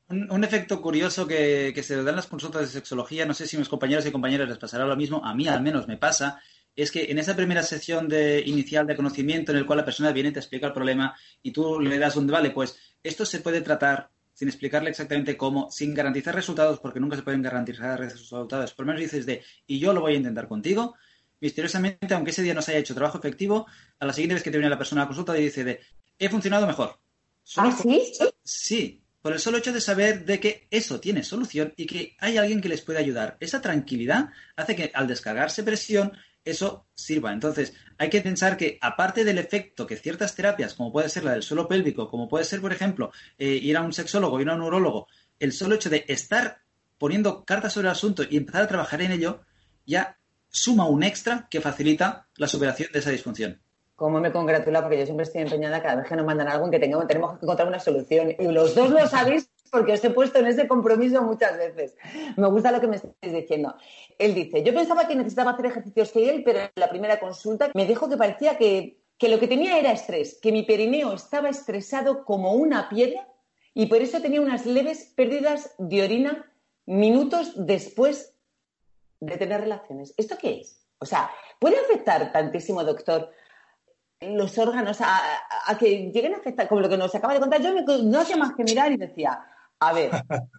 Un, 0.08 0.32
un 0.32 0.44
efecto 0.44 0.82
curioso 0.82 1.28
que, 1.28 1.72
que 1.74 1.84
se 1.84 2.02
da 2.04 2.10
en 2.10 2.16
las 2.16 2.28
consultas 2.28 2.62
de 2.62 2.68
sexología, 2.68 3.26
no 3.26 3.34
sé 3.34 3.48
si 3.48 3.56
a 3.56 3.60
mis 3.60 3.70
compañeros 3.70 4.06
y 4.06 4.12
compañeras 4.12 4.48
les 4.48 4.58
pasará 4.58 4.86
lo 4.86 4.96
mismo, 4.96 5.26
a 5.26 5.34
mí 5.34 5.48
al 5.48 5.62
menos 5.62 5.88
me 5.88 5.98
pasa, 5.98 6.40
es 6.76 6.92
que 6.92 7.10
en 7.10 7.18
esa 7.18 7.36
primera 7.36 7.64
sesión 7.64 8.10
de, 8.10 8.44
inicial 8.46 8.86
de 8.86 8.96
conocimiento 8.96 9.52
en 9.52 9.58
el 9.58 9.66
cual 9.66 9.78
la 9.78 9.86
persona 9.86 10.12
viene 10.12 10.30
y 10.30 10.34
te 10.34 10.40
explica 10.40 10.68
el 10.68 10.74
problema 10.74 11.16
y 11.42 11.52
tú 11.52 11.80
le 11.80 11.98
das 11.98 12.16
un 12.18 12.28
vale, 12.28 12.52
pues 12.52 12.78
esto 13.02 13.26
se 13.26 13.40
puede 13.40 13.62
tratar 13.62 14.10
sin 14.34 14.50
explicarle 14.50 14.90
exactamente 14.90 15.38
cómo, 15.38 15.72
sin 15.72 15.94
garantizar 15.94 16.36
resultados, 16.36 16.80
porque 16.80 17.00
nunca 17.00 17.16
se 17.16 17.24
pueden 17.24 17.42
garantizar 17.42 17.98
resultados, 17.98 18.74
por 18.74 18.86
lo 18.86 18.88
menos 18.92 19.02
dices 19.02 19.26
de, 19.26 19.44
y 19.66 19.80
yo 19.80 19.94
lo 19.94 20.02
voy 20.02 20.14
a 20.14 20.18
intentar 20.18 20.50
contigo, 20.50 20.96
misteriosamente, 21.40 22.14
aunque 22.14 22.32
ese 22.32 22.44
día 22.44 22.54
no 22.54 22.62
se 22.62 22.72
haya 22.72 22.82
hecho 22.82 22.94
trabajo 22.94 23.18
efectivo, 23.18 23.66
a 23.98 24.06
la 24.06 24.12
siguiente 24.12 24.34
vez 24.34 24.44
que 24.44 24.52
te 24.52 24.58
viene 24.58 24.70
la 24.70 24.78
persona 24.78 25.02
a 25.02 25.06
la 25.06 25.08
consulta 25.08 25.34
te 25.34 25.40
dice 25.40 25.64
de, 25.64 25.80
he 26.20 26.28
funcionado 26.28 26.68
mejor. 26.68 27.00
Solo 27.44 27.70
¿Ah, 27.70 27.80
sí? 27.82 28.12
Sí, 28.44 29.05
por 29.26 29.34
el 29.34 29.40
solo 29.40 29.58
hecho 29.58 29.74
de 29.74 29.82
saber 29.82 30.24
de 30.24 30.40
que 30.40 30.68
eso 30.70 31.00
tiene 31.00 31.24
solución 31.24 31.74
y 31.78 31.88
que 31.88 32.16
hay 32.20 32.38
alguien 32.38 32.62
que 32.62 32.70
les 32.70 32.82
puede 32.82 33.00
ayudar. 33.00 33.38
Esa 33.40 33.60
tranquilidad 33.60 34.30
hace 34.56 34.76
que 34.76 34.92
al 34.94 35.08
descargarse 35.08 35.64
presión, 35.64 36.14
eso 36.44 36.86
sirva. 36.94 37.34
Entonces, 37.34 37.74
hay 37.98 38.12
que 38.12 38.22
pensar 38.22 38.56
que 38.56 38.78
aparte 38.80 39.24
del 39.24 39.40
efecto 39.40 39.88
que 39.88 39.98
ciertas 39.98 40.36
terapias, 40.36 40.76
como 40.76 40.92
puede 40.92 41.10
ser 41.10 41.24
la 41.24 41.32
del 41.32 41.42
suelo 41.42 41.68
pélvico, 41.68 42.08
como 42.08 42.30
puede 42.30 42.46
ser, 42.46 42.62
por 42.62 42.72
ejemplo, 42.72 43.12
eh, 43.40 43.48
ir 43.48 43.76
a 43.78 43.82
un 43.82 43.94
sexólogo, 43.94 44.40
ir 44.40 44.48
a 44.48 44.54
un 44.54 44.60
neurólogo, 44.60 45.08
el 45.40 45.54
solo 45.54 45.74
hecho 45.74 45.90
de 45.90 46.06
estar 46.08 46.60
poniendo 47.00 47.46
cartas 47.46 47.74
sobre 47.74 47.88
el 47.88 47.94
asunto 47.94 48.22
y 48.30 48.38
empezar 48.38 48.62
a 48.62 48.68
trabajar 48.68 49.02
en 49.02 49.12
ello, 49.12 49.42
ya 49.88 50.20
suma 50.52 50.86
un 50.86 51.02
extra 51.02 51.48
que 51.50 51.62
facilita 51.62 52.28
la 52.36 52.48
superación 52.48 52.92
de 52.94 53.00
esa 53.00 53.10
disfunción. 53.10 53.60
Cómo 53.96 54.20
me 54.20 54.32
congratula 54.32 54.82
porque 54.82 55.00
yo 55.00 55.06
siempre 55.06 55.24
estoy 55.24 55.42
empeñada 55.42 55.82
cada 55.82 55.96
vez 55.96 56.08
que 56.08 56.16
nos 56.16 56.26
mandan 56.26 56.50
algo 56.50 56.66
en 56.66 56.72
que 56.72 56.80
tengamos, 56.80 57.08
tenemos 57.08 57.40
que 57.40 57.46
encontrar 57.46 57.68
una 57.68 57.80
solución. 57.80 58.36
Y 58.38 58.48
los 58.48 58.76
dos 58.76 58.90
lo 58.90 59.08
sabéis 59.08 59.50
porque 59.72 59.94
os 59.94 60.04
he 60.04 60.10
puesto 60.10 60.40
en 60.40 60.48
ese 60.48 60.68
compromiso 60.68 61.22
muchas 61.22 61.58
veces. 61.58 61.96
Me 62.36 62.48
gusta 62.48 62.72
lo 62.72 62.82
que 62.82 62.88
me 62.88 62.98
estáis 62.98 63.34
diciendo. 63.34 63.76
Él 64.20 64.34
dice, 64.34 64.64
yo 64.64 64.74
pensaba 64.74 65.08
que 65.08 65.16
necesitaba 65.16 65.52
hacer 65.52 65.68
ejercicios 65.68 66.12
que 66.12 66.30
él, 66.30 66.44
pero 66.44 66.60
en 66.60 66.70
la 66.76 66.90
primera 66.90 67.20
consulta 67.20 67.72
me 67.74 67.86
dijo 67.86 68.10
que 68.10 68.18
parecía 68.18 68.58
que, 68.58 69.00
que 69.18 69.30
lo 69.30 69.40
que 69.40 69.48
tenía 69.48 69.78
era 69.80 69.92
estrés, 69.92 70.40
que 70.42 70.52
mi 70.52 70.64
perineo 70.64 71.14
estaba 71.14 71.50
estresado 71.50 72.26
como 72.26 72.54
una 72.54 72.90
piedra 72.90 73.28
y 73.74 73.88
por 73.88 74.02
eso 74.02 74.22
tenía 74.22 74.42
unas 74.42 74.66
leves 74.66 75.14
pérdidas 75.16 75.74
de 75.78 76.04
orina 76.04 76.52
minutos 76.86 77.54
después 77.56 78.34
de 79.20 79.38
tener 79.38 79.62
relaciones. 79.62 80.14
¿Esto 80.18 80.38
qué 80.40 80.62
es? 80.62 80.86
O 81.00 81.06
sea, 81.06 81.30
¿puede 81.60 81.78
afectar 81.78 82.32
tantísimo, 82.32 82.84
doctor, 82.84 83.32
los 84.22 84.58
órganos 84.58 85.02
a, 85.02 85.20
a- 85.68 85.78
que 85.78 86.12
lleguen 86.12 86.34
a 86.34 86.38
afectar, 86.38 86.68
como 86.68 86.82
lo 86.82 86.90
que 86.90 86.98
nos 86.98 87.14
acaba 87.16 87.34
de 87.34 87.40
contar? 87.40 87.62
Yo 87.62 87.74
me- 87.74 87.84
no 88.04 88.20
hacía 88.20 88.38
más 88.38 88.54
que 88.56 88.64
mirar 88.64 88.92
y 88.92 88.98
decía, 88.98 89.46
a 89.80 89.94
ver, 89.94 90.12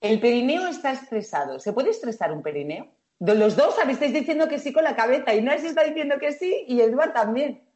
el 0.00 0.20
perineo 0.20 0.66
está 0.68 0.92
estresado. 0.92 1.58
¿Se 1.60 1.72
puede 1.72 1.90
estresar 1.90 2.32
un 2.32 2.42
perineo? 2.42 2.88
Los 3.18 3.54
dos 3.56 3.74
estáis 3.86 4.12
diciendo 4.14 4.48
que 4.48 4.58
sí 4.58 4.72
con 4.72 4.84
la 4.84 4.96
cabeza. 4.96 5.34
Y 5.34 5.42
Nancy 5.42 5.66
está 5.66 5.82
diciendo 5.84 6.16
que 6.18 6.32
sí 6.32 6.64
y 6.66 6.80
Edward 6.80 7.12
también. 7.12 7.66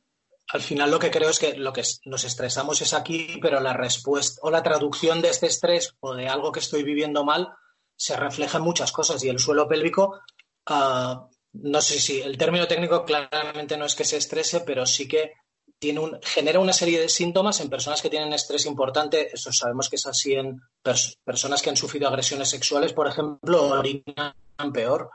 Al 0.48 0.60
final 0.60 0.90
lo 0.90 0.98
que 0.98 1.10
creo 1.10 1.30
es 1.30 1.38
que 1.38 1.54
lo 1.56 1.72
que 1.72 1.82
nos 2.06 2.24
estresamos 2.24 2.80
es 2.82 2.94
aquí, 2.94 3.38
pero 3.42 3.60
la 3.60 3.72
respuesta 3.74 4.40
o 4.42 4.50
la 4.50 4.62
traducción 4.62 5.20
de 5.22 5.28
este 5.30 5.46
estrés 5.46 5.96
o 6.00 6.14
de 6.14 6.28
algo 6.28 6.52
que 6.52 6.60
estoy 6.60 6.82
viviendo 6.82 7.24
mal 7.24 7.52
se 7.96 8.16
refleja 8.16 8.58
en 8.58 8.64
muchas 8.64 8.90
cosas 8.92 9.22
y 9.24 9.28
el 9.28 9.38
suelo 9.38 9.68
pélvico, 9.68 10.18
ah, 10.66 11.28
no 11.54 11.80
sé 11.80 11.98
si 12.00 12.20
el 12.20 12.36
término 12.36 12.66
técnico 12.66 13.04
claramente 13.04 13.76
no 13.76 13.84
es 13.86 13.94
que 13.94 14.04
se 14.04 14.16
estrese, 14.16 14.60
pero 14.60 14.84
sí 14.86 15.08
que 15.08 15.32
tiene 15.78 16.00
un, 16.00 16.18
genera 16.22 16.60
una 16.60 16.72
serie 16.72 17.00
de 17.00 17.08
síntomas 17.08 17.60
en 17.60 17.68
personas 17.68 18.00
que 18.00 18.10
tienen 18.10 18.32
estrés 18.32 18.66
importante. 18.66 19.30
Eso 19.32 19.52
sabemos 19.52 19.88
que 19.88 19.96
es 19.96 20.06
así 20.06 20.34
en 20.34 20.60
pers- 20.82 21.16
personas 21.24 21.62
que 21.62 21.70
han 21.70 21.76
sufrido 21.76 22.08
agresiones 22.08 22.48
sexuales, 22.48 22.92
por 22.92 23.06
ejemplo, 23.06 23.62
orinan 23.70 24.34
peor. 24.72 25.10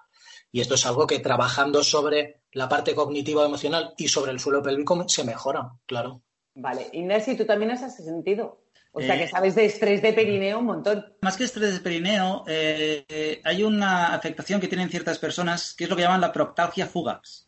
Y 0.52 0.62
esto 0.62 0.76
es 0.76 0.86
algo 0.86 1.06
que 1.08 1.20
trabajando 1.20 1.84
sobre 1.84 2.42
la 2.52 2.68
parte 2.68 2.96
cognitiva 2.96 3.46
emocional 3.46 3.94
y 3.98 4.08
sobre 4.08 4.32
el 4.32 4.40
suelo 4.40 4.64
pélvico 4.64 5.08
se 5.08 5.24
mejora, 5.24 5.72
claro. 5.86 6.22
Vale. 6.56 6.90
Y 6.92 7.04
Nancy, 7.04 7.38
tú 7.38 7.46
también 7.46 7.72
has 7.72 7.96
sentido. 7.96 8.62
O 8.92 9.02
sea, 9.02 9.16
Eh. 9.16 9.20
que 9.20 9.28
sabes 9.28 9.56
de 9.56 9.66
estrés 9.66 10.02
de 10.02 10.14
perineo 10.14 10.60
un 10.60 10.66
montón. 10.66 11.06
Más 11.22 11.38
que 11.38 11.44
estrés 11.44 11.74
de 11.74 11.80
perineo, 11.80 12.44
eh, 12.48 13.40
hay 13.44 13.64
una 13.64 14.16
afectación 14.16 14.60
que 14.60 14.68
tienen 14.68 14.90
ciertas 14.90 15.20
personas 15.20 15.74
que 15.74 15.84
es 15.84 15.90
lo 15.90 15.96
que 15.96 16.02
llaman 16.02 16.22
la 16.22 16.32
proctalgia 16.32 16.88
fugax, 16.88 17.48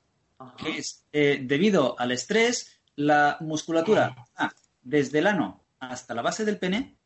que 0.57 0.77
es 0.77 1.05
eh, 1.11 1.39
debido 1.41 1.99
al 1.99 2.11
estrés, 2.11 2.79
la 2.95 3.37
musculatura 3.39 4.15
ah, 4.35 4.51
desde 4.81 5.19
el 5.19 5.27
ano 5.27 5.63
hasta 5.79 6.13
la 6.13 6.21
base 6.21 6.45
del 6.45 6.59
pene 6.59 6.97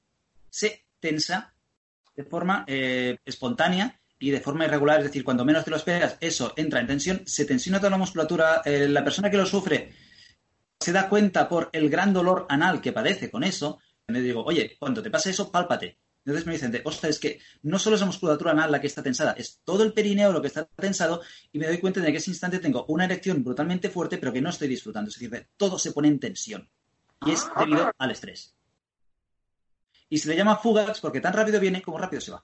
se 0.49 0.85
tensa 0.99 1.53
de 2.15 2.23
forma 2.23 2.65
espontánea 2.67 3.99
y 4.19 4.31
de 4.31 4.39
forma 4.41 4.65
irregular, 4.65 4.99
es 4.99 5.05
decir, 5.05 5.23
cuando 5.23 5.45
menos 5.45 5.63
te 5.63 5.69
lo 5.69 5.77
esperas, 5.77 6.17
eso 6.19 6.53
entra 6.55 6.79
en 6.79 6.87
tensión, 6.87 7.21
se 7.25 7.45
tensiona 7.45 7.77
toda 7.79 7.91
la 7.91 7.97
musculatura, 7.97 8.61
la 8.65 9.03
persona 9.03 9.29
que 9.29 9.37
lo 9.37 9.45
sufre 9.45 9.93
se 10.79 10.91
da 10.91 11.07
cuenta 11.09 11.47
por 11.47 11.69
el 11.73 11.89
gran 11.89 12.13
dolor 12.13 12.45
anal 12.49 12.81
que 12.81 12.91
padece 12.91 13.29
con 13.29 13.43
eso, 13.43 13.79
le 14.07 14.21
digo, 14.21 14.43
oye, 14.43 14.75
cuando 14.79 15.01
te 15.01 15.09
pasa 15.09 15.29
eso, 15.29 15.51
pálpate. 15.51 15.97
Entonces 16.25 16.45
me 16.47 16.53
dicen, 16.53 16.81
ostras, 16.85 17.11
es 17.11 17.19
que 17.19 17.39
no 17.61 17.77
solo 17.77 17.95
es 17.95 17.99
la 17.99 18.07
musculatura 18.07 18.51
anal 18.51 18.71
la 18.71 18.81
que 18.81 18.87
está 18.87 19.03
tensada, 19.03 19.33
es 19.33 19.61
todo 19.63 19.83
el 19.83 19.93
perineo 19.93 20.31
lo 20.31 20.41
que 20.41 20.47
está 20.47 20.65
tensado 20.65 21.21
y 21.51 21.59
me 21.59 21.67
doy 21.67 21.77
cuenta 21.77 22.01
de 22.01 22.11
que 22.11 22.17
ese 22.17 22.31
instante 22.31 22.57
tengo 22.57 22.85
una 22.87 23.05
erección 23.05 23.43
brutalmente 23.43 23.89
fuerte, 23.89 24.17
pero 24.17 24.33
que 24.33 24.41
no 24.41 24.49
estoy 24.49 24.67
disfrutando. 24.67 25.09
Es 25.09 25.15
decir, 25.15 25.29
de, 25.29 25.47
todo 25.55 25.77
se 25.77 25.91
pone 25.91 26.07
en 26.07 26.19
tensión. 26.19 26.67
Y 27.25 27.31
es 27.31 27.45
debido 27.57 27.91
al 27.97 28.11
estrés. 28.11 28.55
Y 30.09 30.17
se 30.17 30.29
le 30.29 30.35
llama 30.35 30.57
fugax 30.57 30.99
porque 30.99 31.21
tan 31.21 31.33
rápido 31.33 31.59
viene 31.59 31.81
como 31.81 31.97
rápido 31.97 32.21
se 32.21 32.31
va. 32.31 32.43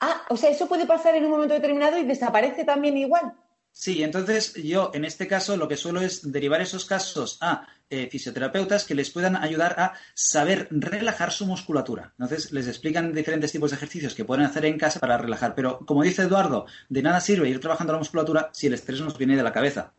Ah, 0.00 0.26
o 0.28 0.36
sea, 0.36 0.50
eso 0.50 0.68
puede 0.68 0.86
pasar 0.86 1.14
en 1.14 1.24
un 1.24 1.30
momento 1.30 1.54
determinado 1.54 1.98
y 1.98 2.04
desaparece 2.04 2.64
también 2.64 2.96
igual. 2.96 3.32
Sí, 3.70 4.02
entonces 4.02 4.54
yo 4.54 4.90
en 4.94 5.04
este 5.04 5.28
caso 5.28 5.56
lo 5.56 5.68
que 5.68 5.76
suelo 5.76 6.00
es 6.00 6.32
derivar 6.32 6.60
esos 6.60 6.84
casos 6.84 7.38
a 7.40 7.66
eh, 7.90 8.08
fisioterapeutas 8.10 8.84
que 8.84 8.94
les 8.94 9.10
puedan 9.10 9.36
ayudar 9.36 9.78
a 9.78 9.92
saber 10.14 10.68
relajar 10.70 11.32
su 11.32 11.46
musculatura. 11.46 12.12
Entonces 12.18 12.52
les 12.52 12.66
explican 12.66 13.12
diferentes 13.12 13.52
tipos 13.52 13.70
de 13.70 13.76
ejercicios 13.76 14.14
que 14.14 14.24
pueden 14.24 14.44
hacer 14.44 14.64
en 14.64 14.78
casa 14.78 15.00
para 15.00 15.18
relajar. 15.18 15.54
Pero 15.54 15.78
como 15.86 16.02
dice 16.02 16.22
Eduardo, 16.22 16.66
de 16.88 17.02
nada 17.02 17.20
sirve 17.20 17.48
ir 17.48 17.60
trabajando 17.60 17.92
la 17.92 18.00
musculatura 18.00 18.50
si 18.52 18.66
el 18.66 18.74
estrés 18.74 19.00
nos 19.00 19.16
viene 19.16 19.36
de 19.36 19.42
la 19.42 19.52
cabeza. 19.52 19.92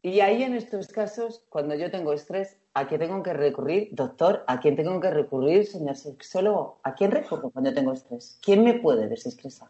Y 0.00 0.20
ahí 0.20 0.42
en 0.42 0.54
estos 0.54 0.88
casos, 0.88 1.42
cuando 1.48 1.74
yo 1.74 1.90
tengo 1.90 2.12
estrés, 2.12 2.56
¿a 2.74 2.86
quién 2.86 3.00
tengo 3.00 3.22
que 3.22 3.32
recurrir? 3.32 3.88
Doctor, 3.92 4.44
¿a 4.46 4.60
quién 4.60 4.76
tengo 4.76 5.00
que 5.00 5.10
recurrir, 5.10 5.66
señor 5.66 5.96
sexólogo? 5.96 6.78
¿A 6.84 6.94
quién 6.94 7.10
recurro 7.10 7.50
cuando 7.50 7.74
tengo 7.74 7.92
estrés? 7.92 8.38
¿Quién 8.40 8.62
me 8.62 8.74
puede 8.74 9.08
desestresar? 9.08 9.68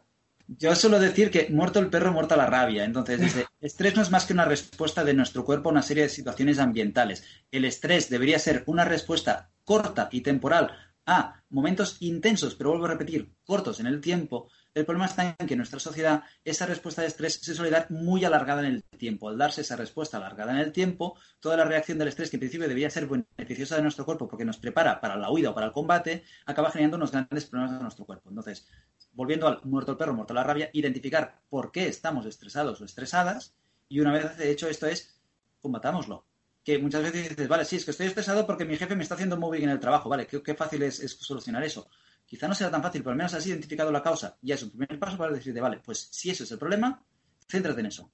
Yo 0.49 0.74
suelo 0.74 0.99
decir 0.99 1.30
que 1.30 1.51
muerto 1.51 1.78
el 1.78 1.90
perro, 1.90 2.11
muerta 2.11 2.34
la 2.34 2.46
rabia. 2.46 2.84
Entonces, 2.84 3.20
dice, 3.20 3.46
estrés 3.61 3.94
no 3.94 4.03
es 4.03 4.11
más 4.11 4.24
que 4.24 4.32
una 4.32 4.46
respuesta 4.46 5.05
de 5.05 5.12
nuestro 5.12 5.44
cuerpo 5.44 5.68
a 5.68 5.72
una 5.72 5.82
serie 5.82 6.05
de 6.05 6.09
situaciones 6.09 6.59
ambientales. 6.59 7.22
El 7.51 7.66
estrés 7.66 8.09
debería 8.09 8.38
ser 8.38 8.62
una 8.66 8.86
respuesta 8.86 9.51
corta 9.64 10.09
y 10.11 10.22
temporal 10.22 10.72
a 11.05 11.42
momentos 11.51 11.99
intensos, 12.01 12.55
pero 12.55 12.70
vuelvo 12.70 12.86
a 12.86 12.90
repetir, 12.90 13.30
cortos 13.44 13.78
en 13.80 13.86
el 13.86 14.01
tiempo. 14.01 14.49
El 14.79 14.87
problema 14.87 15.07
está 15.07 15.35
en 15.37 15.47
que 15.49 15.55
en 15.55 15.59
nuestra 15.59 15.81
sociedad 15.81 16.22
esa 16.45 16.64
respuesta 16.64 17.03
de 17.03 17.09
estrés 17.09 17.35
se 17.43 17.53
suele 17.53 17.72
dar 17.72 17.91
muy 17.91 18.24
alargada 18.24 18.61
en 18.61 18.74
el 18.74 18.85
tiempo. 18.85 19.29
Al 19.29 19.37
darse 19.37 19.62
esa 19.62 19.74
respuesta 19.74 20.18
alargada 20.18 20.53
en 20.53 20.59
el 20.59 20.70
tiempo, 20.70 21.18
toda 21.41 21.57
la 21.57 21.64
reacción 21.64 21.99
del 21.99 22.07
estrés, 22.07 22.31
que 22.31 22.37
en 22.37 22.41
principio 22.41 22.68
debería 22.68 22.89
ser 22.89 23.09
beneficiosa 23.09 23.74
de 23.74 23.83
nuestro 23.83 24.05
cuerpo 24.05 24.29
porque 24.29 24.45
nos 24.45 24.59
prepara 24.59 25.01
para 25.01 25.16
la 25.16 25.33
huida 25.33 25.51
o 25.51 25.55
para 25.55 25.66
el 25.66 25.72
combate, 25.72 26.22
acaba 26.47 26.70
generando 26.70 26.97
unos 26.97 27.11
grandes 27.11 27.47
problemas 27.47 27.76
a 27.76 27.83
nuestro 27.83 28.07
cuerpo. 28.07 28.29
Entonces, 28.29 28.68
volviendo 29.14 29.49
al 29.49 29.61
muerto 29.64 29.91
el 29.91 29.99
perro, 29.99 30.14
muerto 30.14 30.33
la 30.33 30.45
rabia, 30.45 30.70
identificar 30.72 31.41
por 31.51 31.72
qué 31.72 31.89
estamos 31.89 32.24
estresados 32.24 32.81
o 32.81 32.85
estresadas 32.85 33.57
y 33.89 33.99
una 33.99 34.12
vez 34.12 34.39
hecho 34.39 34.68
esto 34.68 34.87
es 34.87 35.20
combatámoslo. 35.61 36.24
Que 36.62 36.79
muchas 36.79 37.03
veces 37.03 37.31
dices, 37.31 37.49
vale, 37.49 37.64
sí, 37.64 37.76
es 37.76 37.85
que 37.85 37.91
estoy 37.91 38.07
estresado 38.07 38.47
porque 38.47 38.64
mi 38.64 38.76
jefe 38.76 38.95
me 38.95 39.03
está 39.03 39.16
haciendo 39.16 39.39
moving 39.39 39.64
en 39.64 39.70
el 39.70 39.81
trabajo, 39.81 40.09
vale, 40.09 40.29
qué, 40.29 40.55
fácil 40.55 40.85
es 40.85 40.99
solucionar 41.18 41.64
eso. 41.64 41.89
Quizá 42.29 42.47
no 42.47 42.55
sea 42.55 42.70
tan 42.70 42.83
fácil, 42.83 43.01
pero 43.01 43.12
al 43.12 43.16
menos 43.16 43.33
has 43.33 43.47
identificado 43.47 43.91
la 43.91 44.03
causa. 44.03 44.37
Ya 44.43 44.55
es 44.55 44.62
un 44.62 44.70
primer 44.70 44.99
paso 44.99 45.16
para 45.16 45.33
decirte, 45.33 45.62
vale, 45.62 45.81
pues 45.83 46.09
si 46.11 46.29
eso 46.29 46.45
es 46.45 46.53
el 46.53 46.59
problema, 46.59 47.03
céntrate 47.49 47.81
en 47.81 47.87
eso. 47.87 48.11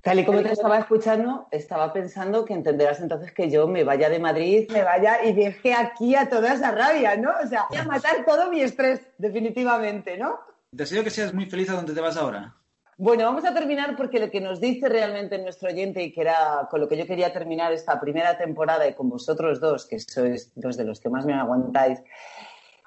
Tal 0.00 0.18
y 0.18 0.24
como 0.24 0.40
te 0.40 0.50
estaba 0.50 0.78
escuchando, 0.78 1.46
estaba 1.50 1.92
pensando 1.92 2.42
que 2.46 2.54
entenderás 2.54 3.00
entonces 3.00 3.32
que 3.32 3.50
yo 3.50 3.68
me 3.68 3.84
vaya 3.84 4.08
de 4.08 4.18
Madrid, 4.18 4.66
me 4.72 4.82
vaya 4.82 5.22
y 5.22 5.34
deje 5.34 5.74
aquí 5.74 6.14
a 6.14 6.26
toda 6.26 6.54
esa 6.54 6.70
rabia, 6.70 7.16
¿no? 7.18 7.32
O 7.44 7.46
sea, 7.46 7.66
voy 7.68 7.78
a 7.78 7.84
matar 7.84 8.24
todo 8.24 8.50
mi 8.50 8.62
estrés, 8.62 9.02
definitivamente, 9.18 10.16
¿no? 10.16 10.40
Deseo 10.72 11.04
que 11.04 11.10
seas 11.10 11.34
muy 11.34 11.50
feliz 11.50 11.68
a 11.68 11.74
donde 11.74 11.92
te 11.92 12.00
vas 12.00 12.16
ahora. 12.16 12.56
Bueno, 12.96 13.24
vamos 13.24 13.44
a 13.44 13.52
terminar 13.52 13.94
porque 13.96 14.18
lo 14.18 14.30
que 14.30 14.40
nos 14.40 14.60
dice 14.60 14.88
realmente 14.88 15.38
nuestro 15.38 15.68
oyente 15.68 16.02
y 16.02 16.12
que 16.12 16.22
era 16.22 16.66
con 16.70 16.80
lo 16.80 16.88
que 16.88 16.96
yo 16.96 17.06
quería 17.06 17.32
terminar 17.32 17.72
esta 17.72 18.00
primera 18.00 18.38
temporada 18.38 18.86
y 18.88 18.94
con 18.94 19.10
vosotros 19.10 19.60
dos, 19.60 19.86
que 19.86 19.98
sois 20.00 20.52
dos 20.54 20.76
de 20.78 20.84
los 20.84 21.00
que 21.00 21.08
más 21.10 21.26
me 21.26 21.34
aguantáis, 21.34 21.98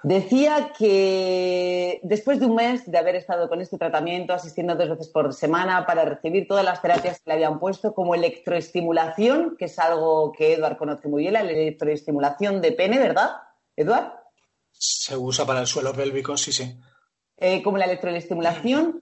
Decía 0.03 0.73
que 0.77 2.01
después 2.03 2.37
de 2.37 2.45
un 2.45 2.55
mes 2.55 2.91
de 2.91 2.97
haber 2.97 3.15
estado 3.15 3.47
con 3.47 3.61
este 3.61 3.77
tratamiento, 3.77 4.33
asistiendo 4.33 4.75
dos 4.75 4.89
veces 4.89 5.07
por 5.07 5.33
semana 5.33 5.85
para 5.85 6.03
recibir 6.03 6.45
todas 6.45 6.65
las 6.65 6.81
terapias 6.81 7.19
que 7.19 7.29
le 7.29 7.35
habían 7.35 7.57
puesto, 7.57 7.93
como 7.93 8.13
electroestimulación, 8.13 9.55
que 9.57 9.65
es 9.65 9.79
algo 9.79 10.33
que 10.33 10.55
Eduard 10.55 10.75
conoce 10.75 11.07
muy 11.07 11.21
bien, 11.21 11.33
la 11.33 11.39
electroestimulación 11.39 12.61
de 12.61 12.73
pene, 12.73 12.99
¿verdad, 12.99 13.31
Eduard? 13.77 14.11
Se 14.73 15.15
usa 15.15 15.45
para 15.45 15.61
el 15.61 15.67
suelo 15.67 15.93
pélvico, 15.93 16.35
sí, 16.35 16.51
sí. 16.51 16.77
Eh, 17.37 17.63
como 17.63 17.77
la 17.77 17.85
electroestimulación, 17.85 19.01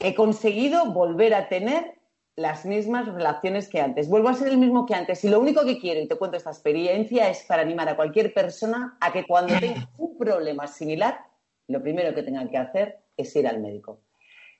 he 0.00 0.16
conseguido 0.16 0.86
volver 0.86 1.32
a 1.34 1.48
tener 1.48 1.97
las 2.38 2.64
mismas 2.64 3.12
relaciones 3.12 3.68
que 3.68 3.80
antes. 3.80 4.08
Vuelvo 4.08 4.28
a 4.28 4.34
ser 4.34 4.46
el 4.48 4.58
mismo 4.58 4.86
que 4.86 4.94
antes. 4.94 5.24
Y 5.24 5.28
lo 5.28 5.40
único 5.40 5.64
que 5.64 5.80
quiero, 5.80 6.00
y 6.00 6.06
te 6.06 6.14
cuento 6.14 6.36
esta 6.36 6.50
experiencia, 6.50 7.28
es 7.28 7.42
para 7.42 7.62
animar 7.62 7.88
a 7.88 7.96
cualquier 7.96 8.32
persona 8.32 8.96
a 9.00 9.12
que 9.12 9.26
cuando 9.26 9.58
tenga 9.58 9.90
un 9.98 10.16
problema 10.16 10.68
similar, 10.68 11.18
lo 11.66 11.82
primero 11.82 12.14
que 12.14 12.22
tengan 12.22 12.48
que 12.48 12.56
hacer 12.56 13.00
es 13.16 13.34
ir 13.34 13.48
al 13.48 13.58
médico. 13.58 14.02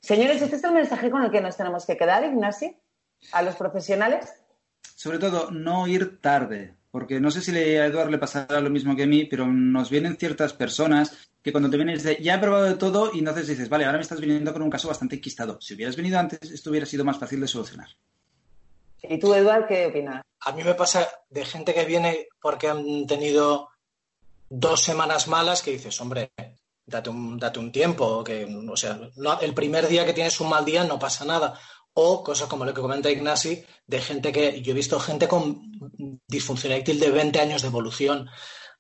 Señores, 0.01 0.43
este 0.43 0.57
es 0.57 0.65
el 0.65 0.73
mensaje 0.73 1.09
con 1.09 1.23
el 1.23 1.31
que 1.31 1.41
nos 1.41 1.57
tenemos 1.57 1.87
que 1.87 1.97
quedar, 1.97 2.25
Ignasi, 2.25 2.77
a 3.31 3.43
los 3.43 3.55
profesionales. 3.55 4.43
Sobre 4.97 5.21
todo, 5.21 5.53
no 5.53 5.87
ir 5.87 6.21
tarde, 6.21 6.75
porque 6.91 7.21
no 7.21 7.31
sé 7.31 7.41
si 7.43 7.53
le- 7.53 7.81
a 7.81 7.87
Eduard 7.87 8.11
le 8.11 8.19
pasará 8.19 8.61
lo 8.61 8.71
mismo 8.71 8.97
que 8.97 9.03
a 9.05 9.07
mí, 9.07 9.25
pero 9.27 9.47
nos 9.47 9.91
vienen 9.91 10.17
ciertas 10.17 10.53
personas 10.53 11.31
que 11.43 11.53
cuando 11.53 11.71
te 11.71 11.77
vienen 11.77 11.95
y 11.95 11.99
dicen, 11.99 12.17
ya 12.23 12.35
he 12.35 12.39
probado 12.39 12.65
de 12.65 12.75
todo, 12.75 13.11
y 13.15 13.21
entonces 13.21 13.47
dices, 13.47 13.69
vale, 13.69 13.85
ahora 13.85 13.99
me 13.99 14.03
estás 14.03 14.21
viniendo 14.21 14.53
con 14.53 14.63
un 14.63 14.71
caso 14.71 14.89
bastante 14.89 15.17
enquistado. 15.17 15.61
Si 15.61 15.75
hubieras 15.75 15.97
venido 15.97 16.19
antes, 16.19 16.41
esto 16.51 16.71
hubiera 16.71 16.87
sido 16.87 17.05
más 17.05 17.19
fácil 17.19 17.41
de 17.41 17.49
solucionar. 17.49 17.89
¿Y 19.03 19.19
tú, 19.19 19.33
Eduard, 19.33 19.67
qué 19.69 19.87
opinas? 19.87 20.23
A 20.41 20.53
mí 20.53 20.65
me 20.65 20.75
pasa 20.75 21.09
de 21.31 21.45
gente 21.45 21.73
que 21.75 21.85
viene 21.85 22.27
porque 22.41 22.69
han 22.69 23.07
tenido 23.07 23.69
dos 24.51 24.83
semanas 24.83 25.29
malas 25.29 25.63
que 25.63 25.71
dices, 25.73 26.01
hombre, 26.01 26.33
date 26.85 27.11
un, 27.11 27.39
date 27.39 27.59
un 27.61 27.71
tiempo, 27.71 28.25
que, 28.25 28.45
o 28.69 28.77
sea, 28.77 28.99
no- 29.17 29.41
el 29.41 29.55
primer 29.55 29.87
día 29.89 30.05
que 30.05 30.13
tienes 30.15 30.41
un 30.41 30.49
mal 30.49 30.65
día 30.65 30.85
no 30.85 30.99
pasa 30.99 31.25
nada. 31.25 31.59
O 32.01 32.23
cosas 32.23 32.49
como 32.49 32.65
lo 32.65 32.73
que 32.73 32.81
comenta 32.81 33.11
Ignasi, 33.11 33.65
de 33.93 34.01
gente 34.01 34.31
que 34.31 34.63
yo 34.63 34.71
he 34.71 34.75
visto 34.83 35.01
gente 35.01 35.27
con 35.27 35.41
disfunción 36.29 36.73
eréctil 36.73 37.01
de 37.01 37.11
20 37.11 37.41
años 37.41 37.63
de 37.63 37.69
evolución. 37.69 38.29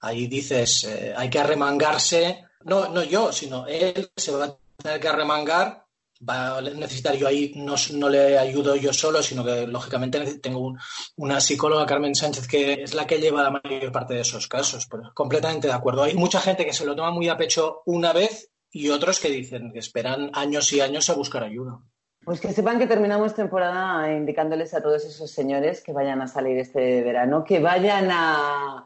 Ahí 0.00 0.28
dices, 0.28 0.84
eh, 0.84 1.12
hay 1.16 1.28
que 1.28 1.40
arremangarse. 1.40 2.44
No, 2.64 2.88
no 2.88 3.02
yo, 3.02 3.32
sino 3.32 3.66
él 3.66 4.10
se 4.16 4.30
va 4.32 4.44
a 4.44 4.56
tener 4.82 5.00
que 5.00 5.08
arremangar. 5.08 5.84
Va 6.28 6.58
a 6.58 6.60
necesitar 6.60 7.14
yo 7.16 7.26
ahí, 7.28 7.52
no, 7.56 7.74
no 7.94 8.08
le 8.08 8.38
ayudo 8.38 8.74
yo 8.76 8.92
solo, 8.92 9.22
sino 9.22 9.44
que 9.44 9.66
lógicamente 9.66 10.38
tengo 10.38 10.60
un- 10.60 10.78
una 11.16 11.40
psicóloga, 11.40 11.86
Carmen 11.86 12.14
Sánchez, 12.14 12.46
que 12.46 12.82
es 12.84 12.94
la 12.94 13.06
que 13.06 13.18
lleva 13.20 13.42
la 13.42 13.50
mayor 13.50 13.90
parte 13.92 14.14
de 14.14 14.20
esos 14.20 14.46
casos. 14.48 14.86
Pero 14.90 15.12
completamente 15.14 15.66
de 15.68 15.72
acuerdo. 15.74 16.02
Hay 16.04 16.14
mucha 16.14 16.40
gente 16.40 16.64
que 16.66 16.72
se 16.72 16.84
lo 16.86 16.94
toma 16.94 17.10
muy 17.10 17.28
a 17.28 17.36
pecho 17.36 17.82
una 17.86 18.12
vez 18.12 18.50
y 18.70 18.90
otros 18.90 19.18
que 19.20 19.30
dicen 19.30 19.72
que 19.72 19.78
esperan 19.80 20.30
años 20.34 20.72
y 20.72 20.80
años 20.80 21.08
a 21.10 21.14
buscar 21.14 21.42
ayuda. 21.44 21.80
Pues 22.28 22.42
que 22.42 22.52
sepan 22.52 22.78
que 22.78 22.86
terminamos 22.86 23.34
temporada 23.34 24.12
indicándoles 24.12 24.74
a 24.74 24.82
todos 24.82 25.02
esos 25.02 25.30
señores 25.30 25.80
que 25.80 25.94
vayan 25.94 26.20
a 26.20 26.26
salir 26.26 26.58
este 26.58 27.02
verano, 27.02 27.42
que 27.42 27.58
vayan 27.58 28.10
a 28.10 28.84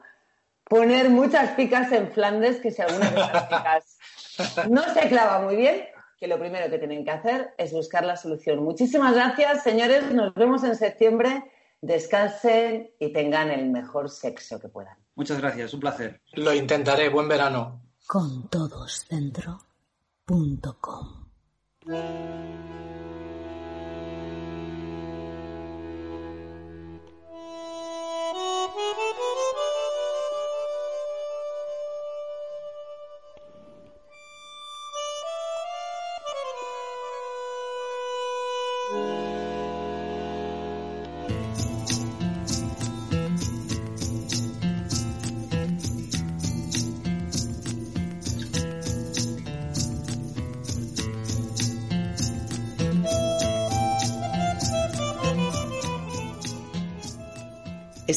poner 0.62 1.10
muchas 1.10 1.50
picas 1.56 1.90
en 1.90 2.12
Flandes, 2.12 2.60
que 2.60 2.70
si 2.70 2.82
alguna 2.82 3.10
de 3.10 3.20
esas 3.20 3.42
picas 3.48 3.98
no 4.70 4.84
se 4.94 5.08
clava 5.08 5.40
muy 5.40 5.56
bien, 5.56 5.86
que 6.20 6.28
lo 6.28 6.38
primero 6.38 6.70
que 6.70 6.78
tienen 6.78 7.04
que 7.04 7.10
hacer 7.10 7.52
es 7.58 7.72
buscar 7.72 8.04
la 8.04 8.16
solución. 8.16 8.62
Muchísimas 8.62 9.12
gracias, 9.12 9.64
señores. 9.64 10.12
Nos 10.12 10.32
vemos 10.34 10.62
en 10.62 10.76
septiembre. 10.76 11.42
Descansen 11.80 12.92
y 13.00 13.12
tengan 13.12 13.50
el 13.50 13.70
mejor 13.70 14.08
sexo 14.08 14.60
que 14.60 14.68
puedan. 14.68 14.96
Muchas 15.16 15.40
gracias, 15.40 15.74
un 15.74 15.80
placer. 15.80 16.20
Lo 16.34 16.54
intentaré. 16.54 17.08
Buen 17.08 17.26
verano. 17.26 17.82
Con 18.06 18.48
todos 18.48 19.04
dentro. 19.10 19.58
punto 20.24 20.76
com. 20.80 21.26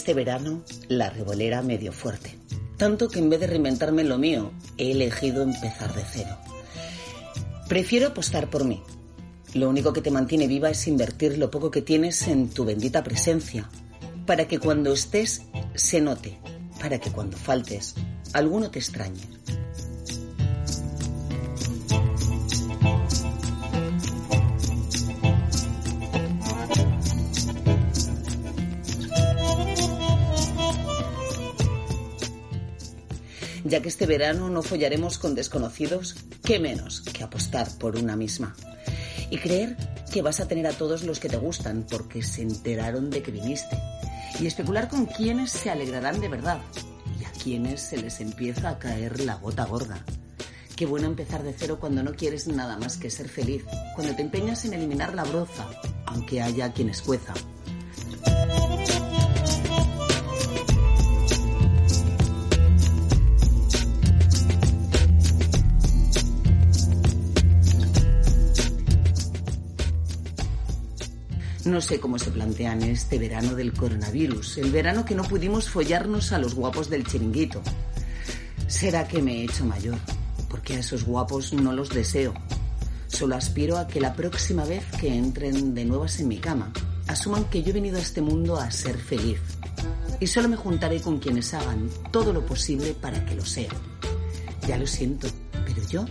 Este 0.06 0.14
verano, 0.14 0.62
la 0.88 1.10
revolera 1.10 1.64
me 1.64 1.80
dio 1.80 1.92
fuerte. 1.92 2.38
Tanto 2.78 3.10
que 3.10 3.18
en 3.18 3.28
vez 3.28 3.40
de 3.40 3.48
reinventarme 3.48 4.04
lo 4.04 4.20
mío, 4.20 4.52
he 4.78 4.92
elegido 4.92 5.42
empezar 5.42 5.96
de 5.96 6.04
cero. 6.08 6.38
Prefiero 7.68 8.10
apostar 8.10 8.52
por 8.52 8.66
mí. 8.66 8.84
Lo 9.56 9.68
único 9.68 9.94
que 9.94 10.04
te 10.04 10.12
mantiene 10.12 10.46
viva 10.46 10.70
es 10.70 10.88
invertir 10.88 11.40
lo 11.40 11.50
poco 11.50 11.72
que 11.72 11.82
tienes 11.82 12.28
en 12.28 12.52
tu 12.52 12.66
bendita 12.66 13.04
presencia, 13.04 13.68
para 14.28 14.48
que 14.48 14.60
cuando 14.60 14.94
estés 14.94 15.42
se 15.74 16.02
note, 16.02 16.38
para 16.80 17.00
que 17.00 17.12
cuando 17.12 17.36
faltes 17.36 17.96
alguno 18.32 18.70
te 18.70 18.78
extrañe. 18.78 19.28
Ya 33.76 33.82
que 33.82 33.90
este 33.90 34.06
verano 34.06 34.50
no 34.50 34.64
follaremos 34.64 35.18
con 35.18 35.36
desconocidos, 35.36 36.16
¿qué 36.46 36.60
menos 36.60 37.02
que 37.02 37.26
apostar 37.26 37.68
por 37.78 37.98
una 37.98 38.16
misma? 38.16 38.56
Y 39.30 39.38
creer 39.38 39.76
que 40.14 40.22
vas 40.22 40.40
a 40.40 40.48
tener 40.48 40.66
a 40.66 40.72
todos 40.72 41.04
los 41.04 41.20
que 41.20 41.28
te 41.28 41.36
gustan 41.36 41.86
porque 41.90 42.24
se 42.24 42.42
enteraron 42.42 43.10
de 43.10 43.22
que 43.22 43.32
viniste. 43.34 43.78
Y 44.40 44.48
especular 44.48 44.88
con 44.88 45.06
quienes 45.08 45.52
se 45.52 45.70
alegrarán 45.70 46.22
de 46.22 46.30
verdad 46.30 46.62
y 47.20 47.26
a 47.26 47.32
quienes 47.32 47.82
se 47.82 47.98
les 47.98 48.22
empieza 48.22 48.70
a 48.70 48.80
caer 48.80 49.20
la 49.20 49.36
gota 49.36 49.66
gorda. 49.66 50.06
Qué 50.78 50.86
bueno 50.86 51.08
empezar 51.08 51.44
de 51.44 51.52
cero 51.52 51.78
cuando 51.78 52.02
no 52.02 52.14
quieres 52.14 52.48
nada 52.48 52.78
más 52.78 52.96
que 52.96 53.10
ser 53.10 53.28
feliz, 53.28 53.66
cuando 53.94 54.16
te 54.16 54.22
empeñas 54.22 54.64
en 54.64 54.74
eliminar 54.74 55.14
la 55.14 55.26
broza, 55.26 55.68
aunque 56.06 56.42
haya 56.42 56.72
quien 56.72 56.88
escueza. 56.88 57.34
No 71.76 71.82
sé 71.82 72.00
cómo 72.00 72.18
se 72.18 72.32
plantean 72.32 72.84
este 72.84 73.20
verano 73.20 73.54
del 73.54 73.74
coronavirus, 73.74 74.60
el 74.60 74.72
verano 74.72 75.04
que 75.04 75.14
no 75.14 75.24
pudimos 75.24 75.70
follarnos 75.70 76.32
a 76.32 76.40
los 76.40 76.56
guapos 76.56 76.90
del 76.90 77.06
chiringuito. 77.06 77.62
¿Será 78.66 79.06
que 79.10 79.22
me 79.22 79.34
he 79.34 79.44
hecho 79.44 79.66
mayor? 79.66 79.98
Porque 80.48 80.76
a 80.76 80.80
esos 80.80 81.04
guapos 81.04 81.52
no 81.52 81.74
los 81.74 81.90
deseo. 81.90 82.34
Solo 83.08 83.36
aspiro 83.36 83.78
a 83.78 83.88
que 83.88 84.00
la 84.00 84.14
próxima 84.14 84.64
vez 84.64 84.86
que 85.02 85.14
entren 85.14 85.76
de 85.76 85.84
nuevas 85.84 86.18
en 86.22 86.30
mi 86.30 86.38
cama, 86.38 86.72
asuman 87.08 87.44
que 87.50 87.62
yo 87.62 87.72
he 87.72 87.74
venido 87.74 87.98
a 87.98 88.02
este 88.02 88.22
mundo 88.22 88.56
a 88.56 88.72
ser 88.72 88.98
feliz. 88.98 89.42
Y 90.22 90.28
solo 90.28 90.48
me 90.48 90.56
juntaré 90.56 91.02
con 91.02 91.20
quienes 91.20 91.54
hagan 91.54 91.90
todo 92.10 92.32
lo 92.32 92.46
posible 92.46 92.94
para 92.94 93.26
que 93.26 93.36
lo 93.36 93.46
sea. 93.46 93.74
Ya 94.66 94.78
lo 94.78 94.88
siento, 94.88 95.28
pero 95.66 95.86
yo 95.90 96.06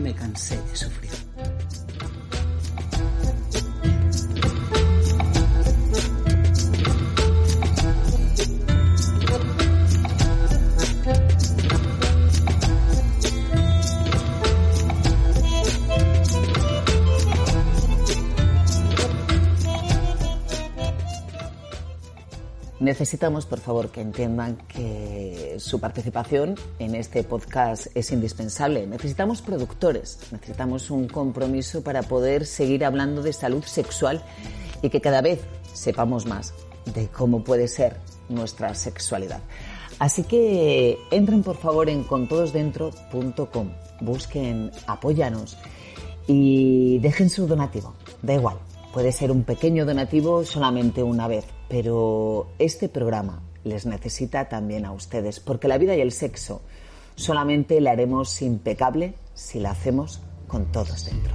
me 0.00 0.14
cansé 0.14 0.56
de 0.56 0.76
sufrir. 0.76 1.29
Necesitamos, 22.90 23.46
por 23.46 23.60
favor, 23.60 23.90
que 23.90 24.00
entiendan 24.00 24.56
que 24.66 25.58
su 25.60 25.78
participación 25.78 26.56
en 26.80 26.96
este 26.96 27.22
podcast 27.22 27.86
es 27.94 28.10
indispensable. 28.10 28.84
Necesitamos 28.84 29.42
productores, 29.42 30.18
necesitamos 30.32 30.90
un 30.90 31.06
compromiso 31.06 31.84
para 31.84 32.02
poder 32.02 32.46
seguir 32.46 32.84
hablando 32.84 33.22
de 33.22 33.32
salud 33.32 33.62
sexual 33.62 34.24
y 34.82 34.90
que 34.90 35.00
cada 35.00 35.20
vez 35.20 35.38
sepamos 35.72 36.26
más 36.26 36.52
de 36.92 37.06
cómo 37.06 37.44
puede 37.44 37.68
ser 37.68 37.96
nuestra 38.28 38.74
sexualidad. 38.74 39.40
Así 40.00 40.24
que 40.24 40.98
entren 41.12 41.44
por 41.44 41.58
favor 41.58 41.88
en 41.88 42.02
contodosdentro.com, 42.02 43.70
busquen 44.00 44.72
Apóyanos 44.88 45.56
y 46.26 46.98
dejen 46.98 47.30
su 47.30 47.46
donativo. 47.46 47.94
Da 48.20 48.34
igual, 48.34 48.56
puede 48.92 49.12
ser 49.12 49.30
un 49.30 49.44
pequeño 49.44 49.86
donativo 49.86 50.44
solamente 50.44 51.04
una 51.04 51.28
vez, 51.28 51.44
pero 51.70 52.48
este 52.58 52.88
programa 52.88 53.42
les 53.62 53.86
necesita 53.86 54.48
también 54.48 54.84
a 54.84 54.92
ustedes, 54.92 55.38
porque 55.38 55.68
la 55.68 55.78
vida 55.78 55.94
y 55.94 56.00
el 56.00 56.10
sexo 56.10 56.62
solamente 57.14 57.80
la 57.80 57.92
haremos 57.92 58.42
impecable 58.42 59.14
si 59.34 59.60
la 59.60 59.70
hacemos 59.70 60.20
con 60.48 60.66
todos 60.72 61.06
dentro. 61.06 61.32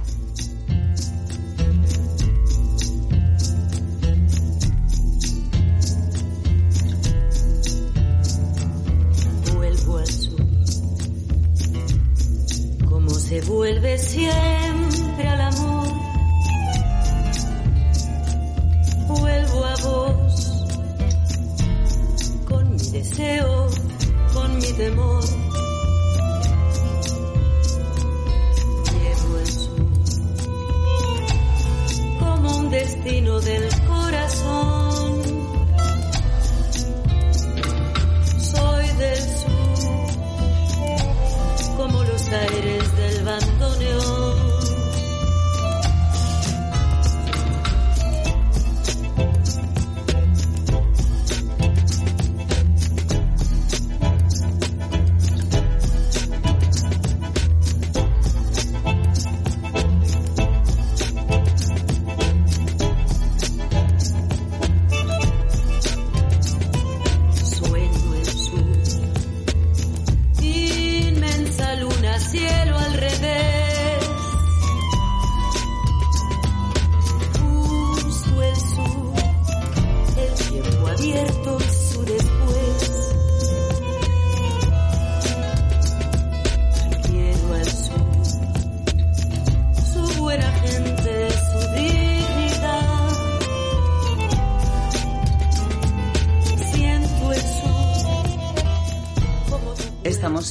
vuelvo 9.54 9.96
al 9.96 10.06
sur. 10.06 10.40
Como 12.90 13.08
se 13.10 13.40
vuelve 13.40 13.96
siempre 13.96 15.28
al 15.28 15.40
amor. 15.40 15.75
Vuelvo 19.08 19.64
a 19.64 19.76
vos 19.84 20.64
con 22.48 22.70
mi 22.72 22.90
deseo, 22.90 23.68
con 24.34 24.56
mi 24.56 24.72
temor. 24.72 25.24
Llevo 28.92 29.38
el 29.38 29.46
sur 29.46 29.86
como 32.18 32.58
un 32.58 32.70
destino 32.70 33.40
del 33.40 33.68
corazón. 33.86 34.85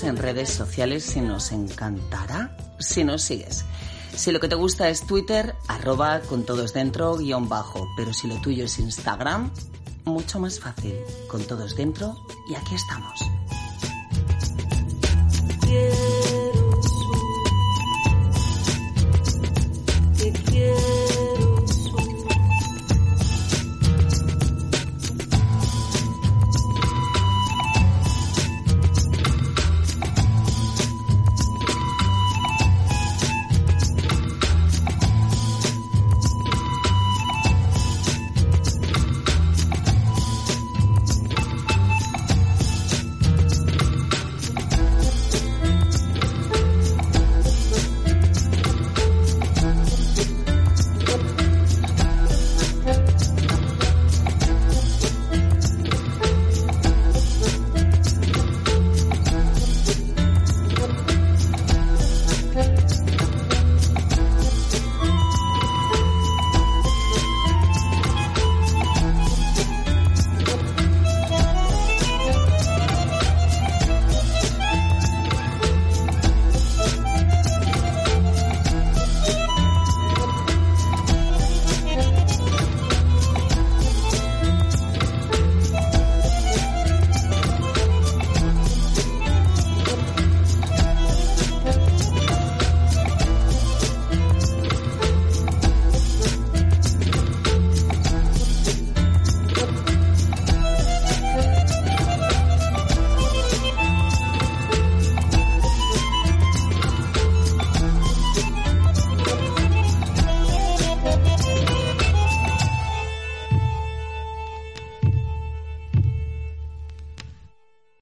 En 0.03 0.17
redes 0.17 0.49
sociales 0.49 1.15
y 1.15 1.21
nos 1.21 1.51
encantará 1.51 2.57
si 2.79 3.03
nos 3.03 3.21
sigues. 3.21 3.65
Si 4.15 4.31
lo 4.31 4.39
que 4.39 4.47
te 4.47 4.55
gusta 4.55 4.89
es 4.89 5.05
Twitter, 5.05 5.55
arroba 5.67 6.21
con 6.21 6.45
todos 6.45 6.73
dentro 6.73 7.17
guion 7.17 7.49
bajo, 7.49 7.87
pero 7.95 8.13
si 8.13 8.27
lo 8.27 8.39
tuyo 8.41 8.65
es 8.65 8.79
Instagram, 8.79 9.51
mucho 10.05 10.39
más 10.39 10.59
fácil, 10.59 10.95
con 11.27 11.43
todos 11.43 11.75
dentro 11.75 12.15
y 12.49 12.55
aquí 12.55 12.75
estamos. 12.75 12.94